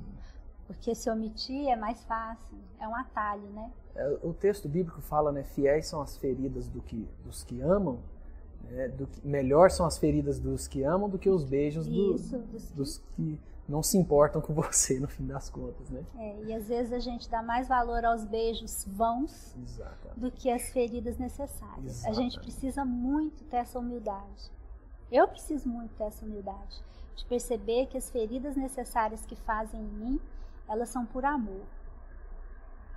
Porque 0.66 0.94
se 0.94 1.09
omitir 1.11 1.68
é 1.68 1.76
mais 1.76 2.03
fácil, 2.05 2.59
é 2.80 2.88
um 2.88 2.94
atalho, 2.94 3.49
né? 3.51 3.72
É, 3.94 4.18
o 4.22 4.34
texto 4.34 4.68
bíblico 4.68 5.01
fala, 5.01 5.32
né, 5.32 5.44
fiéis 5.44 5.86
são 5.86 6.01
as 6.01 6.16
feridas 6.16 6.68
do 6.68 6.82
que, 6.82 7.09
dos 7.24 7.44
que 7.44 7.61
amam, 7.61 7.99
né, 8.68 8.88
do 8.88 9.07
que, 9.07 9.26
melhor 9.26 9.70
são 9.70 9.86
as 9.86 9.97
feridas 9.97 10.38
dos 10.38 10.66
que 10.66 10.82
amam 10.82 11.09
do 11.09 11.18
que 11.18 11.30
os 11.30 11.44
beijos 11.44 11.86
Isso, 11.86 12.36
do, 12.36 12.47
dos, 12.47 12.70
dos 12.72 12.99
que 13.14 13.38
não 13.68 13.82
se 13.82 13.98
importam 13.98 14.40
com 14.40 14.52
você 14.54 15.00
no 15.00 15.08
fim 15.08 15.26
das 15.26 15.48
contas, 15.48 15.90
né? 15.90 16.04
É, 16.16 16.42
e 16.44 16.54
às 16.54 16.68
vezes 16.68 16.92
a 16.92 16.98
gente 16.98 17.28
dá 17.28 17.42
mais 17.42 17.68
valor 17.68 18.04
aos 18.04 18.24
beijos 18.24 18.84
vãos 18.88 19.54
Exatamente. 19.56 20.20
do 20.20 20.30
que 20.30 20.50
às 20.50 20.70
feridas 20.70 21.18
necessárias. 21.18 21.98
Exatamente. 21.98 22.08
A 22.08 22.22
gente 22.22 22.40
precisa 22.40 22.84
muito 22.84 23.44
ter 23.44 23.56
essa 23.56 23.78
humildade. 23.78 24.50
Eu 25.10 25.28
preciso 25.28 25.68
muito 25.68 25.94
ter 25.94 26.04
essa 26.04 26.24
humildade 26.24 26.84
de 27.16 27.24
perceber 27.24 27.86
que 27.86 27.96
as 27.96 28.10
feridas 28.10 28.56
necessárias 28.56 29.24
que 29.24 29.34
fazem 29.36 29.80
em 29.80 29.88
mim, 29.88 30.20
elas 30.68 30.90
são 30.90 31.06
por 31.06 31.24
amor. 31.24 31.64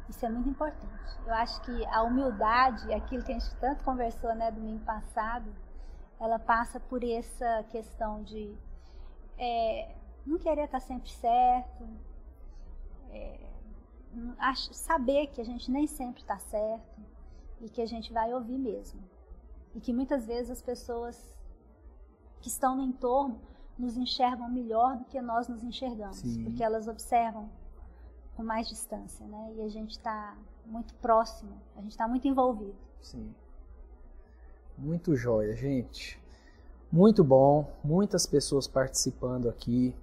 Isso 0.09 0.26
é 0.26 0.30
muito 0.30 0.49
importante. 0.49 1.17
Eu 1.26 1.34
acho 1.36 1.61
que 1.61 1.86
a 1.86 2.01
humildade, 2.01 2.91
aquilo 2.93 3.24
que 3.24 3.32
a 3.32 3.39
gente 3.39 3.55
tanto 3.55 3.84
conversou, 3.84 4.34
né, 4.36 4.51
domingo 4.51 4.84
passado, 4.84 5.45
ela 6.20 6.38
passa 6.38 6.80
por 6.80 7.03
essa 7.03 7.63
questão 7.70 8.24
de 8.24 8.53
é, 9.38 9.95
não 10.26 10.38
querer 10.38 10.65
estar 10.65 10.80
sempre 10.80 11.09
certo, 11.09 11.88
é, 13.11 13.39
saber 14.72 15.28
que 15.28 15.41
a 15.41 15.43
gente 15.43 15.72
nem 15.72 15.88
sempre 15.88 16.22
está 16.22 16.38
certo 16.38 17.01
e 17.61 17.70
que 17.70 17.82
a 17.82 17.86
gente 17.86 18.11
vai 18.11 18.34
ouvir 18.34 18.57
mesmo. 18.57 19.01
E 19.76 19.80
que 19.80 19.93
muitas 19.93 20.26
vezes 20.26 20.49
as 20.49 20.61
pessoas 20.61 21.38
que 22.41 22.47
estão 22.47 22.76
no 22.76 22.84
entorno 22.84 23.39
nos 23.78 23.95
enxergam 23.95 24.49
melhor 24.49 24.97
do 24.97 25.05
que 25.05 25.22
nós 25.22 25.47
nos 25.47 25.63
enxergamos, 25.63 26.17
Sim. 26.17 26.43
porque 26.43 26.63
elas 26.63 26.88
observam 26.88 27.49
com 28.36 28.43
mais 28.43 28.67
distância, 28.67 29.26
né? 29.26 29.53
E 29.55 29.61
a 29.61 29.70
gente 29.70 29.91
está 29.91 30.38
muito 30.65 30.93
próximo, 30.95 31.51
a 31.76 31.82
gente 31.82 31.91
está 31.91 32.07
muito 32.07 32.28
envolvido. 32.28 32.76
Sim. 33.01 33.34
Muito 34.78 35.15
jóia, 35.15 35.55
gente. 35.55 36.20
Muito 36.91 37.24
bom, 37.24 37.70
muitas 37.84 38.26
pessoas 38.26 38.67
participando 38.67 39.47
aqui. 39.47 39.93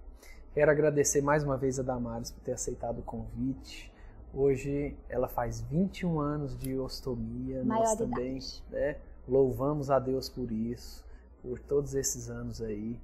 Quero 0.56 0.70
agradecer 0.70 1.20
mais 1.20 1.44
uma 1.44 1.58
vez 1.58 1.78
a 1.78 1.82
Damares 1.82 2.30
por 2.30 2.40
ter 2.40 2.52
aceitado 2.52 3.00
o 3.00 3.02
convite. 3.02 3.92
Hoje 4.32 4.96
ela 5.06 5.28
faz 5.28 5.60
21 5.60 6.18
anos 6.18 6.56
de 6.56 6.74
ostomia. 6.78 7.62
Nós 7.62 7.94
também 7.94 8.38
né, 8.70 8.96
louvamos 9.28 9.90
a 9.90 9.98
Deus 9.98 10.30
por 10.30 10.50
isso, 10.50 11.04
por 11.42 11.60
todos 11.60 11.94
esses 11.94 12.30
anos 12.30 12.62
aí, 12.62 12.98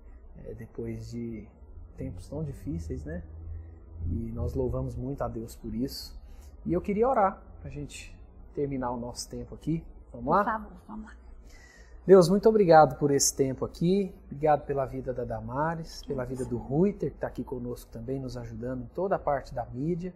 é, 0.47 0.55
depois 0.55 1.11
de 1.11 1.47
tempos 1.95 2.27
tão 2.27 2.43
difíceis, 2.43 3.05
né? 3.05 3.23
E 4.07 4.33
nós 4.33 4.55
louvamos 4.55 4.97
muito 4.97 5.21
a 5.21 5.29
Deus 5.29 5.55
por 5.55 5.75
isso. 5.75 6.19
E 6.65 6.73
eu 6.73 6.81
queria 6.81 7.07
orar 7.07 7.39
para 7.61 7.69
a 7.69 7.71
gente 7.71 8.17
terminar 8.55 8.93
o 8.93 8.97
nosso 8.97 9.29
tempo 9.29 9.55
aqui. 9.55 9.85
Vamos 10.11 10.29
lá? 10.29 10.39
Por 10.39 10.53
favor, 10.53 10.73
vamos 10.89 11.05
lá. 11.05 11.22
Deus, 12.05 12.29
muito 12.29 12.49
obrigado 12.49 12.97
por 12.97 13.13
esse 13.13 13.33
tempo 13.33 13.65
aqui. 13.65 14.13
Obrigado 14.27 14.67
pela 14.67 14.85
vida 14.85 15.13
da 15.13 15.23
Damares, 15.23 16.03
pela 16.05 16.25
vida 16.25 16.45
do 16.45 16.57
Ruiter, 16.57 17.11
que 17.11 17.17
está 17.17 17.29
aqui 17.29 17.45
conosco 17.45 17.89
também, 17.93 18.19
nos 18.19 18.37
ajudando 18.37 18.83
em 18.83 18.89
toda 18.93 19.15
a 19.15 19.19
parte 19.21 19.55
da 19.55 19.65
mídia. 19.67 20.13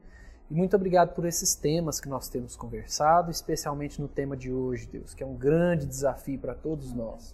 E 0.51 0.55
muito 0.55 0.75
obrigado 0.75 1.15
por 1.15 1.25
esses 1.25 1.55
temas 1.55 2.01
que 2.01 2.09
nós 2.09 2.29
temos 2.29 2.57
conversado, 2.57 3.31
especialmente 3.31 4.01
no 4.01 4.09
tema 4.09 4.37
de 4.37 4.53
hoje, 4.53 4.89
Deus, 4.89 5.15
que 5.15 5.23
é 5.23 5.27
um 5.27 5.37
grande 5.37 5.87
desafio 5.87 6.41
para 6.41 6.55
todos 6.57 6.93
nós. 6.93 7.33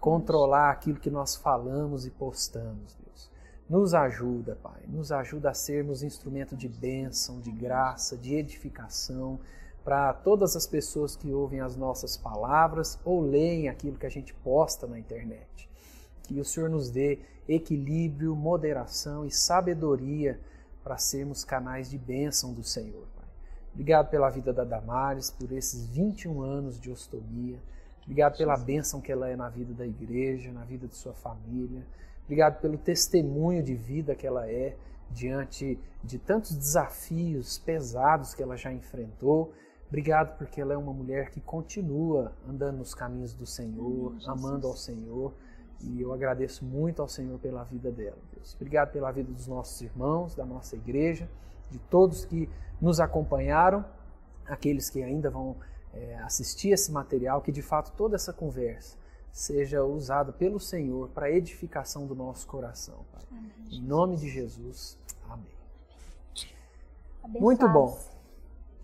Controlar 0.00 0.70
aquilo 0.70 1.00
que 1.00 1.10
nós 1.10 1.34
falamos 1.34 2.06
e 2.06 2.10
postamos, 2.10 2.96
Deus. 3.04 3.30
Nos 3.68 3.94
ajuda, 3.94 4.56
Pai, 4.62 4.80
nos 4.86 5.10
ajuda 5.10 5.50
a 5.50 5.54
sermos 5.54 6.04
instrumento 6.04 6.56
de 6.56 6.68
bênção, 6.68 7.40
de 7.40 7.50
graça, 7.50 8.16
de 8.16 8.34
edificação 8.34 9.40
para 9.88 10.12
todas 10.12 10.54
as 10.54 10.66
pessoas 10.66 11.16
que 11.16 11.32
ouvem 11.32 11.60
as 11.60 11.74
nossas 11.74 12.14
palavras 12.14 13.00
ou 13.06 13.22
leem 13.22 13.70
aquilo 13.70 13.96
que 13.96 14.04
a 14.04 14.10
gente 14.10 14.34
posta 14.34 14.86
na 14.86 14.98
internet. 14.98 15.66
Que 16.24 16.38
o 16.38 16.44
Senhor 16.44 16.68
nos 16.68 16.90
dê 16.90 17.20
equilíbrio, 17.48 18.36
moderação 18.36 19.24
e 19.24 19.30
sabedoria 19.30 20.38
para 20.84 20.98
sermos 20.98 21.42
canais 21.42 21.88
de 21.88 21.96
bênção 21.96 22.52
do 22.52 22.62
Senhor. 22.62 23.06
Pai. 23.16 23.24
Obrigado 23.72 24.10
pela 24.10 24.28
vida 24.28 24.52
da 24.52 24.62
Damares, 24.62 25.30
por 25.30 25.50
esses 25.52 25.86
21 25.86 26.42
anos 26.42 26.78
de 26.78 26.90
ostomia. 26.90 27.58
Obrigado 28.02 28.36
pela 28.36 28.58
bênção 28.58 29.00
que 29.00 29.10
ela 29.10 29.30
é 29.30 29.36
na 29.36 29.48
vida 29.48 29.72
da 29.72 29.86
igreja, 29.86 30.52
na 30.52 30.64
vida 30.64 30.86
de 30.86 30.96
sua 30.96 31.14
família. 31.14 31.82
Obrigado 32.26 32.60
pelo 32.60 32.76
testemunho 32.76 33.62
de 33.62 33.74
vida 33.74 34.14
que 34.14 34.26
ela 34.26 34.46
é 34.50 34.76
diante 35.10 35.80
de 36.04 36.18
tantos 36.18 36.54
desafios 36.54 37.58
pesados 37.58 38.34
que 38.34 38.42
ela 38.42 38.54
já 38.54 38.70
enfrentou 38.70 39.54
Obrigado 39.88 40.36
porque 40.36 40.60
ela 40.60 40.74
é 40.74 40.76
uma 40.76 40.92
mulher 40.92 41.30
que 41.30 41.40
continua 41.40 42.32
andando 42.46 42.78
nos 42.78 42.94
caminhos 42.94 43.32
do 43.32 43.46
Senhor, 43.46 44.14
amando 44.26 44.66
ao 44.66 44.76
Senhor. 44.76 45.32
E 45.80 46.02
eu 46.02 46.12
agradeço 46.12 46.64
muito 46.64 47.00
ao 47.00 47.08
Senhor 47.08 47.38
pela 47.38 47.64
vida 47.64 47.90
dela, 47.90 48.18
Deus. 48.34 48.54
Obrigado 48.54 48.92
pela 48.92 49.10
vida 49.10 49.32
dos 49.32 49.46
nossos 49.46 49.80
irmãos, 49.80 50.34
da 50.34 50.44
nossa 50.44 50.76
igreja, 50.76 51.28
de 51.70 51.78
todos 51.78 52.24
que 52.24 52.50
nos 52.80 53.00
acompanharam, 53.00 53.84
aqueles 54.46 54.90
que 54.90 55.02
ainda 55.02 55.30
vão 55.30 55.56
é, 55.94 56.18
assistir 56.18 56.70
esse 56.70 56.92
material, 56.92 57.40
que 57.40 57.52
de 57.52 57.62
fato 57.62 57.92
toda 57.96 58.16
essa 58.16 58.32
conversa 58.32 58.98
seja 59.32 59.84
usada 59.84 60.32
pelo 60.32 60.58
Senhor 60.58 61.08
para 61.10 61.30
edificação 61.30 62.06
do 62.06 62.14
nosso 62.14 62.46
coração. 62.46 63.06
Amém, 63.30 63.52
em 63.70 63.82
nome 63.82 64.16
de 64.16 64.28
Jesus. 64.28 64.98
Amém. 65.28 65.58
Muito 67.26 67.68
bom. 67.68 67.98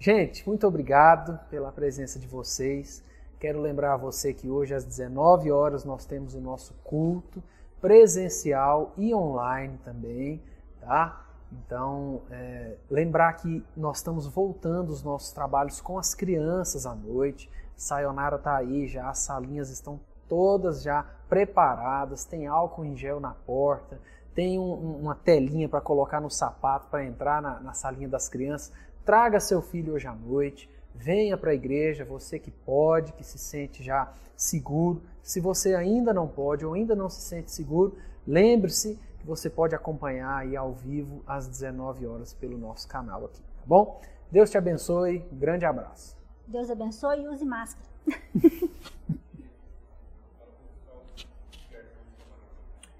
Gente, 0.04 0.46
muito 0.46 0.66
obrigado 0.66 1.40
pela 1.48 1.72
presença 1.72 2.18
de 2.18 2.26
vocês. 2.26 3.02
Quero 3.40 3.58
lembrar 3.58 3.94
a 3.94 3.96
você 3.96 4.34
que 4.34 4.50
hoje 4.50 4.74
às 4.74 4.84
19 4.84 5.50
horas 5.50 5.82
nós 5.82 6.04
temos 6.04 6.34
o 6.34 6.42
nosso 6.42 6.74
culto 6.84 7.42
presencial 7.80 8.92
e 8.98 9.14
online 9.14 9.80
também, 9.82 10.42
tá? 10.78 11.24
Então, 11.50 12.20
é, 12.30 12.76
lembrar 12.90 13.32
que 13.32 13.64
nós 13.74 13.96
estamos 13.96 14.26
voltando 14.26 14.90
os 14.90 15.02
nossos 15.02 15.32
trabalhos 15.32 15.80
com 15.80 15.98
as 15.98 16.14
crianças 16.14 16.84
à 16.84 16.94
noite. 16.94 17.50
Sayonara 17.74 18.36
está 18.36 18.58
aí 18.58 18.86
já, 18.86 19.08
as 19.08 19.20
salinhas 19.20 19.70
estão 19.70 19.98
todas 20.28 20.82
já 20.82 21.02
preparadas, 21.30 22.26
tem 22.26 22.46
álcool 22.46 22.84
em 22.84 22.94
gel 22.94 23.20
na 23.20 23.30
porta, 23.30 23.98
tem 24.34 24.58
um, 24.58 24.98
uma 24.98 25.14
telinha 25.14 25.66
para 25.66 25.80
colocar 25.80 26.20
no 26.20 26.28
sapato 26.28 26.88
para 26.90 27.06
entrar 27.06 27.40
na, 27.40 27.58
na 27.60 27.72
salinha 27.72 28.08
das 28.08 28.28
crianças. 28.28 28.70
Traga 29.04 29.38
seu 29.38 29.60
filho 29.60 29.92
hoje 29.92 30.06
à 30.06 30.14
noite, 30.14 30.70
venha 30.94 31.36
para 31.36 31.50
a 31.50 31.54
igreja, 31.54 32.06
você 32.06 32.38
que 32.38 32.50
pode, 32.50 33.12
que 33.12 33.22
se 33.22 33.36
sente 33.36 33.82
já 33.82 34.10
seguro. 34.34 35.02
Se 35.22 35.40
você 35.40 35.74
ainda 35.74 36.14
não 36.14 36.26
pode 36.26 36.64
ou 36.64 36.72
ainda 36.72 36.94
não 36.94 37.10
se 37.10 37.20
sente 37.20 37.50
seguro, 37.50 37.98
lembre-se 38.26 38.98
que 39.18 39.26
você 39.26 39.50
pode 39.50 39.74
acompanhar 39.74 40.38
aí 40.38 40.56
ao 40.56 40.72
vivo 40.72 41.22
às 41.26 41.46
19 41.46 42.06
horas 42.06 42.32
pelo 42.32 42.56
nosso 42.56 42.88
canal 42.88 43.26
aqui, 43.26 43.42
tá 43.42 43.62
bom? 43.66 44.00
Deus 44.30 44.48
te 44.50 44.56
abençoe, 44.56 45.22
um 45.30 45.36
grande 45.36 45.66
abraço. 45.66 46.16
Deus 46.46 46.70
abençoe 46.70 47.20
e 47.20 47.28
use 47.28 47.44
máscara. 47.44 47.86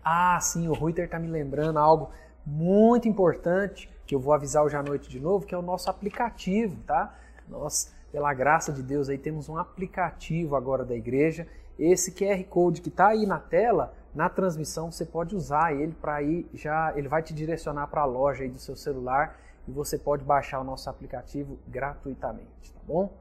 ah, 0.05 0.38
sim, 0.40 0.68
o 0.68 0.74
Ruiter 0.74 1.07
está 1.07 1.18
me 1.18 1.28
lembrando 1.28 1.78
algo 1.78 2.11
muito 2.44 3.09
importante 3.09 3.93
que 4.14 4.16
eu 4.16 4.20
vou 4.20 4.32
avisar 4.32 4.62
hoje 4.62 4.76
à 4.76 4.82
noite 4.82 5.10
de 5.10 5.18
novo, 5.18 5.44
que 5.44 5.52
é 5.52 5.58
o 5.58 5.62
nosso 5.62 5.90
aplicativo, 5.90 6.76
tá? 6.86 7.12
Nós, 7.48 7.92
pela 8.12 8.32
graça 8.32 8.72
de 8.72 8.80
Deus, 8.80 9.08
aí 9.08 9.18
temos 9.18 9.48
um 9.48 9.58
aplicativo 9.58 10.54
agora 10.54 10.84
da 10.84 10.94
igreja. 10.94 11.48
Esse 11.76 12.12
QR 12.12 12.42
Code 12.44 12.80
que 12.80 12.90
está 12.90 13.08
aí 13.08 13.26
na 13.26 13.40
tela, 13.40 13.92
na 14.14 14.28
transmissão, 14.28 14.92
você 14.92 15.04
pode 15.04 15.34
usar 15.34 15.74
ele 15.74 15.96
para 16.00 16.22
ir 16.22 16.48
já, 16.54 16.92
ele 16.96 17.08
vai 17.08 17.24
te 17.24 17.34
direcionar 17.34 17.88
para 17.88 18.02
a 18.02 18.04
loja 18.04 18.44
aí 18.44 18.48
do 18.48 18.60
seu 18.60 18.76
celular 18.76 19.36
e 19.66 19.72
você 19.72 19.98
pode 19.98 20.22
baixar 20.22 20.60
o 20.60 20.64
nosso 20.64 20.88
aplicativo 20.88 21.58
gratuitamente, 21.66 22.72
tá 22.72 22.80
bom? 22.86 23.12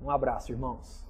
Um 0.00 0.12
abraço, 0.12 0.52
irmãos. 0.52 1.05